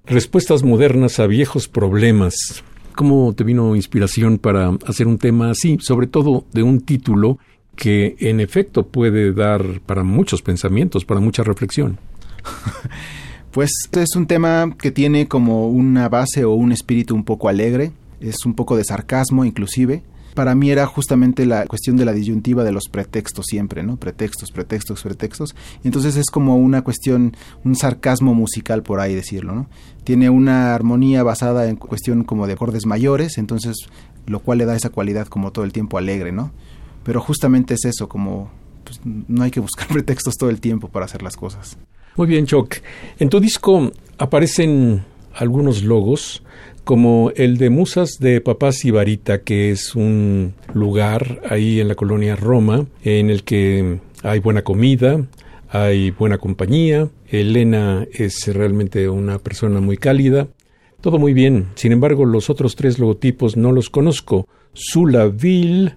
Respuestas 0.04 0.62
modernas 0.62 1.18
a 1.18 1.26
viejos 1.26 1.66
problemas. 1.66 2.62
¿Cómo 2.94 3.34
te 3.34 3.42
vino 3.42 3.74
inspiración 3.74 4.38
para 4.38 4.70
hacer 4.86 5.06
un 5.06 5.18
tema 5.18 5.50
así, 5.50 5.78
sobre 5.80 6.06
todo 6.06 6.44
de 6.52 6.62
un 6.62 6.80
título 6.80 7.38
que 7.76 8.16
en 8.18 8.40
efecto 8.40 8.86
puede 8.86 9.32
dar 9.32 9.80
para 9.86 10.02
muchos 10.02 10.42
pensamientos, 10.42 11.04
para 11.04 11.20
mucha 11.20 11.42
reflexión. 11.42 11.98
Pues 13.56 13.70
es 13.92 14.14
un 14.16 14.26
tema 14.26 14.76
que 14.78 14.90
tiene 14.90 15.28
como 15.28 15.70
una 15.70 16.10
base 16.10 16.44
o 16.44 16.52
un 16.52 16.72
espíritu 16.72 17.14
un 17.14 17.24
poco 17.24 17.48
alegre, 17.48 17.90
es 18.20 18.44
un 18.44 18.52
poco 18.52 18.76
de 18.76 18.84
sarcasmo 18.84 19.46
inclusive. 19.46 20.02
Para 20.34 20.54
mí 20.54 20.70
era 20.70 20.84
justamente 20.84 21.46
la 21.46 21.64
cuestión 21.64 21.96
de 21.96 22.04
la 22.04 22.12
disyuntiva 22.12 22.64
de 22.64 22.72
los 22.72 22.90
pretextos 22.90 23.46
siempre, 23.48 23.82
¿no? 23.82 23.96
Pretextos, 23.96 24.52
pretextos, 24.52 25.02
pretextos. 25.02 25.56
entonces 25.84 26.16
es 26.16 26.26
como 26.26 26.58
una 26.58 26.82
cuestión, 26.82 27.34
un 27.64 27.76
sarcasmo 27.76 28.34
musical 28.34 28.82
por 28.82 29.00
ahí 29.00 29.14
decirlo, 29.14 29.54
¿no? 29.54 29.68
Tiene 30.04 30.28
una 30.28 30.74
armonía 30.74 31.22
basada 31.22 31.66
en 31.66 31.76
cuestión 31.76 32.24
como 32.24 32.46
de 32.46 32.52
acordes 32.52 32.84
mayores, 32.84 33.38
entonces 33.38 33.74
lo 34.26 34.40
cual 34.40 34.58
le 34.58 34.66
da 34.66 34.76
esa 34.76 34.90
cualidad 34.90 35.28
como 35.28 35.50
todo 35.50 35.64
el 35.64 35.72
tiempo 35.72 35.96
alegre, 35.96 36.30
¿no? 36.30 36.52
Pero 37.06 37.20
justamente 37.20 37.74
es 37.74 37.84
eso, 37.84 38.08
como 38.08 38.50
pues, 38.84 39.00
no 39.04 39.44
hay 39.44 39.50
que 39.52 39.60
buscar 39.60 39.86
pretextos 39.92 40.34
todo 40.36 40.50
el 40.50 40.60
tiempo 40.60 40.88
para 40.88 41.06
hacer 41.06 41.22
las 41.22 41.36
cosas. 41.36 41.78
Muy 42.16 42.26
bien, 42.26 42.46
Choc. 42.46 42.76
En 43.18 43.30
tu 43.30 43.40
disco 43.40 43.92
aparecen 44.18 45.04
algunos 45.34 45.84
logos, 45.84 46.42
como 46.82 47.30
el 47.36 47.58
de 47.58 47.70
Musas 47.70 48.18
de 48.18 48.40
Papá 48.40 48.72
Sibarita, 48.72 49.42
que 49.42 49.70
es 49.70 49.94
un 49.94 50.54
lugar 50.72 51.40
ahí 51.48 51.80
en 51.80 51.88
la 51.88 51.94
colonia 51.94 52.36
Roma, 52.36 52.86
en 53.02 53.30
el 53.30 53.44
que 53.44 54.00
hay 54.22 54.40
buena 54.40 54.62
comida, 54.62 55.24
hay 55.68 56.10
buena 56.10 56.38
compañía, 56.38 57.08
Elena 57.28 58.06
es 58.12 58.46
realmente 58.52 59.08
una 59.08 59.38
persona 59.38 59.80
muy 59.80 59.96
cálida, 59.96 60.48
todo 61.00 61.18
muy 61.18 61.34
bien. 61.34 61.66
Sin 61.74 61.92
embargo, 61.92 62.24
los 62.24 62.50
otros 62.50 62.76
tres 62.76 62.98
logotipos 62.98 63.56
no 63.56 63.72
los 63.72 63.90
conozco. 63.90 64.48
Sulaville, 64.72 65.94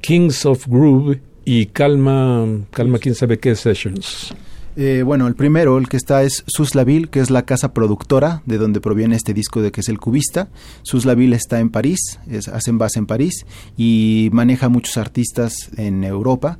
Kings 0.00 0.46
of 0.46 0.66
Groove 0.66 1.20
y 1.44 1.66
Calma, 1.66 2.46
Calma, 2.70 2.98
quién 2.98 3.14
sabe 3.14 3.38
qué 3.38 3.54
Sessions. 3.54 4.34
Eh, 4.76 5.02
bueno, 5.02 5.26
el 5.26 5.34
primero, 5.34 5.76
el 5.76 5.88
que 5.88 5.96
está 5.96 6.22
es 6.22 6.44
Suslaville, 6.46 7.08
que 7.08 7.18
es 7.18 7.30
la 7.30 7.42
casa 7.42 7.74
productora 7.74 8.42
de 8.46 8.58
donde 8.58 8.80
proviene 8.80 9.16
este 9.16 9.34
disco 9.34 9.60
de 9.60 9.72
que 9.72 9.80
es 9.80 9.88
el 9.88 9.98
cubista. 9.98 10.50
Suslaville 10.82 11.34
está 11.34 11.58
en 11.58 11.70
París, 11.70 12.20
es, 12.30 12.46
hacen 12.46 12.78
base 12.78 13.00
en 13.00 13.06
París 13.06 13.44
y 13.76 14.28
maneja 14.32 14.68
muchos 14.68 14.96
artistas 14.96 15.70
en 15.76 16.04
Europa 16.04 16.58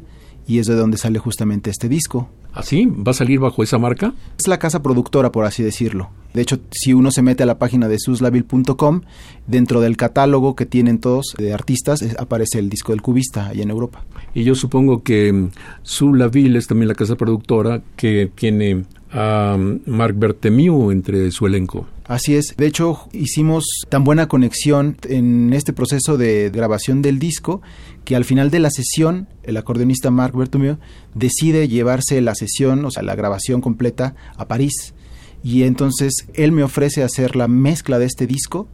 y 0.48 0.58
es 0.58 0.66
de 0.66 0.74
donde 0.74 0.96
sale 0.96 1.20
justamente 1.20 1.70
este 1.70 1.88
disco. 1.88 2.28
¿Así? 2.54 2.86
¿Va 2.86 3.10
a 3.10 3.14
salir 3.14 3.38
bajo 3.38 3.62
esa 3.62 3.78
marca? 3.78 4.14
Es 4.36 4.48
la 4.48 4.58
casa 4.58 4.82
productora, 4.82 5.30
por 5.30 5.44
así 5.44 5.62
decirlo. 5.62 6.10
De 6.32 6.42
hecho, 6.42 6.58
si 6.72 6.94
uno 6.94 7.10
se 7.10 7.22
mete 7.22 7.42
a 7.42 7.46
la 7.46 7.58
página 7.58 7.86
de 7.86 7.98
suslaville.com, 7.98 9.02
dentro 9.46 9.80
del 9.80 9.96
catálogo 9.96 10.56
que 10.56 10.66
tienen 10.66 10.98
todos 10.98 11.34
de 11.36 11.52
artistas, 11.52 12.02
aparece 12.18 12.58
el 12.58 12.70
disco 12.70 12.92
del 12.92 13.02
cubista 13.02 13.48
allá 13.48 13.62
en 13.62 13.70
Europa. 13.70 14.04
Y 14.34 14.44
yo 14.44 14.54
supongo 14.54 15.02
que 15.02 15.32
mm, 15.32 15.50
Suslaville 15.82 16.58
es 16.58 16.66
también 16.66 16.88
la 16.88 16.94
casa 16.94 17.16
productora 17.16 17.82
que 17.96 18.30
tiene 18.34 18.84
a 19.12 19.56
mm, 19.58 19.80
Marc 19.86 20.18
Bertemiu 20.18 20.90
entre 20.90 21.30
su 21.30 21.46
elenco. 21.46 21.86
Así 22.08 22.34
es. 22.34 22.54
De 22.56 22.66
hecho, 22.66 23.08
hicimos 23.12 23.64
tan 23.90 24.02
buena 24.02 24.28
conexión 24.28 24.96
en 25.08 25.52
este 25.52 25.74
proceso 25.74 26.16
de 26.16 26.50
grabación 26.50 27.02
del 27.02 27.18
disco 27.18 27.60
que 28.08 28.16
al 28.16 28.24
final 28.24 28.50
de 28.50 28.58
la 28.58 28.70
sesión, 28.70 29.28
el 29.42 29.58
acordeonista 29.58 30.10
Marc 30.10 30.34
Bertomeu 30.34 30.78
decide 31.14 31.68
llevarse 31.68 32.22
la 32.22 32.34
sesión, 32.34 32.82
o 32.86 32.90
sea, 32.90 33.02
la 33.02 33.14
grabación 33.14 33.60
completa 33.60 34.14
a 34.38 34.48
París. 34.48 34.94
Y 35.42 35.64
entonces 35.64 36.26
él 36.32 36.52
me 36.52 36.62
ofrece 36.62 37.02
hacer 37.02 37.36
la 37.36 37.48
mezcla 37.48 37.98
de 37.98 38.06
este 38.06 38.26
disco 38.26 38.66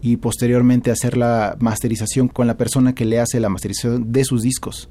y 0.00 0.16
posteriormente 0.16 0.90
hacer 0.90 1.18
la 1.18 1.58
masterización 1.60 2.28
con 2.28 2.46
la 2.46 2.56
persona 2.56 2.94
que 2.94 3.04
le 3.04 3.20
hace 3.20 3.40
la 3.40 3.50
masterización 3.50 4.10
de 4.10 4.24
sus 4.24 4.40
discos. 4.40 4.88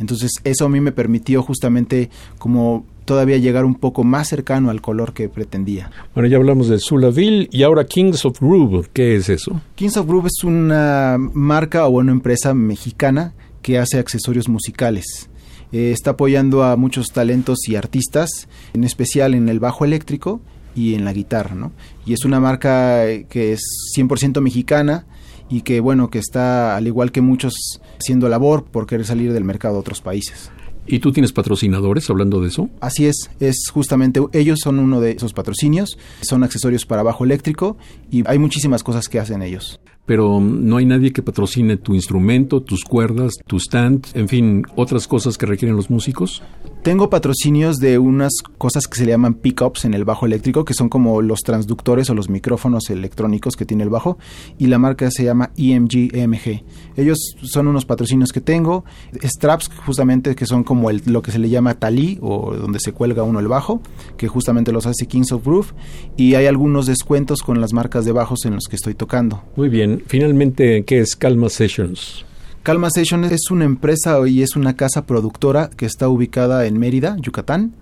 Entonces 0.00 0.32
eso 0.44 0.64
a 0.64 0.68
mí 0.68 0.80
me 0.80 0.92
permitió 0.92 1.42
justamente 1.42 2.10
como 2.38 2.84
todavía 3.04 3.36
llegar 3.36 3.64
un 3.64 3.74
poco 3.74 4.02
más 4.02 4.28
cercano 4.28 4.70
al 4.70 4.80
color 4.80 5.12
que 5.12 5.28
pretendía. 5.28 5.90
Bueno, 6.14 6.28
ya 6.28 6.36
hablamos 6.36 6.68
de 6.68 6.78
Sulaville 6.78 7.48
y 7.52 7.62
ahora 7.62 7.84
Kings 7.84 8.24
of 8.24 8.40
Groove. 8.40 8.88
¿Qué 8.92 9.16
es 9.16 9.28
eso? 9.28 9.60
Kings 9.74 9.96
of 9.96 10.06
Groove 10.06 10.28
es 10.28 10.44
una 10.44 11.16
marca 11.18 11.86
o 11.86 11.90
una 11.90 12.12
empresa 12.12 12.54
mexicana 12.54 13.34
que 13.62 13.78
hace 13.78 13.98
accesorios 13.98 14.48
musicales. 14.48 15.28
Eh, 15.72 15.92
está 15.92 16.12
apoyando 16.12 16.64
a 16.64 16.76
muchos 16.76 17.08
talentos 17.08 17.68
y 17.68 17.76
artistas, 17.76 18.48
en 18.72 18.84
especial 18.84 19.34
en 19.34 19.48
el 19.48 19.60
bajo 19.60 19.84
eléctrico 19.84 20.40
y 20.74 20.94
en 20.94 21.04
la 21.04 21.12
guitarra, 21.12 21.54
¿no? 21.54 21.72
Y 22.06 22.12
es 22.12 22.24
una 22.24 22.40
marca 22.40 23.04
que 23.28 23.52
es 23.52 23.60
100% 23.96 24.40
mexicana 24.40 25.04
y 25.50 25.62
que, 25.62 25.80
bueno, 25.80 26.08
que 26.08 26.18
está, 26.18 26.76
al 26.76 26.86
igual 26.86 27.12
que 27.12 27.20
muchos, 27.20 27.80
haciendo 27.98 28.28
labor 28.28 28.64
por 28.64 28.86
querer 28.86 29.04
salir 29.04 29.32
del 29.32 29.44
mercado 29.44 29.76
a 29.76 29.80
otros 29.80 30.00
países. 30.00 30.50
¿Y 30.86 31.00
tú 31.00 31.12
tienes 31.12 31.32
patrocinadores 31.32 32.08
hablando 32.08 32.40
de 32.40 32.48
eso? 32.48 32.70
Así 32.80 33.06
es, 33.06 33.30
es 33.38 33.68
justamente, 33.72 34.20
ellos 34.32 34.60
son 34.62 34.78
uno 34.78 35.00
de 35.00 35.12
esos 35.12 35.32
patrocinios, 35.32 35.98
son 36.22 36.42
accesorios 36.42 36.86
para 36.86 37.02
bajo 37.02 37.24
eléctrico 37.24 37.76
y 38.10 38.26
hay 38.26 38.38
muchísimas 38.38 38.82
cosas 38.82 39.08
que 39.08 39.18
hacen 39.18 39.42
ellos 39.42 39.80
pero 40.10 40.40
no 40.40 40.78
hay 40.78 40.86
nadie 40.86 41.12
que 41.12 41.22
patrocine 41.22 41.76
tu 41.76 41.94
instrumento, 41.94 42.62
tus 42.62 42.82
cuerdas, 42.82 43.34
tu 43.46 43.60
stand, 43.60 44.08
en 44.14 44.26
fin, 44.26 44.66
otras 44.74 45.06
cosas 45.06 45.38
que 45.38 45.46
requieren 45.46 45.76
los 45.76 45.88
músicos. 45.88 46.42
Tengo 46.82 47.10
patrocinios 47.10 47.76
de 47.76 47.98
unas 47.98 48.32
cosas 48.56 48.86
que 48.86 48.96
se 48.96 49.04
le 49.04 49.10
llaman 49.10 49.34
pickups 49.34 49.84
en 49.84 49.92
el 49.92 50.06
bajo 50.06 50.24
eléctrico, 50.24 50.64
que 50.64 50.72
son 50.72 50.88
como 50.88 51.20
los 51.20 51.40
transductores 51.40 52.08
o 52.08 52.14
los 52.14 52.30
micrófonos 52.30 52.88
electrónicos 52.88 53.54
que 53.54 53.66
tiene 53.66 53.82
el 53.82 53.90
bajo, 53.90 54.16
y 54.56 54.66
la 54.68 54.78
marca 54.78 55.10
se 55.10 55.24
llama 55.24 55.50
EMG 55.58 56.16
EMG. 56.16 56.64
Ellos 56.96 57.18
son 57.42 57.68
unos 57.68 57.84
patrocinios 57.84 58.32
que 58.32 58.40
tengo, 58.40 58.86
straps 59.22 59.70
justamente 59.84 60.34
que 60.34 60.46
son 60.46 60.64
como 60.64 60.88
el, 60.88 61.02
lo 61.04 61.20
que 61.20 61.32
se 61.32 61.38
le 61.38 61.50
llama 61.50 61.74
talí 61.74 62.18
o 62.22 62.56
donde 62.56 62.80
se 62.80 62.92
cuelga 62.92 63.24
uno 63.24 63.40
el 63.40 63.48
bajo, 63.48 63.82
que 64.16 64.28
justamente 64.28 64.72
los 64.72 64.86
hace 64.86 65.04
Kings 65.06 65.32
of 65.32 65.44
Groove, 65.44 65.74
y 66.16 66.34
hay 66.34 66.46
algunos 66.46 66.86
descuentos 66.86 67.42
con 67.42 67.60
las 67.60 67.74
marcas 67.74 68.06
de 68.06 68.12
bajos 68.12 68.46
en 68.46 68.54
los 68.54 68.64
que 68.70 68.76
estoy 68.76 68.94
tocando. 68.94 69.42
Muy 69.54 69.68
bien, 69.68 70.02
finalmente, 70.06 70.82
¿qué 70.86 71.00
es 71.00 71.14
Calma 71.14 71.50
Sessions? 71.50 72.24
Calma 72.62 72.90
Sessions 72.90 73.32
es 73.32 73.50
una 73.50 73.64
empresa 73.64 74.18
y 74.28 74.42
es 74.42 74.54
una 74.54 74.76
casa 74.76 75.06
productora 75.06 75.70
que 75.70 75.86
está 75.86 76.10
ubicada 76.10 76.66
en 76.66 76.78
Mérida, 76.78 77.16
Yucatán. 77.18 77.74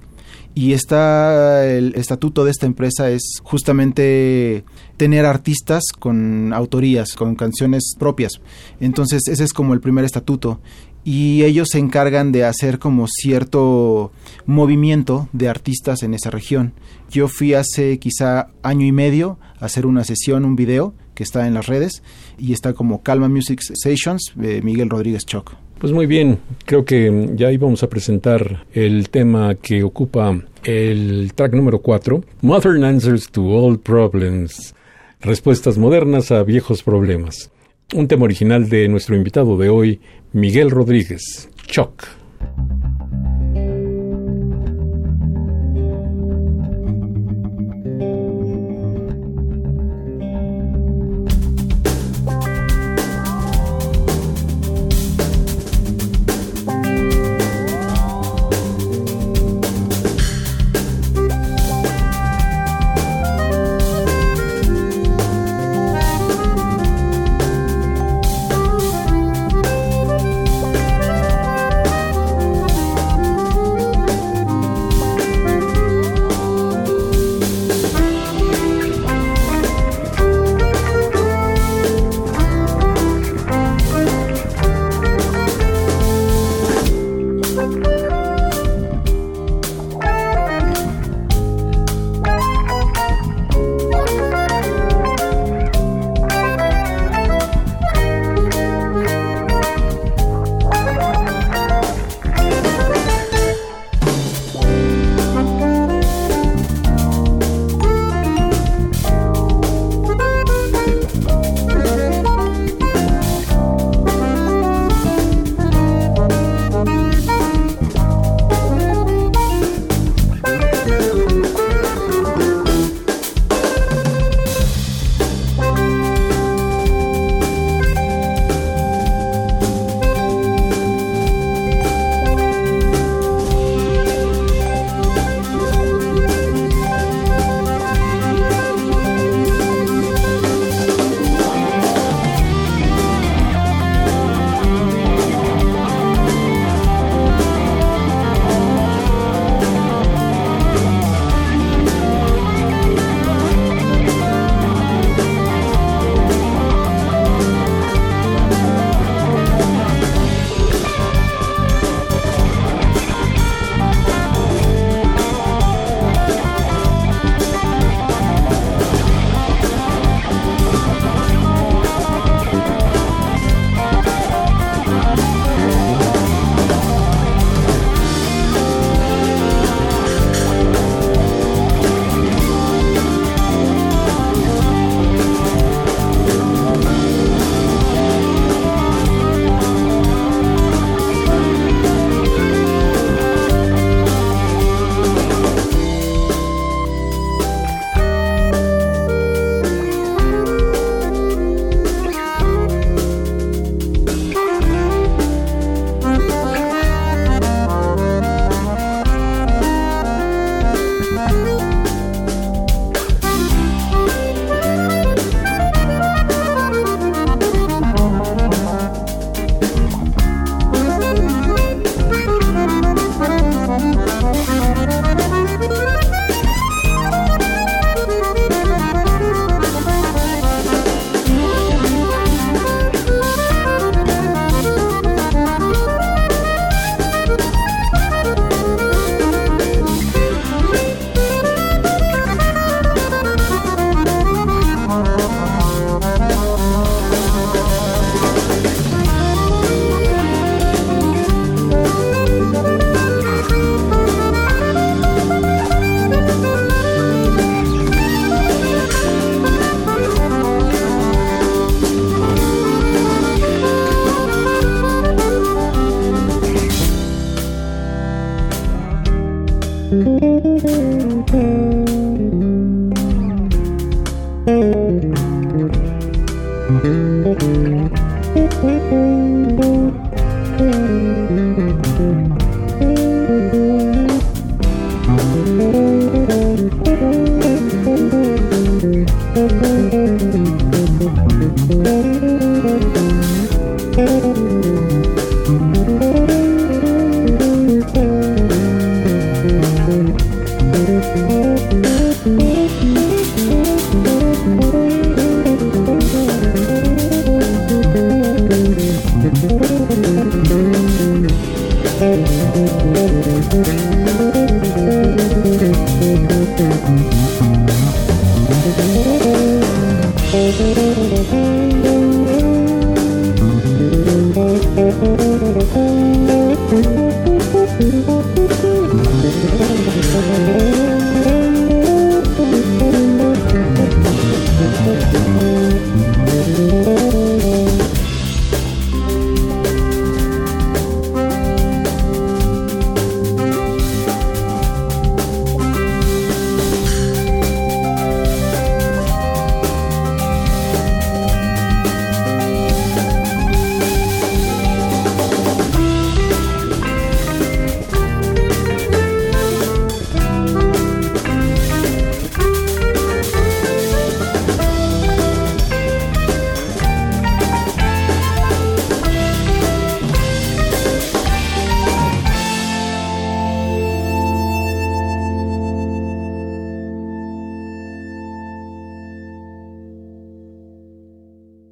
Y 0.55 0.73
está 0.73 1.67
el 1.67 1.95
estatuto 1.97 2.45
de 2.45 2.53
esta 2.53 2.67
empresa 2.67 3.11
es 3.11 3.41
justamente 3.43 4.65
tener 4.97 5.27
artistas 5.27 5.83
con 5.99 6.53
autorías, 6.53 7.15
con 7.15 7.35
canciones 7.35 7.95
propias. 7.99 8.41
Entonces 8.81 9.23
ese 9.27 9.45
es 9.45 9.53
como 9.53 9.75
el 9.75 9.81
primer 9.81 10.05
estatuto 10.05 10.61
y 11.05 11.43
ellos 11.45 11.69
se 11.73 11.79
encargan 11.79 12.33
de 12.33 12.45
hacer 12.45 12.79
como 12.79 13.07
cierto 13.09 14.13
movimiento 14.47 15.29
de 15.33 15.49
artistas 15.49 16.03
en 16.03 16.15
esa 16.15 16.31
región. 16.31 16.73
Yo 17.11 17.29
fui 17.29 17.55
hace 17.55 17.99
quizá 17.99 18.49
año 18.63 18.87
y 18.87 18.93
medio 18.93 19.39
a 19.61 19.67
hacer 19.67 19.87
una 19.87 20.05
sesión, 20.05 20.45
un 20.45 20.55
video 20.55 20.95
que 21.19 21.25
está 21.25 21.49
en 21.49 21.55
las 21.55 21.67
redes 21.67 22.05
y 22.39 22.53
está 22.53 22.75
como 22.75 23.03
Calma 23.03 23.29
Music 23.29 23.61
Sessions, 23.75 24.35
de 24.37 24.63
Miguel 24.63 24.89
Rodríguez 24.89 25.27
Choc. 25.27 25.57
Pues 25.81 25.93
muy 25.93 26.07
bien, 26.07 26.39
creo 26.65 26.85
que 26.85 27.31
ya 27.35 27.51
íbamos 27.51 27.83
a 27.83 27.89
presentar 27.89 28.67
el 28.73 29.11
tema 29.11 29.57
que 29.57 29.83
ocupa 29.83 30.41
el 30.63 31.33
track 31.35 31.55
número 31.55 31.81
4, 31.83 32.23
Modern 32.43 32.85
Answers 32.85 33.33
to 33.33 33.43
Old 33.43 33.81
Problems, 33.81 34.77
respuestas 35.21 35.77
modernas 35.77 36.31
a 36.31 36.45
viejos 36.45 36.85
problemas. 36.85 37.51
Un 37.97 38.07
tema 38.07 38.23
original 38.23 38.69
de 38.69 38.87
nuestro 38.87 39.17
invitado 39.17 39.59
de 39.59 39.71
hoy, 39.71 40.01
Miguel 40.33 40.71
Rodríguez, 40.71 41.49
Choc. 41.67 42.07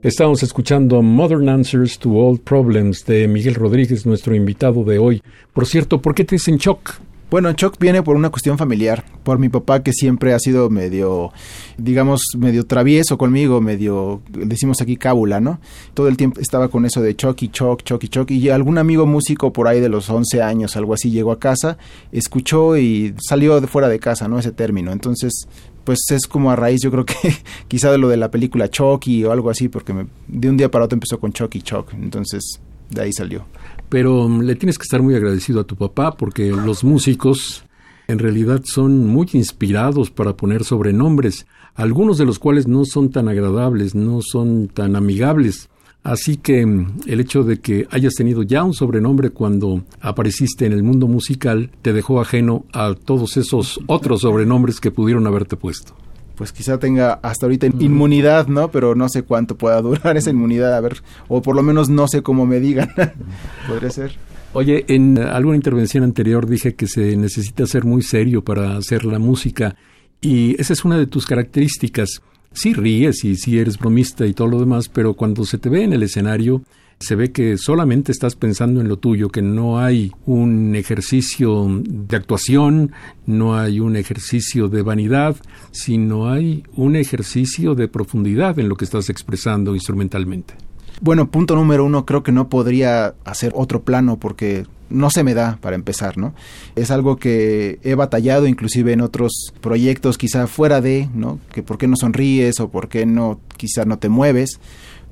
Estamos 0.06 0.44
escuchando 0.44 1.02
Modern 1.02 1.48
Answers 1.48 1.98
to 1.98 2.12
Old 2.12 2.42
Problems 2.42 3.04
de 3.06 3.26
Miguel 3.26 3.56
Rodríguez, 3.56 4.06
nuestro 4.06 4.36
invitado 4.36 4.84
de 4.84 5.00
hoy. 5.00 5.20
Por 5.52 5.66
cierto, 5.66 6.00
¿por 6.00 6.14
qué 6.14 6.24
te 6.24 6.36
dicen 6.36 6.58
Choc? 6.58 7.00
Bueno, 7.28 7.52
Choc 7.54 7.76
viene 7.80 8.04
por 8.04 8.14
una 8.14 8.30
cuestión 8.30 8.56
familiar, 8.56 9.02
por 9.24 9.40
mi 9.40 9.48
papá 9.48 9.82
que 9.82 9.92
siempre 9.92 10.32
ha 10.32 10.38
sido 10.38 10.70
medio, 10.70 11.32
digamos, 11.76 12.22
medio 12.38 12.64
travieso 12.66 13.18
conmigo, 13.18 13.60
medio, 13.60 14.22
decimos 14.28 14.80
aquí 14.80 14.96
cábula, 14.96 15.40
¿no? 15.40 15.58
Todo 15.92 16.06
el 16.06 16.16
tiempo 16.16 16.40
estaba 16.40 16.68
con 16.68 16.84
eso 16.86 17.02
de 17.02 17.16
Choc 17.16 17.42
y 17.42 17.48
Choc, 17.48 17.82
Choc 17.82 18.04
y 18.04 18.08
Choc, 18.08 18.30
y 18.30 18.48
algún 18.50 18.78
amigo 18.78 19.06
músico 19.06 19.52
por 19.52 19.66
ahí 19.66 19.80
de 19.80 19.88
los 19.88 20.08
11 20.08 20.40
años, 20.40 20.76
algo 20.76 20.94
así, 20.94 21.10
llegó 21.10 21.32
a 21.32 21.40
casa, 21.40 21.78
escuchó 22.12 22.76
y 22.76 23.12
salió 23.18 23.60
de 23.60 23.66
fuera 23.66 23.88
de 23.88 23.98
casa, 23.98 24.28
¿no? 24.28 24.38
Ese 24.38 24.52
término. 24.52 24.92
Entonces, 24.92 25.48
pues 25.86 26.00
es 26.10 26.26
como 26.26 26.50
a 26.50 26.56
raíz, 26.56 26.82
yo 26.82 26.90
creo 26.90 27.06
que 27.06 27.14
quizá 27.68 27.90
de 27.90 27.96
lo 27.96 28.08
de 28.08 28.18
la 28.18 28.30
película 28.30 28.68
Chucky 28.68 29.24
o 29.24 29.32
algo 29.32 29.48
así, 29.48 29.68
porque 29.68 29.94
de 30.26 30.50
un 30.50 30.58
día 30.58 30.70
para 30.70 30.84
otro 30.84 30.96
empezó 30.96 31.18
con 31.18 31.32
Chucky 31.32 31.62
Chuck, 31.62 31.94
entonces 31.94 32.60
de 32.90 33.00
ahí 33.00 33.12
salió. 33.12 33.46
Pero 33.88 34.28
mm, 34.28 34.42
le 34.42 34.56
tienes 34.56 34.76
que 34.76 34.82
estar 34.82 35.00
muy 35.00 35.14
agradecido 35.14 35.60
a 35.60 35.64
tu 35.64 35.76
papá 35.76 36.16
porque 36.16 36.50
los 36.50 36.84
músicos 36.84 37.64
en 38.08 38.18
realidad 38.18 38.62
son 38.64 39.06
muy 39.06 39.28
inspirados 39.32 40.10
para 40.10 40.36
poner 40.36 40.64
sobrenombres, 40.64 41.46
algunos 41.74 42.18
de 42.18 42.26
los 42.26 42.38
cuales 42.38 42.66
no 42.66 42.84
son 42.84 43.10
tan 43.10 43.28
agradables, 43.28 43.94
no 43.94 44.20
son 44.22 44.68
tan 44.68 44.96
amigables. 44.96 45.68
Así 46.06 46.36
que 46.36 46.64
mm, 46.64 47.00
el 47.06 47.18
hecho 47.18 47.42
de 47.42 47.58
que 47.58 47.88
hayas 47.90 48.14
tenido 48.14 48.44
ya 48.44 48.62
un 48.62 48.74
sobrenombre 48.74 49.30
cuando 49.30 49.82
apareciste 50.00 50.64
en 50.64 50.72
el 50.72 50.84
mundo 50.84 51.08
musical 51.08 51.72
te 51.82 51.92
dejó 51.92 52.20
ajeno 52.20 52.64
a 52.72 52.94
todos 52.94 53.36
esos 53.36 53.80
otros 53.88 54.20
sobrenombres 54.20 54.78
que 54.78 54.92
pudieron 54.92 55.26
haberte 55.26 55.56
puesto. 55.56 55.96
Pues 56.36 56.52
quizá 56.52 56.78
tenga 56.78 57.14
hasta 57.14 57.46
ahorita 57.46 57.66
inmunidad, 57.80 58.46
¿no? 58.46 58.70
Pero 58.70 58.94
no 58.94 59.08
sé 59.08 59.24
cuánto 59.24 59.56
pueda 59.56 59.82
durar 59.82 60.16
esa 60.16 60.30
inmunidad, 60.30 60.76
a 60.76 60.80
ver, 60.80 61.02
o 61.26 61.42
por 61.42 61.56
lo 61.56 61.64
menos 61.64 61.88
no 61.88 62.06
sé 62.06 62.22
cómo 62.22 62.46
me 62.46 62.60
digan. 62.60 62.88
Podría 63.66 63.90
ser. 63.90 64.16
Oye, 64.52 64.84
en 64.86 65.18
alguna 65.18 65.56
intervención 65.56 66.04
anterior 66.04 66.46
dije 66.46 66.76
que 66.76 66.86
se 66.86 67.16
necesita 67.16 67.66
ser 67.66 67.84
muy 67.84 68.02
serio 68.02 68.44
para 68.44 68.76
hacer 68.76 69.04
la 69.04 69.18
música 69.18 69.74
y 70.20 70.54
esa 70.60 70.72
es 70.72 70.84
una 70.84 70.98
de 70.98 71.08
tus 71.08 71.26
características 71.26 72.22
sí 72.56 72.72
ríes 72.72 73.24
y 73.24 73.36
sí 73.36 73.58
eres 73.58 73.78
bromista 73.78 74.26
y 74.26 74.32
todo 74.32 74.48
lo 74.48 74.60
demás, 74.60 74.88
pero 74.88 75.14
cuando 75.14 75.44
se 75.44 75.58
te 75.58 75.68
ve 75.68 75.84
en 75.84 75.92
el 75.92 76.02
escenario, 76.02 76.62
se 76.98 77.14
ve 77.14 77.30
que 77.30 77.58
solamente 77.58 78.10
estás 78.10 78.36
pensando 78.36 78.80
en 78.80 78.88
lo 78.88 78.96
tuyo, 78.96 79.28
que 79.28 79.42
no 79.42 79.78
hay 79.78 80.12
un 80.24 80.74
ejercicio 80.74 81.68
de 81.84 82.16
actuación, 82.16 82.92
no 83.26 83.56
hay 83.56 83.80
un 83.80 83.96
ejercicio 83.96 84.68
de 84.68 84.82
vanidad, 84.82 85.36
sino 85.72 86.30
hay 86.30 86.64
un 86.74 86.96
ejercicio 86.96 87.74
de 87.74 87.88
profundidad 87.88 88.58
en 88.58 88.70
lo 88.70 88.76
que 88.76 88.86
estás 88.86 89.10
expresando 89.10 89.74
instrumentalmente. 89.74 90.54
Bueno, 91.00 91.30
punto 91.30 91.54
número 91.54 91.84
uno, 91.84 92.06
creo 92.06 92.22
que 92.22 92.32
no 92.32 92.48
podría 92.48 93.14
hacer 93.24 93.52
otro 93.54 93.82
plano 93.82 94.18
porque 94.18 94.64
no 94.88 95.10
se 95.10 95.24
me 95.24 95.34
da 95.34 95.58
para 95.60 95.76
empezar, 95.76 96.16
¿no? 96.16 96.34
Es 96.74 96.90
algo 96.90 97.16
que 97.16 97.78
he 97.82 97.94
batallado 97.94 98.46
inclusive 98.46 98.92
en 98.92 99.00
otros 99.00 99.52
proyectos, 99.60 100.16
quizá 100.16 100.46
fuera 100.46 100.80
de, 100.80 101.08
¿no? 101.14 101.38
Que 101.52 101.62
por 101.62 101.76
qué 101.78 101.86
no 101.86 101.96
sonríes 101.96 102.60
o 102.60 102.70
por 102.70 102.88
qué 102.88 103.04
no, 103.04 103.40
quizá 103.56 103.84
no 103.84 103.98
te 103.98 104.08
mueves, 104.08 104.60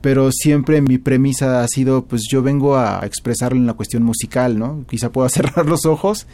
pero 0.00 0.30
siempre 0.32 0.80
mi 0.80 0.98
premisa 0.98 1.62
ha 1.62 1.68
sido, 1.68 2.04
pues 2.04 2.22
yo 2.30 2.42
vengo 2.42 2.76
a 2.76 3.00
expresarlo 3.04 3.58
en 3.58 3.66
la 3.66 3.74
cuestión 3.74 4.02
musical, 4.04 4.58
¿no? 4.58 4.84
Quizá 4.88 5.10
pueda 5.10 5.28
cerrar 5.30 5.66
los 5.66 5.86
ojos 5.86 6.26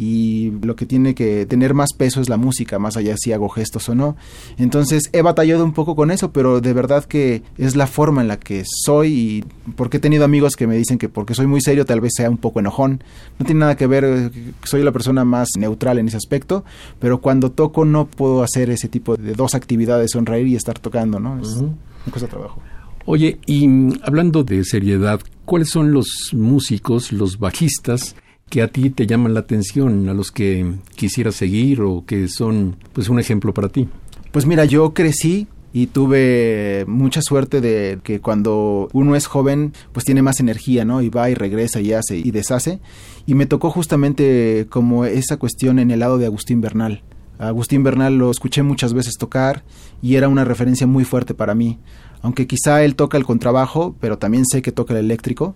y 0.00 0.52
lo 0.62 0.76
que 0.76 0.86
tiene 0.86 1.14
que 1.14 1.44
tener 1.44 1.74
más 1.74 1.92
peso 1.92 2.22
es 2.22 2.30
la 2.30 2.38
música, 2.38 2.78
más 2.78 2.96
allá 2.96 3.16
si 3.18 3.34
hago 3.34 3.50
gestos 3.50 3.86
o 3.90 3.94
no. 3.94 4.16
Entonces 4.56 5.10
he 5.12 5.20
batallado 5.20 5.62
un 5.62 5.74
poco 5.74 5.94
con 5.94 6.10
eso, 6.10 6.32
pero 6.32 6.62
de 6.62 6.72
verdad 6.72 7.04
que 7.04 7.42
es 7.58 7.76
la 7.76 7.86
forma 7.86 8.22
en 8.22 8.28
la 8.28 8.38
que 8.38 8.64
soy 8.64 9.08
y 9.12 9.44
porque 9.76 9.98
he 9.98 10.00
tenido 10.00 10.24
amigos 10.24 10.56
que 10.56 10.66
me 10.66 10.74
dicen 10.74 10.96
que 10.96 11.10
porque 11.10 11.34
soy 11.34 11.46
muy 11.46 11.60
serio 11.60 11.84
tal 11.84 12.00
vez 12.00 12.14
sea 12.16 12.30
un 12.30 12.38
poco 12.38 12.60
enojón. 12.60 13.04
No 13.38 13.44
tiene 13.44 13.60
nada 13.60 13.76
que 13.76 13.86
ver, 13.86 14.32
soy 14.64 14.82
la 14.82 14.90
persona 14.90 15.26
más 15.26 15.50
neutral 15.58 15.98
en 15.98 16.08
ese 16.08 16.16
aspecto, 16.16 16.64
pero 16.98 17.20
cuando 17.20 17.50
toco 17.50 17.84
no 17.84 18.06
puedo 18.06 18.42
hacer 18.42 18.70
ese 18.70 18.88
tipo 18.88 19.18
de 19.18 19.34
dos 19.34 19.54
actividades, 19.54 20.12
sonreír 20.12 20.46
y 20.46 20.56
estar 20.56 20.78
tocando, 20.78 21.20
¿no? 21.20 21.38
Es 21.42 21.56
una 21.58 21.76
cosa 22.10 22.24
de 22.24 22.30
trabajo. 22.30 22.62
Oye, 23.04 23.38
y 23.44 23.68
hablando 24.02 24.44
de 24.44 24.64
seriedad, 24.64 25.20
¿cuáles 25.44 25.68
son 25.68 25.92
los 25.92 26.30
músicos, 26.32 27.12
los 27.12 27.38
bajistas 27.38 28.14
que 28.50 28.62
a 28.62 28.68
ti 28.68 28.90
te 28.90 29.06
llaman 29.06 29.32
la 29.32 29.40
atención, 29.40 30.08
a 30.08 30.12
los 30.12 30.30
que 30.30 30.74
quisieras 30.96 31.36
seguir 31.36 31.80
o 31.80 32.04
que 32.04 32.28
son 32.28 32.76
pues 32.92 33.08
un 33.08 33.18
ejemplo 33.18 33.54
para 33.54 33.68
ti? 33.68 33.88
Pues 34.32 34.44
mira, 34.44 34.64
yo 34.64 34.92
crecí 34.92 35.46
y 35.72 35.86
tuve 35.86 36.84
mucha 36.88 37.22
suerte 37.22 37.60
de 37.60 38.00
que 38.02 38.20
cuando 38.20 38.88
uno 38.92 39.14
es 39.14 39.26
joven 39.26 39.72
pues 39.92 40.04
tiene 40.04 40.20
más 40.20 40.40
energía, 40.40 40.84
¿no? 40.84 41.00
Y 41.00 41.08
va 41.08 41.30
y 41.30 41.34
regresa 41.34 41.80
y 41.80 41.92
hace 41.92 42.18
y 42.18 42.30
deshace 42.32 42.80
y 43.24 43.34
me 43.34 43.46
tocó 43.46 43.70
justamente 43.70 44.66
como 44.68 45.04
esa 45.04 45.36
cuestión 45.36 45.78
en 45.78 45.92
el 45.92 46.00
lado 46.00 46.18
de 46.18 46.26
Agustín 46.26 46.60
Bernal. 46.60 47.02
Agustín 47.38 47.84
Bernal 47.84 48.18
lo 48.18 48.30
escuché 48.30 48.62
muchas 48.62 48.92
veces 48.92 49.14
tocar 49.16 49.62
y 50.02 50.16
era 50.16 50.28
una 50.28 50.44
referencia 50.44 50.86
muy 50.86 51.04
fuerte 51.04 51.34
para 51.34 51.54
mí. 51.54 51.78
Aunque 52.20 52.46
quizá 52.46 52.84
él 52.84 52.96
toca 52.96 53.16
el 53.16 53.24
contrabajo, 53.24 53.94
pero 53.98 54.18
también 54.18 54.44
sé 54.44 54.60
que 54.60 54.72
toca 54.72 54.92
el 54.92 55.04
eléctrico 55.04 55.54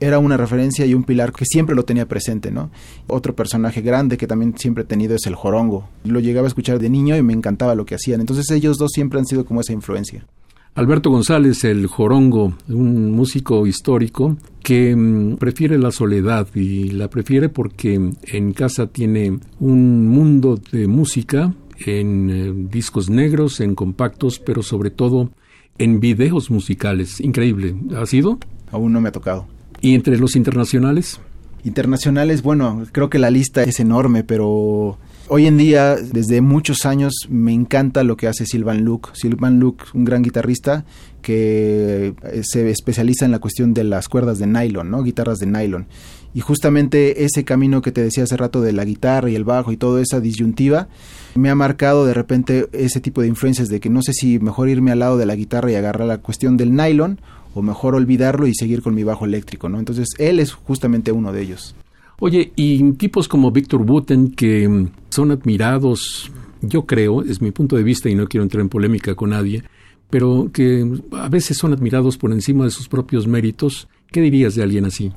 era 0.00 0.18
una 0.18 0.36
referencia 0.36 0.86
y 0.86 0.94
un 0.94 1.04
pilar 1.04 1.32
que 1.32 1.44
siempre 1.44 1.74
lo 1.74 1.84
tenía 1.84 2.06
presente, 2.06 2.50
¿no? 2.50 2.70
Otro 3.06 3.34
personaje 3.34 3.80
grande 3.80 4.16
que 4.16 4.26
también 4.26 4.54
siempre 4.56 4.84
he 4.84 4.86
tenido 4.86 5.14
es 5.14 5.26
el 5.26 5.34
Jorongo. 5.34 5.88
Lo 6.04 6.20
llegaba 6.20 6.46
a 6.46 6.48
escuchar 6.48 6.78
de 6.78 6.90
niño 6.90 7.16
y 7.16 7.22
me 7.22 7.32
encantaba 7.32 7.74
lo 7.74 7.86
que 7.86 7.94
hacían. 7.94 8.20
Entonces 8.20 8.50
ellos 8.50 8.78
dos 8.78 8.92
siempre 8.92 9.18
han 9.18 9.26
sido 9.26 9.44
como 9.44 9.60
esa 9.60 9.72
influencia. 9.72 10.26
Alberto 10.74 11.10
González, 11.10 11.64
el 11.64 11.88
Jorongo, 11.88 12.54
un 12.68 13.10
músico 13.10 13.66
histórico 13.66 14.36
que 14.62 14.94
mm, 14.94 15.36
prefiere 15.36 15.76
la 15.76 15.90
soledad 15.90 16.46
y 16.54 16.90
la 16.90 17.10
prefiere 17.10 17.48
porque 17.48 18.12
en 18.22 18.52
casa 18.52 18.86
tiene 18.86 19.40
un 19.58 20.06
mundo 20.06 20.60
de 20.70 20.86
música 20.86 21.52
en 21.84 22.30
eh, 22.30 22.52
discos 22.70 23.10
negros, 23.10 23.60
en 23.60 23.74
compactos, 23.74 24.38
pero 24.38 24.62
sobre 24.62 24.90
todo 24.90 25.30
en 25.78 25.98
videos 25.98 26.50
musicales. 26.50 27.20
Increíble. 27.20 27.74
¿Ha 27.96 28.06
sido? 28.06 28.38
Aún 28.70 28.92
no 28.92 29.00
me 29.00 29.08
ha 29.08 29.12
tocado. 29.12 29.46
¿Y 29.80 29.94
entre 29.94 30.18
los 30.18 30.36
internacionales? 30.36 31.20
Internacionales, 31.64 32.42
bueno, 32.42 32.84
creo 32.92 33.10
que 33.10 33.18
la 33.18 33.30
lista 33.30 33.62
es 33.62 33.80
enorme, 33.80 34.24
pero 34.24 34.98
hoy 35.28 35.46
en 35.46 35.56
día, 35.56 35.96
desde 35.96 36.40
muchos 36.40 36.86
años, 36.86 37.12
me 37.28 37.52
encanta 37.52 38.04
lo 38.04 38.16
que 38.16 38.28
hace 38.28 38.46
Silvan 38.46 38.84
Luke. 38.84 39.10
Silvan 39.12 39.60
Luke, 39.60 39.84
un 39.94 40.04
gran 40.04 40.22
guitarrista 40.22 40.84
que 41.20 42.14
eh, 42.22 42.42
se 42.44 42.70
especializa 42.70 43.24
en 43.24 43.32
la 43.32 43.38
cuestión 43.38 43.74
de 43.74 43.84
las 43.84 44.08
cuerdas 44.08 44.38
de 44.38 44.46
nylon, 44.46 44.90
¿no? 44.90 45.02
Guitarras 45.02 45.38
de 45.38 45.46
nylon. 45.46 45.86
Y 46.34 46.40
justamente 46.40 47.24
ese 47.24 47.44
camino 47.44 47.82
que 47.82 47.92
te 47.92 48.02
decía 48.02 48.24
hace 48.24 48.36
rato 48.36 48.60
de 48.60 48.72
la 48.72 48.84
guitarra 48.84 49.30
y 49.30 49.34
el 49.34 49.44
bajo 49.44 49.72
y 49.72 49.76
toda 49.76 50.00
esa 50.02 50.20
disyuntiva, 50.20 50.88
me 51.34 51.50
ha 51.50 51.54
marcado 51.54 52.06
de 52.06 52.14
repente 52.14 52.68
ese 52.72 53.00
tipo 53.00 53.22
de 53.22 53.28
influencias 53.28 53.68
de 53.68 53.80
que 53.80 53.90
no 53.90 54.02
sé 54.02 54.12
si 54.12 54.38
mejor 54.38 54.68
irme 54.68 54.92
al 54.92 55.00
lado 55.00 55.18
de 55.18 55.26
la 55.26 55.34
guitarra 55.34 55.72
y 55.72 55.74
agarrar 55.74 56.06
la 56.06 56.18
cuestión 56.18 56.56
del 56.56 56.74
nylon 56.74 57.20
o 57.54 57.62
mejor 57.62 57.94
olvidarlo 57.94 58.46
y 58.46 58.54
seguir 58.54 58.82
con 58.82 58.94
mi 58.94 59.04
bajo 59.04 59.24
eléctrico, 59.24 59.68
¿no? 59.68 59.78
Entonces 59.78 60.08
él 60.18 60.40
es 60.40 60.52
justamente 60.52 61.12
uno 61.12 61.32
de 61.32 61.42
ellos. 61.42 61.74
Oye, 62.20 62.52
y 62.56 62.92
tipos 62.92 63.28
como 63.28 63.52
Víctor 63.52 63.84
Buten 63.84 64.32
que 64.32 64.68
mm, 64.68 64.88
son 65.10 65.30
admirados, 65.30 66.32
yo 66.62 66.84
creo, 66.84 67.22
es 67.22 67.40
mi 67.40 67.52
punto 67.52 67.76
de 67.76 67.84
vista 67.84 68.08
y 68.08 68.14
no 68.14 68.26
quiero 68.26 68.42
entrar 68.42 68.60
en 68.60 68.68
polémica 68.68 69.14
con 69.14 69.30
nadie, 69.30 69.62
pero 70.10 70.50
que 70.52 71.00
a 71.12 71.28
veces 71.28 71.56
son 71.58 71.72
admirados 71.72 72.18
por 72.18 72.32
encima 72.32 72.64
de 72.64 72.70
sus 72.70 72.88
propios 72.88 73.26
méritos, 73.26 73.88
¿qué 74.10 74.20
dirías 74.20 74.54
de 74.54 74.62
alguien 74.62 74.84
así? 74.84 75.12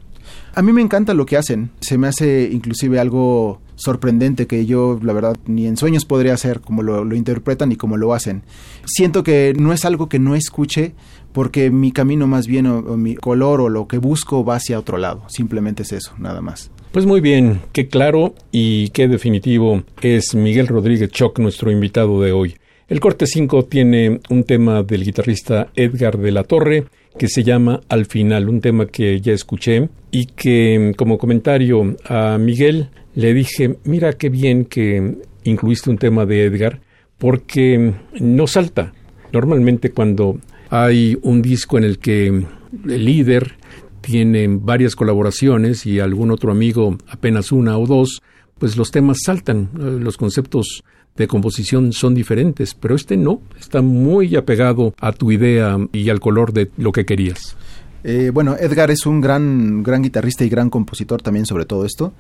A 0.54 0.62
mí 0.62 0.74
me 0.74 0.82
encanta 0.82 1.14
lo 1.14 1.26
que 1.26 1.38
hacen. 1.38 1.72
Se 1.80 1.98
me 1.98 2.08
hace 2.08 2.50
inclusive 2.52 3.00
algo 3.00 3.62
sorprendente 3.76 4.48
que 4.48 4.66
yo, 4.66 5.00
la 5.02 5.14
verdad, 5.14 5.38
ni 5.46 5.66
en 5.66 5.78
sueños 5.78 6.06
podría 6.06 6.34
hacer 6.34 6.62
como 6.62 6.84
lo, 6.84 7.04
lo, 7.04 7.16
interpretan 7.16 7.72
y 7.72 7.78
como 7.78 7.98
lo 7.98 8.14
hacen. 8.14 8.44
Siento 8.86 9.24
que 9.24 9.54
no 9.58 9.74
es 9.74 9.86
algo 9.86 10.08
que 10.08 10.20
no 10.20 10.36
escuche 10.36 10.94
porque 11.34 11.70
mi 11.70 11.92
camino 11.92 12.28
más 12.28 12.48
bien 12.48 12.68
o, 12.68 12.82
mi 12.98 13.16
color 13.16 13.62
o 13.62 13.70
lo 13.70 13.88
que 13.88 13.98
busco 13.98 14.44
va 14.44 14.56
hacia 14.56 14.80
otro 14.80 14.98
lado. 14.98 15.24
Simplemente 15.28 15.84
es 15.84 15.92
eso, 15.92 16.14
nada 16.18 16.42
más. 16.42 16.72
Pues 16.92 17.06
muy 17.06 17.22
bien, 17.22 17.62
qué 17.72 17.88
claro 17.88 18.36
y 18.52 18.90
qué 18.90 19.08
definitivo 19.08 19.84
es 20.02 20.36
Miguel 20.36 20.68
Rodríguez 20.68 21.10
Choc, 21.10 21.40
nuestro 21.40 21.72
invitado 21.72 22.22
de 22.22 22.32
hoy. 22.32 22.56
El 22.90 23.00
corte 23.00 23.26
5 23.26 23.66
tiene 23.66 24.20
un 24.30 24.44
tema 24.44 24.84
del 24.84 25.06
guitarrista 25.06 25.70
Edgar 25.76 26.18
de 26.18 26.32
la 26.32 26.44
Torre 26.44 26.84
que 27.18 27.30
se 27.30 27.44
llama 27.44 27.80
Al 27.88 28.06
final, 28.06 28.50
un 28.50 28.60
tema 28.60 28.88
que 28.88 29.22
ya 29.22 29.32
escuché 29.32 29.90
y 30.12 30.26
que 30.26 30.94
como 30.98 31.18
comentario 31.18 31.96
a 32.06 32.38
Miguel 32.38 32.90
le 33.16 33.34
dije, 33.34 33.78
mira 33.86 34.14
qué 34.14 34.28
bien 34.30 34.66
que 34.66 35.16
incluiste 35.44 35.90
un 35.90 35.98
tema 35.98 36.26
de 36.26 36.44
Edgar 36.44 36.82
porque 37.18 37.94
no 38.20 38.48
salta. 38.48 38.94
Normalmente 39.32 39.92
cuando 39.92 40.40
hay 40.72 41.20
un 41.22 41.42
disco 41.42 41.78
en 41.78 41.84
el 41.84 42.00
que 42.00 42.28
el 42.28 43.06
líder 43.06 43.58
tiene 44.00 44.48
varias 44.48 44.96
colaboraciones 44.96 45.86
y 45.86 46.00
algún 46.00 46.32
otro 46.32 46.50
amigo 46.50 46.98
apenas 47.10 47.52
una 47.52 47.78
o 47.78 47.86
dos, 47.86 48.22
pues 48.58 48.78
los 48.78 48.90
temas 48.90 49.18
saltan, 49.24 49.70
los 49.74 50.16
conceptos 50.16 50.84
de 51.18 51.28
composición 51.28 51.92
son 51.92 52.16
diferentes, 52.16 52.74
pero 52.74 52.96
este 52.96 53.18
no, 53.18 53.42
está 53.60 53.82
muy 53.82 54.34
apegado 54.38 54.96
a 55.02 55.12
tu 55.12 55.34
idea 55.34 55.78
y 55.92 56.10
al 56.10 56.22
color 56.22 56.54
de 56.54 56.72
lo 56.78 56.94
que 56.94 57.06
querías. 57.06 57.58
Eh, 58.06 58.32
bueno, 58.34 58.56
Edgar 58.58 58.92
es 58.92 59.06
un 59.06 59.20
gran, 59.20 59.84
gran 59.84 60.02
guitarrista 60.02 60.46
y 60.46 60.50
gran 60.50 60.70
compositor 60.70 61.22
también 61.22 61.46
sobre 61.46 61.66
todo 61.66 61.86
esto. 61.86 62.14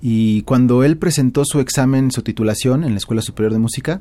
Y 0.00 0.42
cuando 0.42 0.84
él 0.84 0.96
presentó 0.96 1.44
su 1.44 1.58
examen, 1.58 2.12
su 2.12 2.22
titulación 2.22 2.84
en 2.84 2.92
la 2.92 2.98
Escuela 2.98 3.20
Superior 3.20 3.52
de 3.52 3.58
Música, 3.58 4.00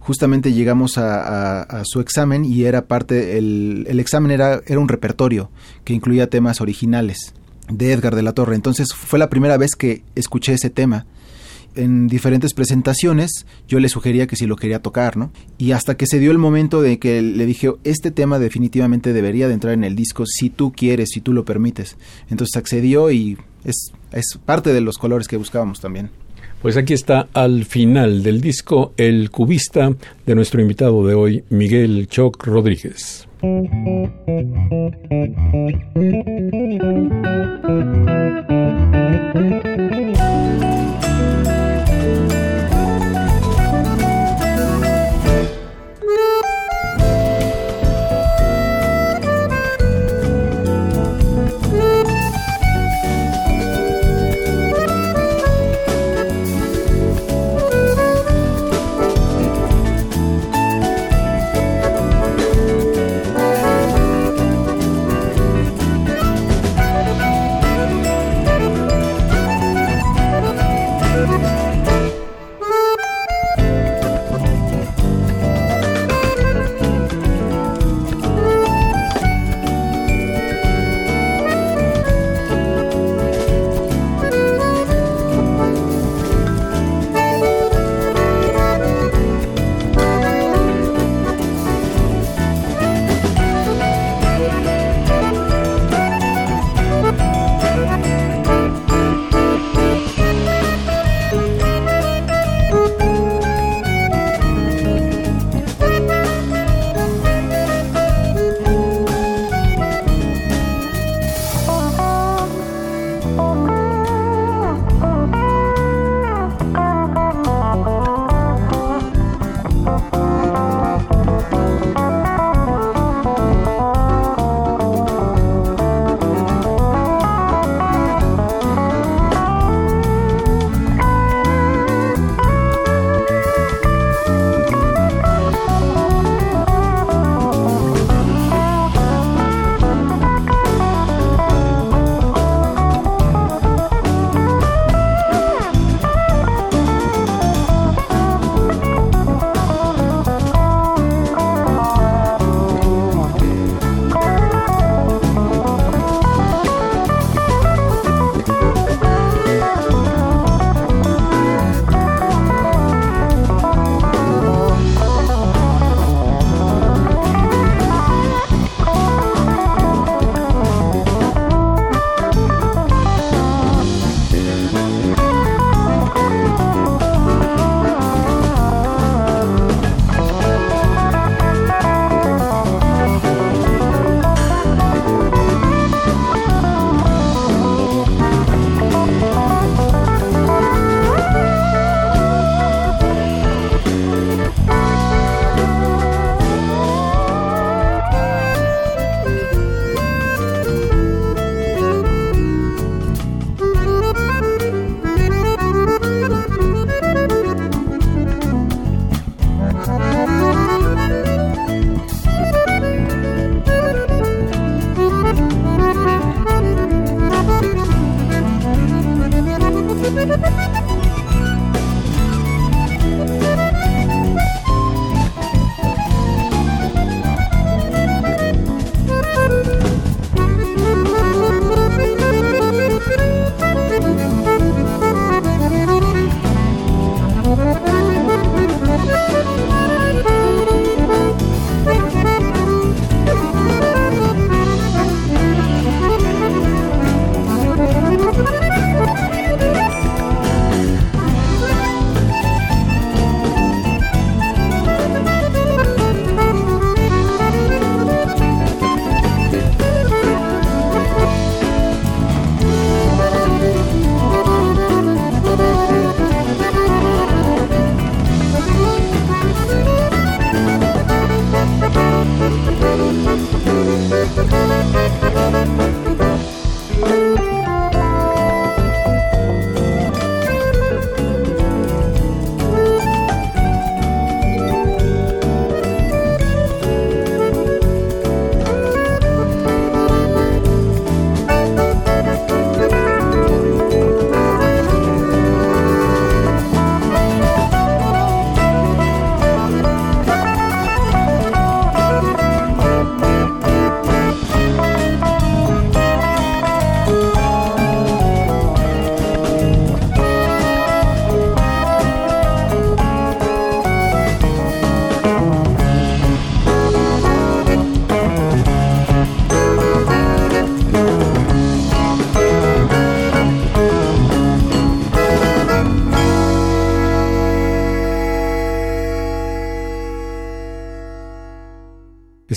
justamente 0.00 0.52
llegamos 0.52 0.98
a, 0.98 1.82
su 1.84 2.00
examen 2.00 2.44
y 2.44 2.64
era 2.64 2.86
parte, 2.86 3.38
el, 3.38 3.98
examen 4.00 4.30
era, 4.30 4.60
era 4.66 4.78
un 4.78 4.88
repertorio 4.88 5.50
que 5.84 5.94
incluía 5.94 6.28
temas 6.28 6.60
originales 6.60 7.34
de 7.68 7.92
Edgar 7.92 8.14
de 8.16 8.22
la 8.22 8.32
Torre. 8.32 8.54
Entonces 8.54 8.92
fue 8.94 9.18
la 9.18 9.30
primera 9.30 9.56
vez 9.56 9.76
que 9.76 10.02
escuché 10.14 10.54
ese 10.54 10.70
tema 10.70 11.06
en 11.74 12.06
diferentes 12.08 12.54
presentaciones 12.54 13.46
yo 13.68 13.80
le 13.80 13.88
sugería 13.88 14.26
que 14.26 14.36
si 14.36 14.46
lo 14.46 14.56
quería 14.56 14.82
tocar, 14.82 15.16
¿no? 15.16 15.30
Y 15.58 15.72
hasta 15.72 15.96
que 15.96 16.06
se 16.06 16.18
dio 16.18 16.30
el 16.30 16.38
momento 16.38 16.82
de 16.82 16.98
que 16.98 17.22
le 17.22 17.46
dije, 17.46 17.72
este 17.84 18.10
tema 18.10 18.38
definitivamente 18.38 19.12
debería 19.12 19.48
de 19.48 19.54
entrar 19.54 19.74
en 19.74 19.84
el 19.84 19.96
disco 19.96 20.24
si 20.26 20.50
tú 20.50 20.72
quieres, 20.72 21.10
si 21.10 21.20
tú 21.20 21.32
lo 21.32 21.44
permites. 21.44 21.96
Entonces 22.28 22.56
accedió 22.56 23.10
y 23.10 23.38
es 23.64 23.92
parte 24.44 24.72
de 24.72 24.80
los 24.80 24.98
colores 24.98 25.28
que 25.28 25.36
buscábamos 25.36 25.80
también. 25.80 26.10
Pues 26.62 26.76
aquí 26.76 26.94
está 26.94 27.26
al 27.34 27.64
final 27.64 28.22
del 28.22 28.40
disco 28.40 28.92
El 28.96 29.32
Cubista 29.32 29.92
de 30.24 30.34
nuestro 30.36 30.60
invitado 30.60 31.04
de 31.04 31.14
hoy, 31.14 31.44
Miguel 31.50 32.06
Choc 32.06 32.46
Rodríguez. 32.46 33.26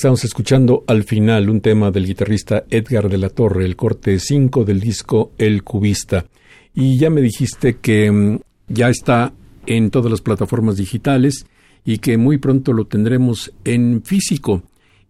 Estamos 0.06 0.24
escuchando 0.24 0.84
al 0.86 1.04
final 1.04 1.50
un 1.50 1.62
tema 1.62 1.90
del 1.90 2.06
guitarrista 2.06 2.66
Edgar 2.70 3.10
de 3.10 3.18
la 3.18 3.30
Torre, 3.30 3.66
el 3.66 3.76
corte 3.76 4.20
5 4.20 4.64
del 4.64 4.80
disco 4.80 5.32
El 5.40 5.64
Cubista. 5.64 6.28
Y 6.76 7.00
ya 7.00 7.10
me 7.10 7.22
dijiste 7.22 7.78
que 7.78 8.12
mm, 8.12 8.40
ya 8.68 8.90
está 8.90 9.34
en 9.66 9.90
todas 9.90 10.12
las 10.12 10.22
plataformas 10.22 10.78
digitales 10.78 11.48
y 11.84 11.98
que 11.98 12.18
muy 12.18 12.38
pronto 12.38 12.72
lo 12.72 12.86
tendremos 12.86 13.52
en 13.64 14.04
físico. 14.04 14.62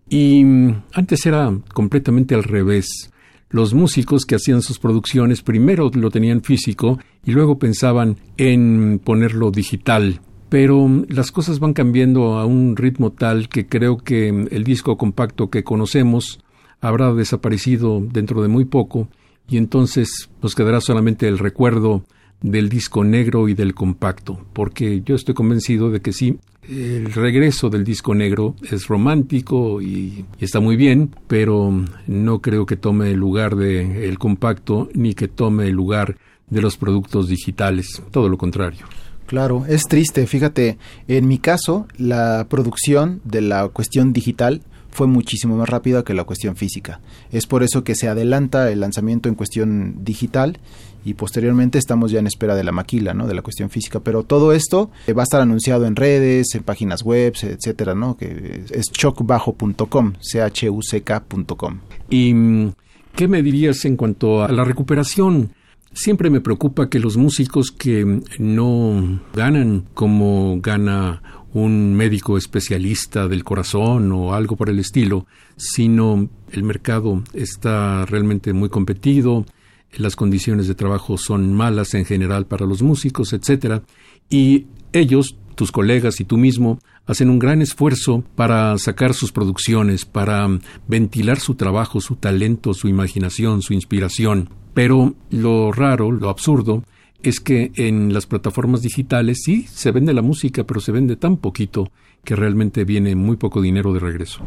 Y 0.08 0.46
mm, 0.46 0.84
antes 0.94 1.26
era 1.26 1.54
completamente 1.74 2.34
al 2.34 2.46
revés. 2.46 3.12
Los 3.50 3.74
músicos 3.74 4.24
que 4.24 4.36
hacían 4.36 4.62
sus 4.62 4.80
producciones 4.80 5.42
primero 5.42 5.92
lo 5.94 6.10
tenían 6.10 6.42
físico 6.42 7.00
y 7.26 7.32
luego 7.32 7.60
pensaban 7.60 8.16
en 8.38 9.02
ponerlo 9.04 9.52
digital. 9.52 10.22
Pero 10.56 10.88
mm, 10.88 11.08
las 11.10 11.34
cosas 11.34 11.60
van 11.60 11.74
cambiando 11.74 12.38
a 12.38 12.46
un 12.46 12.78
ritmo 12.78 13.12
tal 13.12 13.50
que 13.50 13.68
creo 13.68 13.98
que 13.98 14.32
mm, 14.32 14.48
el 14.52 14.64
disco 14.64 14.96
compacto 14.96 15.50
que 15.50 15.66
conocemos 15.66 16.40
habrá 16.80 17.14
desaparecido 17.14 18.00
dentro 18.00 18.42
de 18.42 18.48
muy 18.48 18.64
poco 18.64 19.10
y 19.50 19.58
entonces 19.58 20.30
nos 20.42 20.56
quedará 20.56 20.80
solamente 20.80 21.28
el 21.28 21.40
recuerdo 21.40 22.06
del 22.40 22.70
disco 22.70 23.04
negro 23.04 23.50
y 23.50 23.54
del 23.54 23.76
compacto, 23.76 24.46
porque 24.54 25.02
yo 25.02 25.16
estoy 25.16 25.34
convencido 25.34 25.90
de 25.90 26.00
que 26.00 26.14
sí, 26.14 26.38
el 26.70 27.12
regreso 27.12 27.70
del 27.70 27.84
disco 27.84 28.16
negro 28.16 28.56
es 28.64 28.88
romántico 28.88 29.82
y, 29.82 30.24
está 30.40 30.62
muy 30.62 30.78
bien, 30.78 31.14
pero 31.28 31.84
no 32.08 32.40
creo 32.40 32.66
que 32.66 32.78
tome 32.78 33.12
el 33.12 33.18
lugar 33.18 33.58
del 33.58 34.18
compacto 34.18 34.88
ni 34.94 35.16
que 35.16 35.28
tome 35.28 35.68
el 35.68 35.74
lugar 35.74 36.16
de 36.50 36.62
los 36.62 36.78
productos 36.78 37.28
digitales, 37.28 38.02
todo 38.10 38.30
lo 38.30 38.38
contrario. 38.38 38.86
Claro, 39.26 39.66
es 39.68 39.84
triste, 39.84 40.28
fíjate, 40.28 40.78
en 41.08 41.28
mi 41.28 41.40
caso 41.40 41.88
la 41.98 42.46
producción 42.50 43.22
de 43.24 43.42
la 43.42 43.68
cuestión 43.70 44.14
digital 44.14 44.62
fue 44.96 45.08
muchísimo 45.08 45.58
más 45.58 45.68
rápida 45.68 46.04
que 46.04 46.14
la 46.14 46.24
cuestión 46.24 46.56
física. 46.56 47.02
Es 47.32 47.48
por 47.48 47.64
eso 47.64 47.84
que 47.84 47.96
se 47.96 48.08
adelanta 48.08 48.72
el 48.72 48.80
lanzamiento 48.80 49.28
en 49.28 49.36
cuestión 49.36 50.06
digital 50.06 50.60
y 51.04 51.16
posteriormente 51.16 51.78
estamos 51.78 52.12
ya 52.12 52.20
en 52.20 52.28
espera 52.28 52.56
de 52.56 52.64
la 52.64 52.72
maquila, 52.72 53.14
¿no? 53.14 53.28
De 53.28 53.36
la 53.36 53.42
cuestión 53.42 53.70
física. 53.70 54.00
Pero 54.00 54.24
todo 54.24 54.54
esto 54.54 54.90
va 55.16 55.22
a 55.22 55.24
estar 55.24 55.42
anunciado 55.42 55.86
en 55.86 55.98
redes, 55.98 56.56
en 56.56 56.64
páginas 56.64 57.04
web, 57.04 57.34
etcétera, 57.42 57.94
¿no? 57.94 58.16
Que 58.16 58.64
es 58.72 58.86
chocbajo.com, 58.92 60.14
c 60.22 60.42
h 60.42 60.70
u 60.70 60.82
c 60.82 61.02
k.com. 61.04 61.80
¿Y 62.10 62.34
mm, 62.34 62.74
qué 63.16 63.28
me 63.28 63.44
dirías 63.44 63.84
en 63.84 63.98
cuanto 63.98 64.44
a 64.44 64.52
la 64.52 64.64
recuperación? 64.64 65.52
Siempre 65.96 66.30
me 66.30 66.42
preocupa 66.42 66.90
que 66.90 67.00
los 67.00 67.16
músicos 67.16 67.72
que 67.72 68.20
no 68.38 69.22
ganan 69.34 69.86
como 69.94 70.60
gana 70.60 71.22
un 71.54 71.96
médico 71.96 72.38
especialista 72.38 73.30
del 73.30 73.46
corazón 73.46 74.12
o 74.12 74.34
algo 74.34 74.58
por 74.58 74.70
el 74.70 74.80
estilo, 74.80 75.26
sino 75.56 76.28
el 76.52 76.64
mercado 76.64 77.24
está 77.34 78.06
realmente 78.08 78.52
muy 78.52 78.68
competido, 78.68 79.46
las 79.94 80.18
condiciones 80.18 80.68
de 80.68 80.76
trabajo 80.76 81.18
son 81.18 81.54
malas 81.54 81.94
en 81.94 82.04
general 82.04 82.46
para 82.46 82.66
los 82.66 82.82
músicos, 82.82 83.32
etcétera, 83.32 83.82
y 84.30 84.66
ellos, 84.92 85.38
tus 85.56 85.72
colegas 85.72 86.20
y 86.20 86.26
tú 86.26 86.36
mismo, 86.36 86.78
hacen 87.06 87.30
un 87.30 87.40
gran 87.40 87.62
esfuerzo 87.62 88.26
para 88.36 88.78
sacar 88.80 89.14
sus 89.14 89.32
producciones, 89.32 90.04
para 90.04 90.46
ventilar 90.90 91.40
su 91.40 91.56
trabajo, 91.56 92.02
su 92.02 92.18
talento, 92.18 92.74
su 92.74 92.90
imaginación, 92.90 93.62
su 93.62 93.74
inspiración. 93.74 94.50
Pero 94.76 95.16
lo 95.32 95.72
raro, 95.72 96.12
lo 96.12 96.30
absurdo, 96.30 96.84
es 97.24 97.40
que 97.40 97.72
en 97.76 98.14
las 98.14 98.28
plataformas 98.28 98.84
digitales 98.84 99.42
sí 99.44 99.66
se 99.68 99.92
vende 99.92 100.14
la 100.14 100.22
música, 100.22 100.66
pero 100.66 100.80
se 100.80 100.92
vende 100.92 101.16
tan 101.16 101.38
poquito 101.38 101.90
que 102.24 102.36
realmente 102.36 102.84
viene 102.84 103.16
muy 103.16 103.38
poco 103.38 103.62
dinero 103.62 103.94
de 103.94 104.00
regreso. 104.02 104.42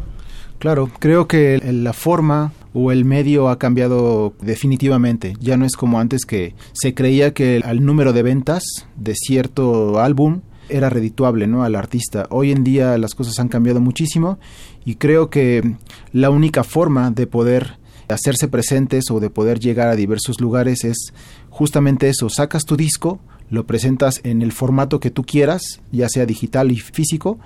Claro, 0.59 0.91
creo 0.99 1.27
que 1.27 1.59
la 1.73 1.93
forma 1.93 2.53
o 2.73 2.91
el 2.91 3.05
medio 3.05 3.49
ha 3.49 3.57
cambiado 3.57 4.33
definitivamente. 4.41 5.33
Ya 5.39 5.57
no 5.57 5.65
es 5.65 5.75
como 5.75 5.99
antes 5.99 6.25
que 6.25 6.53
se 6.73 6.93
creía 6.93 7.33
que 7.33 7.57
el 7.57 7.83
número 7.83 8.13
de 8.13 8.23
ventas 8.23 8.63
de 8.97 9.15
cierto 9.15 9.99
álbum 9.99 10.41
era 10.69 10.89
redituable, 10.89 11.47
¿no? 11.47 11.63
Al 11.63 11.75
artista. 11.75 12.27
Hoy 12.29 12.51
en 12.51 12.63
día 12.63 12.97
las 12.99 13.15
cosas 13.15 13.39
han 13.39 13.47
cambiado 13.47 13.81
muchísimo 13.81 14.37
y 14.85 14.95
creo 14.95 15.31
que 15.31 15.75
la 16.13 16.29
única 16.29 16.63
forma 16.63 17.09
de 17.09 17.25
poder 17.25 17.79
hacerse 18.09 18.47
presentes 18.47 19.05
o 19.11 19.19
de 19.19 19.29
poder 19.29 19.59
llegar 19.59 19.87
a 19.87 19.95
diversos 19.95 20.41
lugares 20.41 20.83
es 20.83 21.13
justamente 21.49 22.09
eso. 22.09 22.29
Sacas 22.29 22.65
tu 22.65 22.75
disco, 22.75 23.19
lo 23.49 23.65
presentas 23.65 24.21
en 24.23 24.41
el 24.41 24.51
formato 24.51 24.99
que 24.99 25.11
tú 25.11 25.23
quieras, 25.23 25.81
ya 25.91 26.09
sea 26.09 26.25
digital 26.25 26.71
y 26.71 26.77
físico, 26.77 27.39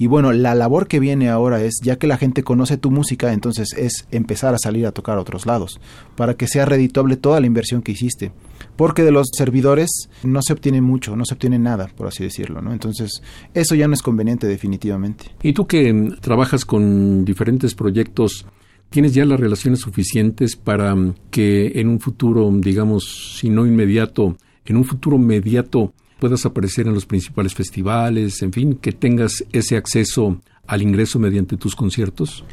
y 0.00 0.06
bueno, 0.06 0.32
la 0.32 0.54
labor 0.54 0.86
que 0.86 1.00
viene 1.00 1.28
ahora 1.28 1.60
es, 1.60 1.80
ya 1.82 1.96
que 1.96 2.06
la 2.06 2.16
gente 2.16 2.44
conoce 2.44 2.76
tu 2.76 2.92
música, 2.92 3.32
entonces 3.32 3.74
es 3.76 4.06
empezar 4.12 4.54
a 4.54 4.58
salir 4.58 4.86
a 4.86 4.92
tocar 4.92 5.18
a 5.18 5.20
otros 5.20 5.44
lados, 5.44 5.80
para 6.14 6.34
que 6.34 6.46
sea 6.46 6.64
redituable 6.64 7.16
toda 7.16 7.40
la 7.40 7.48
inversión 7.48 7.82
que 7.82 7.92
hiciste. 7.92 8.30
Porque 8.76 9.02
de 9.02 9.10
los 9.10 9.26
servidores 9.36 10.08
no 10.22 10.40
se 10.40 10.52
obtiene 10.52 10.80
mucho, 10.80 11.16
no 11.16 11.24
se 11.24 11.34
obtiene 11.34 11.58
nada, 11.58 11.90
por 11.96 12.06
así 12.06 12.22
decirlo, 12.22 12.62
¿no? 12.62 12.72
Entonces, 12.72 13.22
eso 13.54 13.74
ya 13.74 13.88
no 13.88 13.94
es 13.94 14.02
conveniente 14.02 14.46
definitivamente. 14.46 15.32
Y 15.42 15.52
tú 15.52 15.66
que 15.66 16.12
trabajas 16.20 16.64
con 16.64 17.24
diferentes 17.24 17.74
proyectos, 17.74 18.46
¿Tienes 18.90 19.12
ya 19.12 19.26
las 19.26 19.38
relaciones 19.38 19.80
suficientes 19.80 20.56
para 20.56 20.94
mm, 20.94 21.14
que 21.30 21.72
en 21.74 21.88
un 21.88 22.00
futuro, 22.00 22.50
digamos, 22.52 23.36
si 23.38 23.50
no 23.50 23.66
inmediato, 23.66 24.36
en 24.64 24.76
un 24.76 24.84
futuro 24.84 25.16
inmediato 25.16 25.92
puedas 26.18 26.46
aparecer 26.46 26.86
en 26.86 26.94
los 26.94 27.06
principales 27.06 27.54
festivales, 27.54 28.42
en 28.42 28.52
fin, 28.52 28.74
que 28.80 28.92
tengas 28.92 29.44
ese 29.52 29.76
acceso 29.76 30.40
al 30.66 30.82
ingreso 30.82 31.18
mediante 31.18 31.56
tus 31.56 31.76
conciertos? 31.76 32.44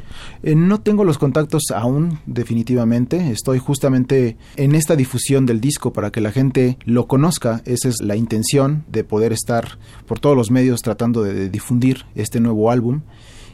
Eh, 0.42 0.54
no 0.54 0.80
tengo 0.80 1.04
los 1.04 1.18
contactos 1.18 1.64
aún, 1.74 2.18
definitivamente. 2.26 3.30
Estoy 3.30 3.58
justamente 3.58 4.36
en 4.56 4.74
esta 4.74 4.96
difusión 4.96 5.46
del 5.46 5.60
disco 5.60 5.92
para 5.92 6.10
que 6.10 6.20
la 6.20 6.32
gente 6.32 6.78
lo 6.84 7.06
conozca. 7.06 7.62
Esa 7.64 7.88
es 7.88 8.02
la 8.02 8.16
intención 8.16 8.84
de 8.88 9.04
poder 9.04 9.32
estar 9.32 9.78
por 10.06 10.18
todos 10.18 10.36
los 10.36 10.50
medios 10.50 10.80
tratando 10.82 11.22
de 11.22 11.48
difundir 11.48 12.04
este 12.14 12.40
nuevo 12.40 12.70
álbum. 12.70 13.02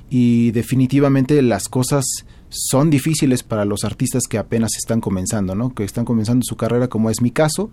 Y 0.09 0.51
definitivamente 0.51 1.41
las 1.43 1.68
cosas 1.68 2.05
son 2.53 2.90
difíciles 2.90 3.42
para 3.42 3.64
los 3.64 3.84
artistas 3.84 4.24
que 4.28 4.38
apenas 4.38 4.70
están 4.76 5.00
comenzando, 5.00 5.55
¿no? 5.55 5.74
Que 5.74 5.84
están 5.84 6.05
comenzando 6.05 6.44
su 6.44 6.57
carrera, 6.57 6.88
como 6.88 7.11
es 7.11 7.20
mi 7.20 7.30
caso 7.30 7.70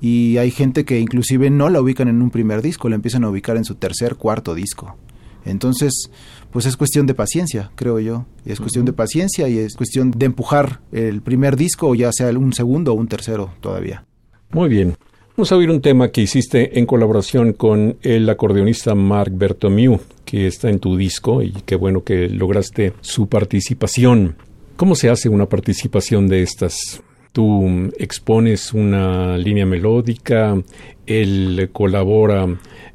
y 0.00 0.38
hay 0.38 0.50
gente 0.50 0.84
que 0.84 1.00
inclusive 1.00 1.50
no 1.50 1.68
la 1.68 1.80
ubican 1.80 2.08
en 2.08 2.22
un 2.22 2.30
primer 2.30 2.62
disco, 2.62 2.88
la 2.88 2.96
empiezan 2.96 3.24
a 3.24 3.30
ubicar 3.30 3.56
en 3.56 3.64
su 3.64 3.76
tercer, 3.76 4.16
cuarto 4.16 4.54
disco. 4.54 4.96
Entonces, 5.44 6.10
pues 6.50 6.66
es 6.66 6.76
cuestión 6.76 7.06
de 7.06 7.14
paciencia, 7.14 7.70
creo 7.74 8.00
yo. 8.00 8.26
Es 8.44 8.60
cuestión 8.60 8.86
de 8.86 8.92
paciencia 8.92 9.48
y 9.48 9.58
es 9.58 9.74
cuestión 9.74 10.10
de 10.10 10.26
empujar 10.26 10.80
el 10.90 11.20
primer 11.20 11.56
disco 11.56 11.88
o 11.88 11.94
ya 11.94 12.10
sea 12.12 12.28
un 12.30 12.52
segundo 12.52 12.92
o 12.92 12.96
un 12.96 13.08
tercero 13.08 13.52
todavía. 13.60 14.04
Muy 14.50 14.68
bien. 14.68 14.96
Vamos 15.36 15.50
a 15.50 15.56
oír 15.56 15.70
un 15.70 15.80
tema 15.80 16.10
que 16.10 16.20
hiciste 16.20 16.78
en 16.78 16.86
colaboración 16.86 17.54
con 17.54 17.96
el 18.02 18.30
acordeonista 18.30 18.94
Marc 18.94 19.32
Bertomiu, 19.36 19.98
que 20.24 20.46
está 20.46 20.70
en 20.70 20.78
tu 20.78 20.96
disco 20.96 21.42
y 21.42 21.52
qué 21.66 21.74
bueno 21.74 22.04
que 22.04 22.28
lograste 22.28 22.92
su 23.00 23.28
participación. 23.28 24.36
¿Cómo 24.76 24.94
se 24.94 25.10
hace 25.10 25.28
una 25.28 25.46
participación 25.46 26.28
de 26.28 26.42
estas? 26.42 27.02
tú 27.34 27.90
expones 27.98 28.72
una 28.72 29.36
línea 29.36 29.66
melódica, 29.66 30.56
él 31.04 31.68
colabora 31.72 32.46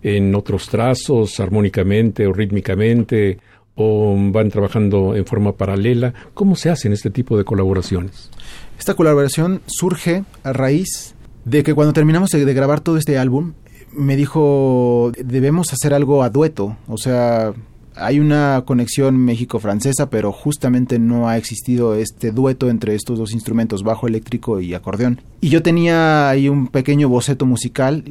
en 0.02 0.34
otros 0.34 0.70
trazos, 0.70 1.42
armónicamente 1.42 2.26
o 2.26 2.32
rítmicamente, 2.32 3.38
o 3.76 4.16
van 4.32 4.50
trabajando 4.50 5.14
en 5.14 5.26
forma 5.26 5.58
paralela. 5.58 6.14
¿Cómo 6.34 6.56
se 6.56 6.70
hacen 6.70 6.94
este 6.94 7.10
tipo 7.10 7.38
de 7.38 7.44
colaboraciones? 7.44 8.32
Esta 8.80 8.94
colaboración 8.94 9.62
surge 9.66 10.24
a 10.44 10.54
raíz 10.54 11.16
de 11.50 11.64
que 11.64 11.74
cuando 11.74 11.94
terminamos 11.94 12.30
de 12.30 12.54
grabar 12.54 12.80
todo 12.80 12.98
este 12.98 13.18
álbum, 13.18 13.54
me 13.92 14.16
dijo, 14.16 15.12
debemos 15.18 15.74
hacer 15.74 15.94
algo 15.94 16.22
a 16.22 16.30
dueto, 16.30 16.78
o 16.88 16.98
sea, 16.98 17.54
hay 17.96 18.20
una 18.20 18.64
conexión 18.66 19.18
México-francesa, 19.18 20.10
pero 20.10 20.32
justamente 20.32 21.00
no 21.00 21.28
ha 21.28 21.38
existido 21.38 21.96
este 21.96 22.32
dueto 22.32 22.70
entre 22.70 22.96
estos 22.96 23.18
dos 23.18 23.34
instrumentos, 23.34 23.84
bajo 23.84 24.08
eléctrico 24.08 24.62
y 24.62 24.74
acordeón. 24.74 25.22
Y 25.42 25.50
yo 25.50 25.64
tenía 25.64 26.30
ahí 26.30 26.50
un 26.50 26.68
pequeño 26.68 27.10
boceto 27.10 27.46
musical 27.46 28.04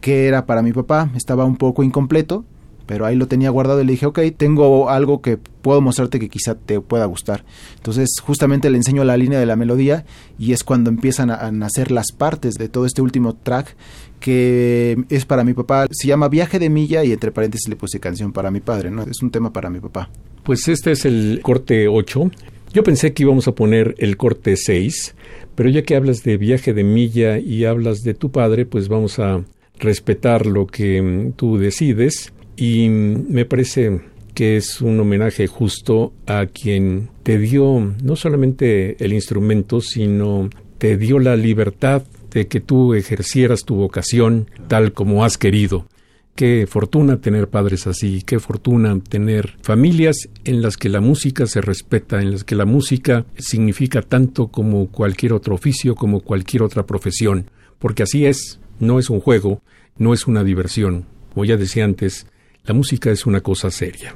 que 0.00 0.26
era 0.26 0.46
para 0.46 0.62
mi 0.62 0.72
papá, 0.72 1.10
estaba 1.16 1.44
un 1.44 1.56
poco 1.56 1.82
incompleto, 1.82 2.44
pero 2.92 3.06
ahí 3.06 3.16
lo 3.16 3.26
tenía 3.26 3.48
guardado 3.48 3.80
y 3.80 3.86
le 3.86 3.92
dije, 3.92 4.04
ok, 4.04 4.20
tengo 4.36 4.90
algo 4.90 5.22
que 5.22 5.38
puedo 5.38 5.80
mostrarte 5.80 6.20
que 6.20 6.28
quizá 6.28 6.56
te 6.56 6.78
pueda 6.78 7.06
gustar. 7.06 7.42
Entonces 7.76 8.10
justamente 8.22 8.68
le 8.68 8.76
enseño 8.76 9.02
la 9.02 9.16
línea 9.16 9.40
de 9.40 9.46
la 9.46 9.56
melodía 9.56 10.04
y 10.38 10.52
es 10.52 10.62
cuando 10.62 10.90
empiezan 10.90 11.30
a, 11.30 11.50
nacer 11.52 11.90
las 11.90 12.12
partes 12.12 12.56
de 12.56 12.68
todo 12.68 12.84
este 12.84 13.00
último 13.00 13.34
track 13.34 13.76
que 14.20 15.02
es 15.08 15.24
para 15.24 15.42
mi 15.42 15.54
papá, 15.54 15.86
se 15.90 16.06
llama 16.06 16.28
Viaje 16.28 16.58
de 16.58 16.68
Milla 16.68 17.02
y 17.02 17.12
entre 17.12 17.32
paréntesis 17.32 17.66
le 17.66 17.76
puse 17.76 17.98
canción 17.98 18.30
para 18.30 18.50
mi 18.50 18.60
padre, 18.60 18.90
¿no? 18.90 19.04
Es 19.04 19.22
un 19.22 19.30
tema 19.30 19.54
para 19.54 19.70
mi 19.70 19.80
papá. 19.80 20.10
Pues 20.42 20.68
este 20.68 20.90
es 20.90 21.06
el 21.06 21.40
corte 21.42 21.88
8. 21.88 22.30
Yo 22.74 22.82
pensé 22.82 23.14
que 23.14 23.22
íbamos 23.22 23.48
a 23.48 23.52
poner 23.52 23.94
el 23.96 24.18
corte 24.18 24.54
6, 24.58 25.14
pero 25.54 25.70
ya 25.70 25.80
que 25.80 25.96
hablas 25.96 26.24
de 26.24 26.36
Viaje 26.36 26.74
de 26.74 26.84
Milla 26.84 27.38
y 27.38 27.64
hablas 27.64 28.02
de 28.02 28.12
tu 28.12 28.30
padre, 28.30 28.66
pues 28.66 28.88
vamos 28.88 29.18
a 29.18 29.42
respetar 29.78 30.44
lo 30.44 30.66
que 30.66 31.00
mm, 31.00 31.32
tú 31.32 31.56
decides 31.56 32.34
y 32.56 32.88
me 32.88 33.44
parece 33.44 34.00
que 34.34 34.56
es 34.56 34.80
un 34.80 34.98
homenaje 34.98 35.46
justo 35.46 36.12
a 36.26 36.46
quien 36.46 37.10
te 37.22 37.38
dio 37.38 37.94
no 38.02 38.16
solamente 38.16 39.02
el 39.04 39.12
instrumento, 39.12 39.80
sino 39.80 40.48
te 40.78 40.96
dio 40.96 41.18
la 41.18 41.36
libertad 41.36 42.02
de 42.30 42.48
que 42.48 42.60
tú 42.60 42.94
ejercieras 42.94 43.64
tu 43.64 43.76
vocación 43.76 44.50
tal 44.68 44.92
como 44.92 45.24
has 45.24 45.38
querido. 45.38 45.86
Qué 46.34 46.66
fortuna 46.66 47.20
tener 47.20 47.48
padres 47.48 47.86
así, 47.86 48.22
qué 48.24 48.40
fortuna 48.40 48.98
tener 49.00 49.56
familias 49.60 50.30
en 50.44 50.62
las 50.62 50.78
que 50.78 50.88
la 50.88 51.02
música 51.02 51.46
se 51.46 51.60
respeta, 51.60 52.22
en 52.22 52.32
las 52.32 52.44
que 52.44 52.54
la 52.54 52.64
música 52.64 53.26
significa 53.36 54.00
tanto 54.00 54.48
como 54.48 54.90
cualquier 54.90 55.34
otro 55.34 55.54
oficio, 55.54 55.94
como 55.94 56.20
cualquier 56.20 56.62
otra 56.62 56.86
profesión, 56.86 57.50
porque 57.78 58.02
así 58.02 58.24
es, 58.24 58.60
no 58.80 58.98
es 58.98 59.10
un 59.10 59.20
juego, 59.20 59.62
no 59.98 60.14
es 60.14 60.26
una 60.26 60.42
diversión. 60.42 61.04
Como 61.34 61.44
ya 61.44 61.58
decía 61.58 61.84
antes, 61.84 62.26
la 62.64 62.74
música 62.74 63.10
es 63.10 63.26
una 63.26 63.40
cosa 63.40 63.70
seria. 63.70 64.14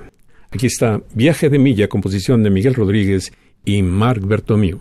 Aquí 0.50 0.66
está 0.66 1.02
Viaje 1.14 1.48
de 1.48 1.58
Milla, 1.58 1.88
composición 1.88 2.42
de 2.42 2.50
Miguel 2.50 2.74
Rodríguez 2.74 3.32
y 3.64 3.82
Marc 3.82 4.24
Bertomeu. 4.24 4.80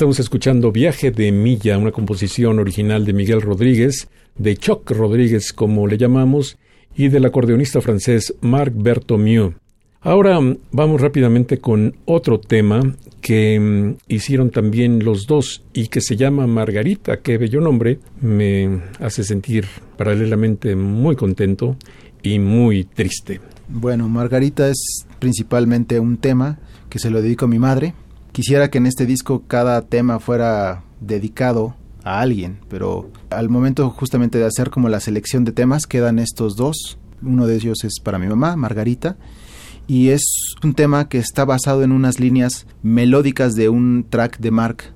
Estamos 0.00 0.18
escuchando 0.18 0.72
Viaje 0.72 1.10
de 1.10 1.30
Milla, 1.30 1.76
una 1.76 1.92
composición 1.92 2.58
original 2.58 3.04
de 3.04 3.12
Miguel 3.12 3.42
Rodríguez, 3.42 4.08
de 4.38 4.56
Choc 4.56 4.90
Rodríguez 4.92 5.52
como 5.52 5.86
le 5.86 5.98
llamamos, 5.98 6.56
y 6.96 7.08
del 7.08 7.26
acordeonista 7.26 7.82
francés 7.82 8.34
Marc 8.40 8.72
Bertomeu. 8.74 9.52
Ahora 10.00 10.40
mm, 10.40 10.56
vamos 10.72 11.02
rápidamente 11.02 11.58
con 11.58 11.96
otro 12.06 12.40
tema 12.40 12.80
que 13.20 13.60
mm, 13.60 13.96
hicieron 14.08 14.48
también 14.48 15.04
los 15.04 15.26
dos 15.26 15.64
y 15.74 15.88
que 15.88 16.00
se 16.00 16.16
llama 16.16 16.46
Margarita, 16.46 17.18
qué 17.18 17.36
bello 17.36 17.60
nombre, 17.60 17.98
me 18.22 18.80
hace 19.00 19.22
sentir 19.22 19.66
paralelamente 19.98 20.76
muy 20.76 21.14
contento 21.14 21.76
y 22.22 22.38
muy 22.38 22.84
triste. 22.84 23.42
Bueno, 23.68 24.08
Margarita 24.08 24.66
es 24.66 25.04
principalmente 25.18 26.00
un 26.00 26.16
tema 26.16 26.58
que 26.88 26.98
se 26.98 27.10
lo 27.10 27.20
dedico 27.20 27.44
a 27.44 27.48
mi 27.48 27.58
madre, 27.58 27.92
Quisiera 28.32 28.70
que 28.70 28.78
en 28.78 28.86
este 28.86 29.06
disco 29.06 29.42
cada 29.46 29.82
tema 29.82 30.20
fuera 30.20 30.84
dedicado 31.00 31.74
a 32.04 32.20
alguien, 32.20 32.60
pero 32.68 33.10
al 33.30 33.48
momento 33.48 33.90
justamente 33.90 34.38
de 34.38 34.46
hacer 34.46 34.70
como 34.70 34.88
la 34.88 35.00
selección 35.00 35.44
de 35.44 35.52
temas 35.52 35.86
quedan 35.86 36.18
estos 36.18 36.56
dos. 36.56 36.98
Uno 37.22 37.46
de 37.46 37.56
ellos 37.56 37.84
es 37.84 38.00
para 38.02 38.18
mi 38.18 38.28
mamá, 38.28 38.56
Margarita, 38.56 39.16
y 39.86 40.08
es 40.08 40.22
un 40.62 40.74
tema 40.74 41.08
que 41.08 41.18
está 41.18 41.44
basado 41.44 41.82
en 41.82 41.92
unas 41.92 42.20
líneas 42.20 42.66
melódicas 42.82 43.54
de 43.54 43.68
un 43.68 44.06
track 44.08 44.38
de 44.38 44.50
Mark. 44.50 44.94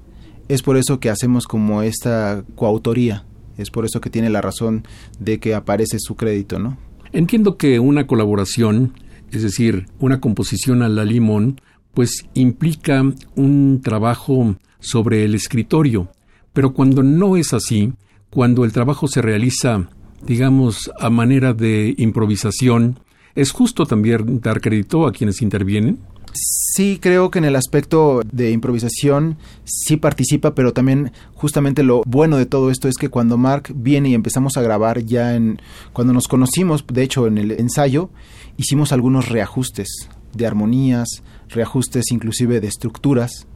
Es 0.48 0.62
por 0.62 0.76
eso 0.76 1.00
que 1.00 1.10
hacemos 1.10 1.46
como 1.46 1.82
esta 1.82 2.44
coautoría. 2.54 3.24
Es 3.58 3.70
por 3.70 3.84
eso 3.84 4.00
que 4.00 4.10
tiene 4.10 4.30
la 4.30 4.40
razón 4.40 4.84
de 5.18 5.40
que 5.40 5.54
aparece 5.54 5.98
su 5.98 6.16
crédito, 6.16 6.58
¿no? 6.58 6.76
Entiendo 7.12 7.56
que 7.56 7.78
una 7.78 8.06
colaboración, 8.06 8.94
es 9.30 9.42
decir, 9.42 9.86
una 9.98 10.20
composición 10.20 10.82
a 10.82 10.88
la 10.88 11.04
limón, 11.04 11.60
pues 11.94 12.26
implica 12.34 13.02
un 13.36 13.80
trabajo 13.82 14.56
sobre 14.80 15.24
el 15.24 15.34
escritorio. 15.34 16.08
Pero 16.52 16.74
cuando 16.74 17.02
no 17.02 17.36
es 17.36 17.52
así, 17.52 17.92
cuando 18.30 18.64
el 18.64 18.72
trabajo 18.72 19.08
se 19.08 19.22
realiza, 19.22 19.88
digamos, 20.22 20.90
a 20.98 21.10
manera 21.10 21.54
de 21.54 21.94
improvisación, 21.98 22.98
¿es 23.34 23.52
justo 23.52 23.86
también 23.86 24.40
dar 24.40 24.60
crédito 24.60 25.06
a 25.06 25.12
quienes 25.12 25.40
intervienen? 25.40 25.98
Sí, 26.36 26.98
creo 27.00 27.30
que 27.30 27.38
en 27.38 27.44
el 27.44 27.54
aspecto 27.54 28.20
de 28.32 28.50
improvisación 28.50 29.36
sí 29.62 29.96
participa, 29.96 30.56
pero 30.56 30.72
también 30.72 31.12
justamente 31.34 31.84
lo 31.84 32.02
bueno 32.06 32.36
de 32.36 32.46
todo 32.46 32.72
esto 32.72 32.88
es 32.88 32.96
que 32.96 33.08
cuando 33.08 33.38
Mark 33.38 33.72
viene 33.72 34.08
y 34.08 34.14
empezamos 34.14 34.56
a 34.56 34.62
grabar 34.62 35.04
ya 35.04 35.36
en 35.36 35.60
cuando 35.92 36.12
nos 36.12 36.26
conocimos, 36.26 36.84
de 36.92 37.04
hecho 37.04 37.28
en 37.28 37.38
el 37.38 37.52
ensayo, 37.52 38.10
hicimos 38.56 38.92
algunos 38.92 39.28
reajustes 39.28 40.08
de 40.36 40.46
armonías, 40.46 41.22
reajustes 41.48 42.10
inclusive 42.10 42.60
de 42.60 42.68
estructuras 42.68 43.46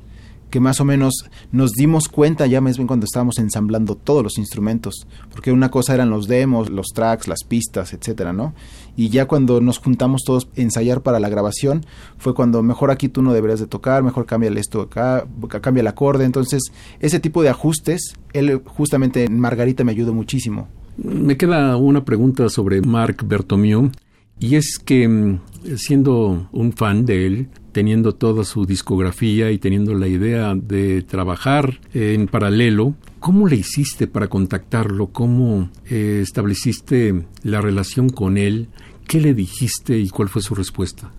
que 0.50 0.60
más 0.60 0.80
o 0.80 0.84
menos 0.84 1.24
nos 1.52 1.72
dimos 1.72 2.08
cuenta 2.08 2.46
ya 2.46 2.60
más 2.60 2.76
bien 2.76 2.86
cuando 2.86 3.04
estábamos 3.04 3.38
ensamblando 3.38 3.94
todos 3.94 4.22
los 4.22 4.38
instrumentos, 4.38 5.06
porque 5.30 5.52
una 5.52 5.70
cosa 5.70 5.94
eran 5.94 6.10
los 6.10 6.26
demos, 6.26 6.70
los 6.70 6.88
tracks, 6.88 7.28
las 7.28 7.44
pistas, 7.44 7.92
etcétera, 7.92 8.32
¿no? 8.32 8.54
Y 8.96 9.10
ya 9.10 9.26
cuando 9.26 9.60
nos 9.60 9.78
juntamos 9.78 10.22
todos 10.24 10.48
a 10.56 10.60
ensayar 10.60 11.02
para 11.02 11.20
la 11.20 11.28
grabación, 11.28 11.84
fue 12.16 12.34
cuando 12.34 12.62
mejor 12.62 12.90
aquí 12.90 13.08
tú 13.08 13.22
no 13.22 13.32
deberías 13.32 13.60
de 13.60 13.66
tocar, 13.66 14.02
mejor 14.02 14.26
cámbiale 14.26 14.60
esto 14.60 14.80
acá, 14.82 15.26
cambia 15.60 15.82
el 15.82 15.86
acorde, 15.86 16.24
entonces 16.24 16.62
ese 17.00 17.20
tipo 17.20 17.42
de 17.42 17.50
ajustes, 17.50 18.14
él 18.32 18.62
justamente 18.64 19.24
en 19.24 19.38
Margarita 19.38 19.84
me 19.84 19.92
ayudó 19.92 20.14
muchísimo. 20.14 20.68
Me 20.96 21.36
queda 21.36 21.76
una 21.76 22.04
pregunta 22.04 22.48
sobre 22.48 22.80
Marc 22.80 23.22
Bertomeu 23.24 23.90
y 24.40 24.56
es 24.56 24.78
que 24.78 25.08
mm, 25.08 25.40
siendo 25.76 26.48
un 26.52 26.72
fan 26.72 27.04
de 27.04 27.26
él, 27.26 27.48
teniendo 27.72 28.14
toda 28.14 28.44
su 28.44 28.66
discografía 28.66 29.50
y 29.50 29.58
teniendo 29.58 29.94
la 29.94 30.08
idea 30.08 30.54
de 30.54 31.02
trabajar 31.02 31.80
en 31.94 32.26
paralelo, 32.26 32.94
¿cómo 33.20 33.46
le 33.46 33.56
hiciste 33.56 34.06
para 34.06 34.28
contactarlo? 34.28 35.08
¿Cómo 35.08 35.70
eh, 35.88 36.20
estableciste 36.22 37.24
la 37.42 37.60
relación 37.60 38.08
con 38.08 38.36
él? 38.36 38.68
¿Qué 39.06 39.20
le 39.20 39.34
dijiste 39.34 39.98
y 39.98 40.08
cuál 40.08 40.28
fue 40.28 40.42
su 40.42 40.54
respuesta? 40.54 41.12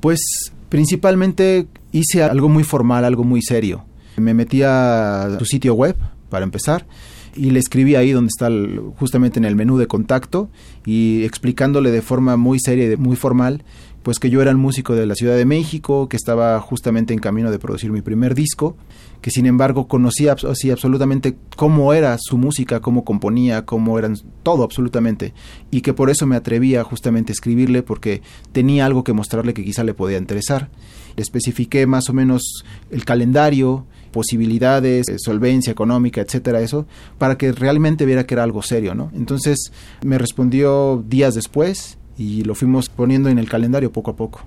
Pues 0.00 0.20
principalmente 0.68 1.66
hice 1.92 2.22
algo 2.22 2.48
muy 2.48 2.64
formal, 2.64 3.04
algo 3.04 3.24
muy 3.24 3.42
serio. 3.42 3.84
Me 4.16 4.34
metí 4.34 4.62
a 4.62 5.36
su 5.38 5.44
sitio 5.44 5.74
web, 5.74 5.96
para 6.28 6.44
empezar, 6.44 6.86
y 7.34 7.50
le 7.50 7.58
escribí 7.58 7.94
ahí 7.94 8.12
donde 8.12 8.28
está 8.28 8.50
justamente 8.96 9.38
en 9.38 9.44
el 9.44 9.56
menú 9.56 9.78
de 9.78 9.86
contacto 9.86 10.50
y 10.84 11.24
explicándole 11.24 11.90
de 11.90 12.02
forma 12.02 12.36
muy 12.36 12.58
seria 12.60 12.92
y 12.92 12.96
muy 12.96 13.16
formal 13.16 13.64
pues 14.02 14.18
que 14.18 14.30
yo 14.30 14.42
era 14.42 14.50
el 14.50 14.56
músico 14.56 14.94
de 14.94 15.06
la 15.06 15.14
Ciudad 15.14 15.36
de 15.36 15.44
México, 15.44 16.08
que 16.08 16.16
estaba 16.16 16.60
justamente 16.60 17.14
en 17.14 17.20
camino 17.20 17.50
de 17.50 17.58
producir 17.58 17.92
mi 17.92 18.02
primer 18.02 18.34
disco, 18.34 18.76
que 19.20 19.30
sin 19.30 19.46
embargo 19.46 19.86
conocía 19.86 20.34
así 20.48 20.70
absolutamente 20.70 21.36
cómo 21.56 21.94
era 21.94 22.16
su 22.20 22.36
música, 22.36 22.80
cómo 22.80 23.04
componía, 23.04 23.64
cómo 23.64 23.98
eran 23.98 24.16
todo 24.42 24.64
absolutamente, 24.64 25.34
y 25.70 25.82
que 25.82 25.94
por 25.94 26.10
eso 26.10 26.26
me 26.26 26.36
atrevía 26.36 26.82
justamente 26.82 27.30
a 27.30 27.34
escribirle 27.34 27.82
porque 27.82 28.22
tenía 28.50 28.86
algo 28.86 29.04
que 29.04 29.12
mostrarle 29.12 29.54
que 29.54 29.64
quizá 29.64 29.84
le 29.84 29.94
podía 29.94 30.18
interesar. 30.18 30.70
Le 31.16 31.22
especifiqué 31.22 31.86
más 31.86 32.08
o 32.08 32.12
menos 32.12 32.64
el 32.90 33.04
calendario, 33.04 33.86
posibilidades, 34.12 35.06
solvencia 35.18 35.72
económica, 35.72 36.20
etcétera, 36.20 36.60
eso, 36.60 36.86
para 37.18 37.36
que 37.36 37.50
realmente 37.52 38.06
viera 38.06 38.26
que 38.26 38.34
era 38.34 38.44
algo 38.44 38.62
serio, 38.62 38.94
¿no? 38.94 39.10
Entonces 39.14 39.72
me 40.04 40.18
respondió 40.18 41.02
días 41.08 41.34
después 41.34 41.98
y 42.16 42.44
lo 42.44 42.54
fuimos 42.54 42.88
poniendo 42.88 43.28
en 43.28 43.38
el 43.38 43.48
calendario 43.48 43.90
poco 43.90 44.12
a 44.12 44.16
poco. 44.16 44.42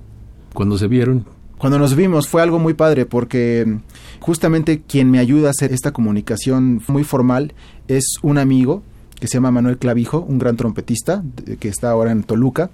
¿Cuándo 0.53 0.77
se 0.77 0.87
vieron? 0.87 1.25
Cuando 1.57 1.79
nos 1.79 1.95
vimos 1.95 2.27
fue 2.27 2.41
algo 2.41 2.59
muy 2.59 2.73
padre 2.73 3.05
porque 3.05 3.79
justamente 4.19 4.81
quien 4.81 5.09
me 5.09 5.19
ayuda 5.19 5.47
a 5.47 5.51
hacer 5.51 5.73
esta 5.73 5.91
comunicación 5.91 6.81
muy 6.87 7.03
formal 7.03 7.53
es 7.87 8.05
un 8.21 8.37
amigo 8.37 8.83
que 9.19 9.27
se 9.27 9.35
llama 9.35 9.51
Manuel 9.51 9.77
Clavijo, 9.77 10.19
un 10.27 10.37
gran 10.37 10.57
trompetista 10.57 11.23
que 11.59 11.69
está 11.69 11.89
ahora 11.89 12.11
en 12.11 12.23
Toluca. 12.23 12.69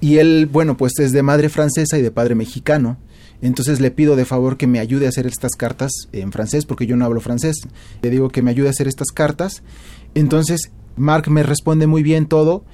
Y 0.00 0.18
él, 0.18 0.48
bueno, 0.50 0.76
pues 0.76 0.92
es 0.98 1.12
de 1.12 1.22
madre 1.22 1.48
francesa 1.48 1.98
y 1.98 2.02
de 2.02 2.10
padre 2.10 2.34
mexicano. 2.34 2.98
Entonces 3.40 3.80
le 3.80 3.90
pido 3.90 4.16
de 4.16 4.24
favor 4.24 4.56
que 4.56 4.66
me 4.66 4.80
ayude 4.80 5.06
a 5.06 5.10
hacer 5.10 5.26
estas 5.26 5.52
cartas 5.52 5.92
en 6.12 6.32
francés 6.32 6.66
porque 6.66 6.86
yo 6.86 6.96
no 6.96 7.04
hablo 7.04 7.20
francés. 7.20 7.56
Le 8.02 8.10
digo 8.10 8.30
que 8.30 8.42
me 8.42 8.50
ayude 8.50 8.68
a 8.68 8.70
hacer 8.70 8.88
estas 8.88 9.08
cartas. 9.08 9.62
Entonces 10.14 10.72
Mark 10.96 11.30
me 11.30 11.42
responde 11.42 11.86
muy 11.86 12.02
bien 12.02 12.26
todo 12.26 12.64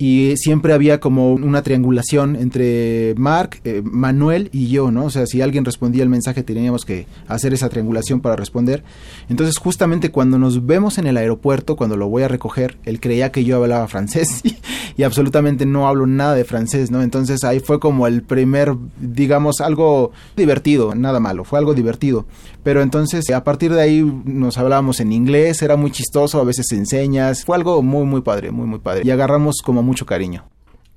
y 0.00 0.34
siempre 0.38 0.72
había 0.72 0.98
como 0.98 1.34
una 1.34 1.60
triangulación 1.60 2.34
entre 2.34 3.14
Mark, 3.18 3.60
eh, 3.64 3.82
Manuel 3.84 4.48
y 4.50 4.68
yo, 4.68 4.90
¿no? 4.90 5.04
O 5.04 5.10
sea, 5.10 5.26
si 5.26 5.42
alguien 5.42 5.66
respondía 5.66 6.02
el 6.02 6.08
mensaje 6.08 6.42
teníamos 6.42 6.86
que 6.86 7.06
hacer 7.28 7.52
esa 7.52 7.68
triangulación 7.68 8.20
para 8.20 8.34
responder. 8.34 8.82
Entonces, 9.28 9.58
justamente 9.58 10.10
cuando 10.10 10.38
nos 10.38 10.64
vemos 10.64 10.96
en 10.96 11.06
el 11.06 11.18
aeropuerto, 11.18 11.76
cuando 11.76 11.98
lo 11.98 12.08
voy 12.08 12.22
a 12.22 12.28
recoger, 12.28 12.78
él 12.84 12.98
creía 12.98 13.30
que 13.30 13.44
yo 13.44 13.56
hablaba 13.56 13.88
francés 13.88 14.40
y, 14.96 15.02
absolutamente 15.02 15.66
no 15.66 15.86
hablo 15.86 16.06
nada 16.06 16.34
de 16.34 16.44
francés, 16.44 16.90
¿no? 16.90 17.02
Entonces 17.02 17.44
ahí 17.44 17.60
fue 17.60 17.78
como 17.78 18.06
el 18.06 18.22
primer, 18.22 18.74
digamos, 19.00 19.60
algo 19.60 20.12
divertido, 20.34 20.94
nada 20.94 21.20
malo, 21.20 21.44
fue 21.44 21.58
algo 21.58 21.74
divertido. 21.74 22.24
Pero 22.62 22.82
entonces, 22.82 23.28
a 23.30 23.44
partir 23.44 23.72
de 23.72 23.80
ahí 23.80 24.22
nos 24.24 24.56
hablábamos 24.58 25.00
en 25.00 25.12
inglés, 25.12 25.62
era 25.62 25.76
muy 25.76 25.90
chistoso, 25.90 26.40
a 26.40 26.44
veces 26.44 26.70
enseñas, 26.72 27.44
fue 27.44 27.56
algo 27.56 27.82
muy, 27.82 28.04
muy 28.04 28.20
padre, 28.20 28.50
muy, 28.50 28.66
muy 28.66 28.78
padre. 28.78 29.02
Y 29.04 29.10
agarramos 29.10 29.56
como 29.64 29.82
mucho 29.90 30.06
cariño. 30.06 30.44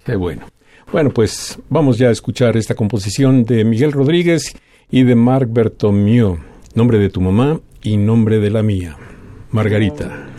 Qué 0.06 0.15
bueno. 0.15 0.45
Bueno, 0.91 1.10
pues 1.10 1.57
vamos 1.68 1.98
ya 1.98 2.10
a 2.10 2.11
escuchar 2.11 2.56
esta 2.57 2.76
composición 2.76 3.44
de 3.44 3.64
Miguel 3.64 3.91
Rodríguez 3.91 4.56
y 4.91 5.02
de 5.02 5.15
Marc 5.15 5.52
Bertomeu, 5.52 6.38
nombre 6.76 6.99
de 6.99 7.10
tu 7.10 7.20
mamá 7.20 7.60
y 7.82 7.98
nombre 7.98 8.38
de 8.38 8.52
la 8.52 8.61
mía, 8.61 8.95
Margarita. 9.49 10.32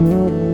Mm-hmm. 0.00 0.47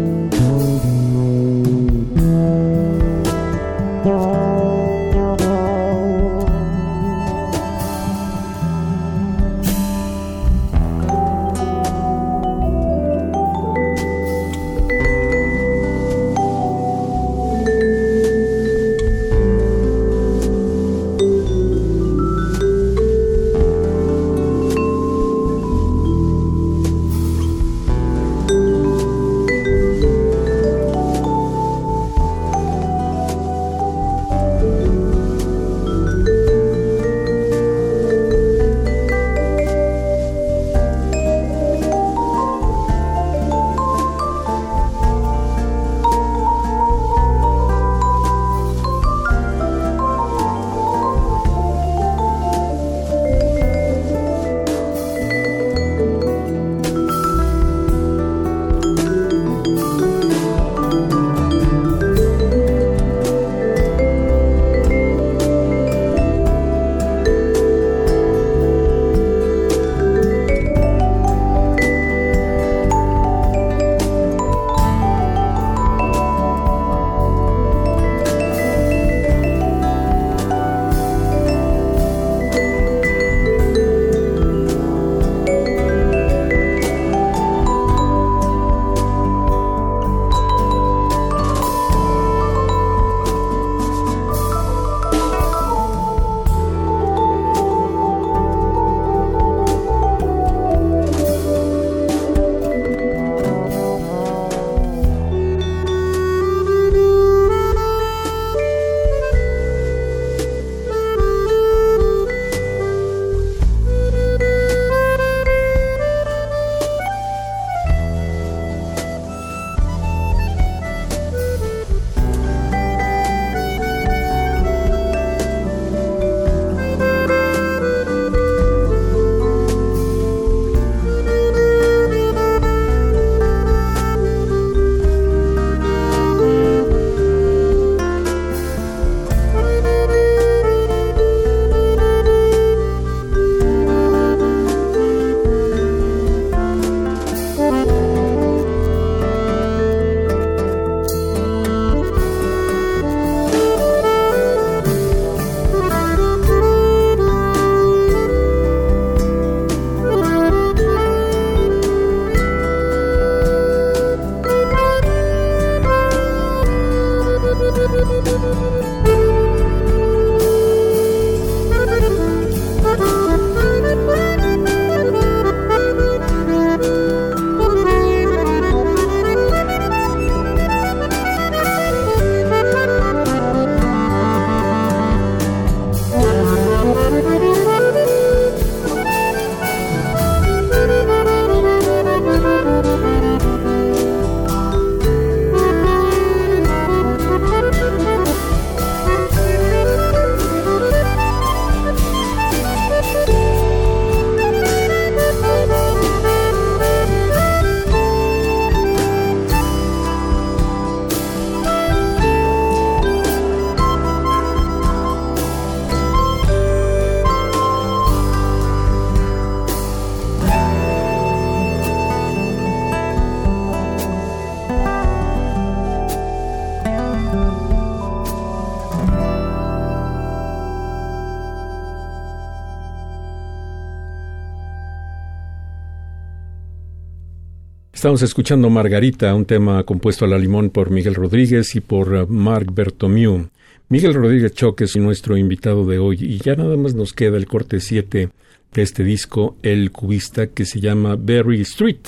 Estamos 238.04 238.20
escuchando 238.20 238.68
Margarita, 238.68 239.34
un 239.34 239.46
tema 239.46 239.82
compuesto 239.82 240.26
a 240.26 240.28
la 240.28 240.36
limón 240.36 240.68
por 240.68 240.90
Miguel 240.90 241.14
Rodríguez 241.14 241.74
y 241.74 241.80
por 241.80 242.12
uh, 242.12 242.26
Marc 242.28 242.68
Bertomiu. 242.70 243.48
Miguel 243.88 244.12
Rodríguez 244.12 244.52
Choque 244.52 244.84
es 244.84 244.94
nuestro 244.96 245.38
invitado 245.38 245.86
de 245.86 245.98
hoy 245.98 246.18
y 246.20 246.36
ya 246.36 246.54
nada 246.54 246.76
más 246.76 246.94
nos 246.94 247.14
queda 247.14 247.38
el 247.38 247.46
corte 247.46 247.80
7 247.80 248.28
de 248.74 248.82
este 248.82 249.04
disco, 249.04 249.56
El 249.62 249.90
Cubista, 249.90 250.48
que 250.48 250.66
se 250.66 250.80
llama 250.80 251.16
Berry 251.18 251.62
Street. 251.62 252.06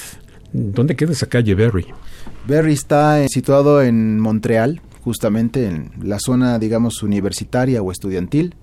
¿Dónde 0.52 0.96
queda 0.96 1.12
esa 1.12 1.30
calle 1.30 1.54
Berry? 1.54 1.86
Berry 2.46 2.74
está 2.74 3.22
eh, 3.24 3.28
situado 3.30 3.80
en 3.80 4.20
Montreal, 4.20 4.82
justamente 5.00 5.66
en 5.66 5.92
la 6.02 6.18
zona, 6.18 6.58
digamos, 6.58 7.02
universitaria 7.02 7.80
o 7.80 7.90
estudiantil. 7.90 8.54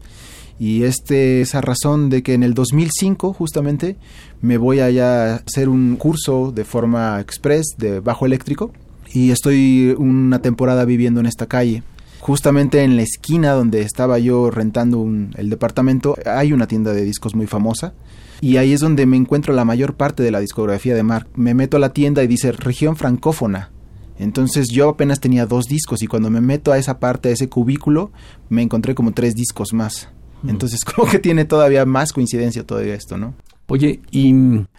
Y 0.64 0.86
este, 0.86 1.42
esa 1.42 1.60
razón 1.60 2.10
de 2.10 2.24
que 2.24 2.34
en 2.34 2.42
el 2.42 2.54
2005, 2.54 3.34
justamente, 3.34 3.98
me 4.40 4.56
voy 4.56 4.80
a 4.80 5.36
hacer 5.36 5.68
un 5.68 5.98
curso 5.98 6.54
de 6.56 6.64
forma 6.64 7.20
express 7.20 7.76
de 7.78 8.00
bajo 8.00 8.26
eléctrico 8.26 8.72
y 9.12 9.32
estoy 9.32 9.94
una 9.98 10.42
temporada 10.42 10.86
viviendo 10.86 11.20
en 11.20 11.26
esta 11.26 11.48
calle 11.48 11.84
justamente 12.22 12.84
en 12.84 12.96
la 12.96 13.02
esquina 13.02 13.52
donde 13.52 13.82
estaba 13.82 14.18
yo 14.20 14.50
rentando 14.50 15.06
el 15.36 15.50
departamento 15.50 16.16
hay 16.26 16.54
una 16.54 16.68
tienda 16.68 16.94
de 16.94 17.04
discos 17.04 17.36
muy 17.36 17.48
famosa 17.48 17.94
y 18.40 18.56
ahí 18.56 18.72
es 18.72 18.80
donde 18.80 19.06
me 19.06 19.18
encuentro 19.18 19.54
la 19.54 19.66
mayor 19.66 19.96
parte 19.96 20.24
de 20.24 20.32
la 20.32 20.40
discografía 20.40 20.96
de 20.96 21.04
Mark. 21.04 21.28
Me 21.36 21.54
meto 21.54 21.76
a 21.76 21.82
la 21.82 21.92
tienda 21.92 22.24
y 22.24 22.28
dice 22.28 22.54
región 22.54 22.96
francófona. 22.96 23.72
Entonces 24.18 24.70
yo 24.70 24.88
apenas 24.88 25.20
tenía 25.20 25.46
dos 25.46 25.66
discos 25.66 26.02
y 26.02 26.08
cuando 26.08 26.30
me 26.30 26.40
meto 26.40 26.72
a 26.72 26.78
esa 26.78 27.00
parte, 27.00 27.28
a 27.28 27.32
ese 27.34 27.50
cubículo, 27.50 28.14
me 28.48 28.62
encontré 28.62 28.96
como 28.96 29.12
tres 29.12 29.36
discos 29.36 29.74
más. 29.74 30.13
Entonces 30.48 30.80
como 30.96 31.10
que 31.10 31.20
tiene 31.20 31.46
todavía 31.46 31.86
más 31.86 32.14
coincidencia 32.14 32.66
todavía 32.66 32.96
esto, 32.96 33.18
¿no? 33.18 33.34
Oye, 33.68 34.02
y 34.12 34.34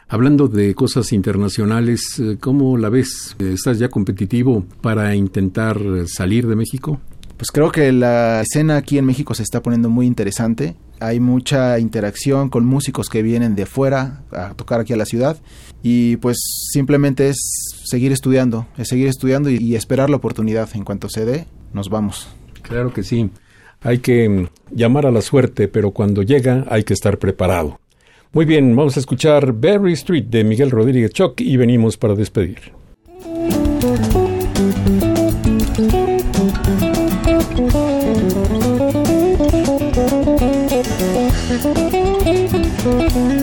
hablando 0.08 0.46
de 0.46 0.74
cosas 0.74 1.12
internacionales, 1.12 2.22
¿cómo 2.40 2.76
la 2.76 2.90
ves? 2.90 3.34
¿Estás 3.38 3.78
ya 3.78 3.88
competitivo 3.88 4.64
para 4.82 5.14
intentar 5.14 5.78
salir 6.06 6.46
de 6.46 6.54
México? 6.54 7.00
Pues 7.36 7.50
creo 7.50 7.72
que 7.72 7.90
la 7.92 8.42
escena 8.42 8.76
aquí 8.76 8.98
en 8.98 9.06
México 9.06 9.34
se 9.34 9.42
está 9.42 9.62
poniendo 9.62 9.90
muy 9.90 10.06
interesante. 10.06 10.76
Hay 11.00 11.18
mucha 11.18 11.78
interacción 11.80 12.48
con 12.48 12.64
músicos 12.64 13.08
que 13.08 13.22
vienen 13.22 13.56
de 13.56 13.66
fuera 13.66 14.22
a 14.30 14.54
tocar 14.54 14.80
aquí 14.80 14.92
a 14.92 14.96
la 14.96 15.04
ciudad 15.04 15.38
y 15.82 16.16
pues 16.18 16.38
simplemente 16.70 17.28
es 17.28 17.36
seguir 17.84 18.12
estudiando, 18.12 18.66
es 18.78 18.88
seguir 18.88 19.08
estudiando 19.08 19.50
y, 19.50 19.74
esperar 19.74 20.10
la 20.10 20.16
oportunidad. 20.16 20.68
En 20.74 20.84
cuanto 20.84 21.08
se 21.08 21.24
dé, 21.24 21.46
nos 21.72 21.90
vamos. 21.90 22.28
Claro 22.62 22.92
que 22.92 23.02
sí. 23.02 23.30
Hay 23.84 23.98
que 23.98 24.28
mm, 24.28 24.46
llamar 24.72 25.06
a 25.06 25.12
la 25.12 25.20
suerte, 25.20 25.68
pero 25.68 25.92
cuando 25.92 26.22
llega 26.22 26.64
hay 26.68 26.82
que 26.82 26.94
estar 26.94 27.18
preparado. 27.18 27.78
Muy 28.32 28.46
bien, 28.46 28.74
vamos 28.74 28.96
a 28.96 29.00
escuchar 29.00 29.52
Berry 29.52 29.92
Street 29.92 30.24
de 30.24 30.42
Miguel 30.42 30.72
Rodríguez 30.72 31.12
Choc 31.12 31.40
y 31.40 31.56
venimos 31.56 31.96
para 31.96 32.14
despedir. 32.16 32.72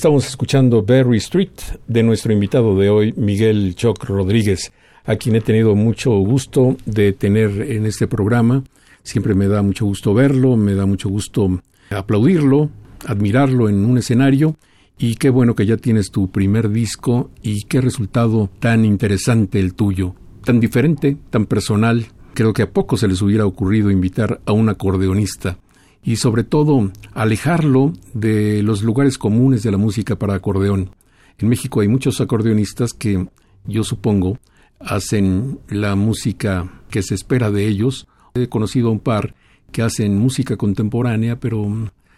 Estamos 0.00 0.26
escuchando 0.26 0.82
Berry 0.82 1.18
Street 1.18 1.50
de 1.86 2.02
nuestro 2.02 2.32
invitado 2.32 2.74
de 2.74 2.88
hoy, 2.88 3.12
Miguel 3.18 3.74
Choc 3.74 4.02
Rodríguez, 4.04 4.72
a 5.04 5.16
quien 5.16 5.36
he 5.36 5.42
tenido 5.42 5.74
mucho 5.74 6.12
gusto 6.12 6.78
de 6.86 7.12
tener 7.12 7.60
en 7.70 7.84
este 7.84 8.06
programa. 8.06 8.64
Siempre 9.02 9.34
me 9.34 9.46
da 9.46 9.60
mucho 9.60 9.84
gusto 9.84 10.14
verlo, 10.14 10.56
me 10.56 10.72
da 10.72 10.86
mucho 10.86 11.10
gusto 11.10 11.60
aplaudirlo, 11.90 12.70
admirarlo 13.04 13.68
en 13.68 13.84
un 13.84 13.98
escenario 13.98 14.56
y 14.96 15.16
qué 15.16 15.28
bueno 15.28 15.54
que 15.54 15.66
ya 15.66 15.76
tienes 15.76 16.10
tu 16.10 16.30
primer 16.30 16.70
disco 16.70 17.30
y 17.42 17.64
qué 17.64 17.82
resultado 17.82 18.48
tan 18.58 18.86
interesante 18.86 19.60
el 19.60 19.74
tuyo, 19.74 20.14
tan 20.46 20.60
diferente, 20.60 21.18
tan 21.28 21.44
personal. 21.44 22.06
Creo 22.32 22.54
que 22.54 22.62
a 22.62 22.70
poco 22.70 22.96
se 22.96 23.06
les 23.06 23.20
hubiera 23.20 23.44
ocurrido 23.44 23.90
invitar 23.90 24.40
a 24.46 24.52
un 24.52 24.70
acordeonista 24.70 25.58
y 26.02 26.16
sobre 26.16 26.44
todo 26.44 26.90
alejarlo 27.12 27.92
de 28.14 28.62
los 28.62 28.82
lugares 28.82 29.18
comunes 29.18 29.62
de 29.62 29.70
la 29.70 29.78
música 29.78 30.16
para 30.16 30.34
acordeón. 30.34 30.90
En 31.38 31.48
México 31.48 31.80
hay 31.80 31.88
muchos 31.88 32.20
acordeonistas 32.20 32.92
que 32.92 33.26
yo 33.66 33.84
supongo 33.84 34.38
hacen 34.78 35.58
la 35.68 35.94
música 35.94 36.82
que 36.90 37.02
se 37.02 37.14
espera 37.14 37.50
de 37.50 37.66
ellos. 37.66 38.06
He 38.34 38.48
conocido 38.48 38.88
a 38.88 38.92
un 38.92 39.00
par 39.00 39.34
que 39.72 39.82
hacen 39.82 40.18
música 40.18 40.56
contemporánea, 40.56 41.38
pero 41.38 41.66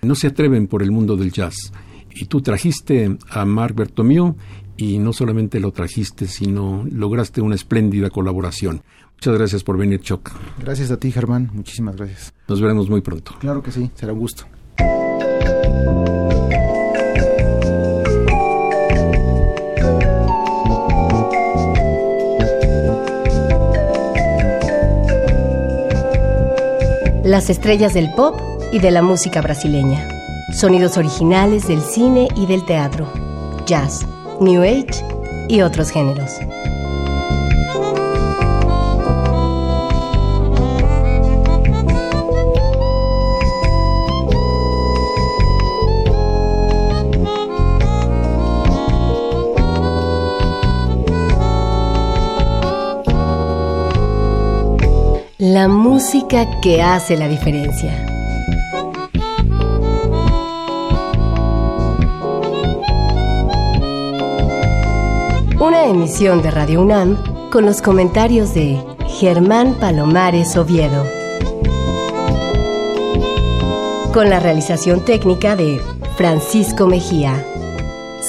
no 0.02 0.14
se 0.14 0.28
atreven 0.28 0.68
por 0.68 0.82
el 0.82 0.90
mundo 0.90 1.16
del 1.16 1.32
jazz. 1.32 1.72
Y 2.14 2.26
tú 2.26 2.40
trajiste 2.40 3.16
a 3.30 3.44
Marc 3.44 3.76
Bertomeu 3.76 4.36
y 4.76 4.98
no 4.98 5.12
solamente 5.12 5.60
lo 5.60 5.72
trajiste, 5.72 6.26
sino 6.26 6.84
lograste 6.90 7.40
una 7.40 7.54
espléndida 7.54 8.10
colaboración. 8.10 8.82
Muchas 9.22 9.38
gracias 9.38 9.62
por 9.62 9.78
venir, 9.78 10.00
Choc. 10.00 10.32
Gracias 10.58 10.90
a 10.90 10.96
ti, 10.96 11.12
Germán. 11.12 11.48
Muchísimas 11.52 11.94
gracias. 11.94 12.34
Nos 12.48 12.60
veremos 12.60 12.90
muy 12.90 13.02
pronto. 13.02 13.30
Claro 13.38 13.62
que 13.62 13.70
sí, 13.70 13.88
será 13.94 14.12
un 14.12 14.18
gusto. 14.18 14.46
Las 27.22 27.48
estrellas 27.48 27.94
del 27.94 28.12
pop 28.16 28.40
y 28.72 28.80
de 28.80 28.90
la 28.90 29.02
música 29.02 29.40
brasileña. 29.40 30.04
Sonidos 30.52 30.96
originales 30.96 31.68
del 31.68 31.80
cine 31.80 32.26
y 32.34 32.46
del 32.46 32.66
teatro. 32.66 33.06
Jazz, 33.66 34.04
New 34.40 34.62
Age 34.62 35.00
y 35.48 35.60
otros 35.60 35.92
géneros. 35.92 36.40
La 55.44 55.66
música 55.66 56.60
que 56.60 56.81
hace 56.81 57.16
la 57.16 57.27
diferencia. 57.27 58.06
Una 65.59 65.86
emisión 65.86 66.43
de 66.43 66.51
Radio 66.52 66.81
UNAM 66.81 67.51
con 67.51 67.66
los 67.66 67.82
comentarios 67.82 68.55
de 68.55 68.81
Germán 69.19 69.74
Palomares 69.81 70.56
Oviedo. 70.56 71.05
Con 74.14 74.31
la 74.31 74.39
realización 74.39 75.05
técnica 75.05 75.56
de 75.56 75.81
Francisco 76.16 76.86
Mejía. 76.86 77.44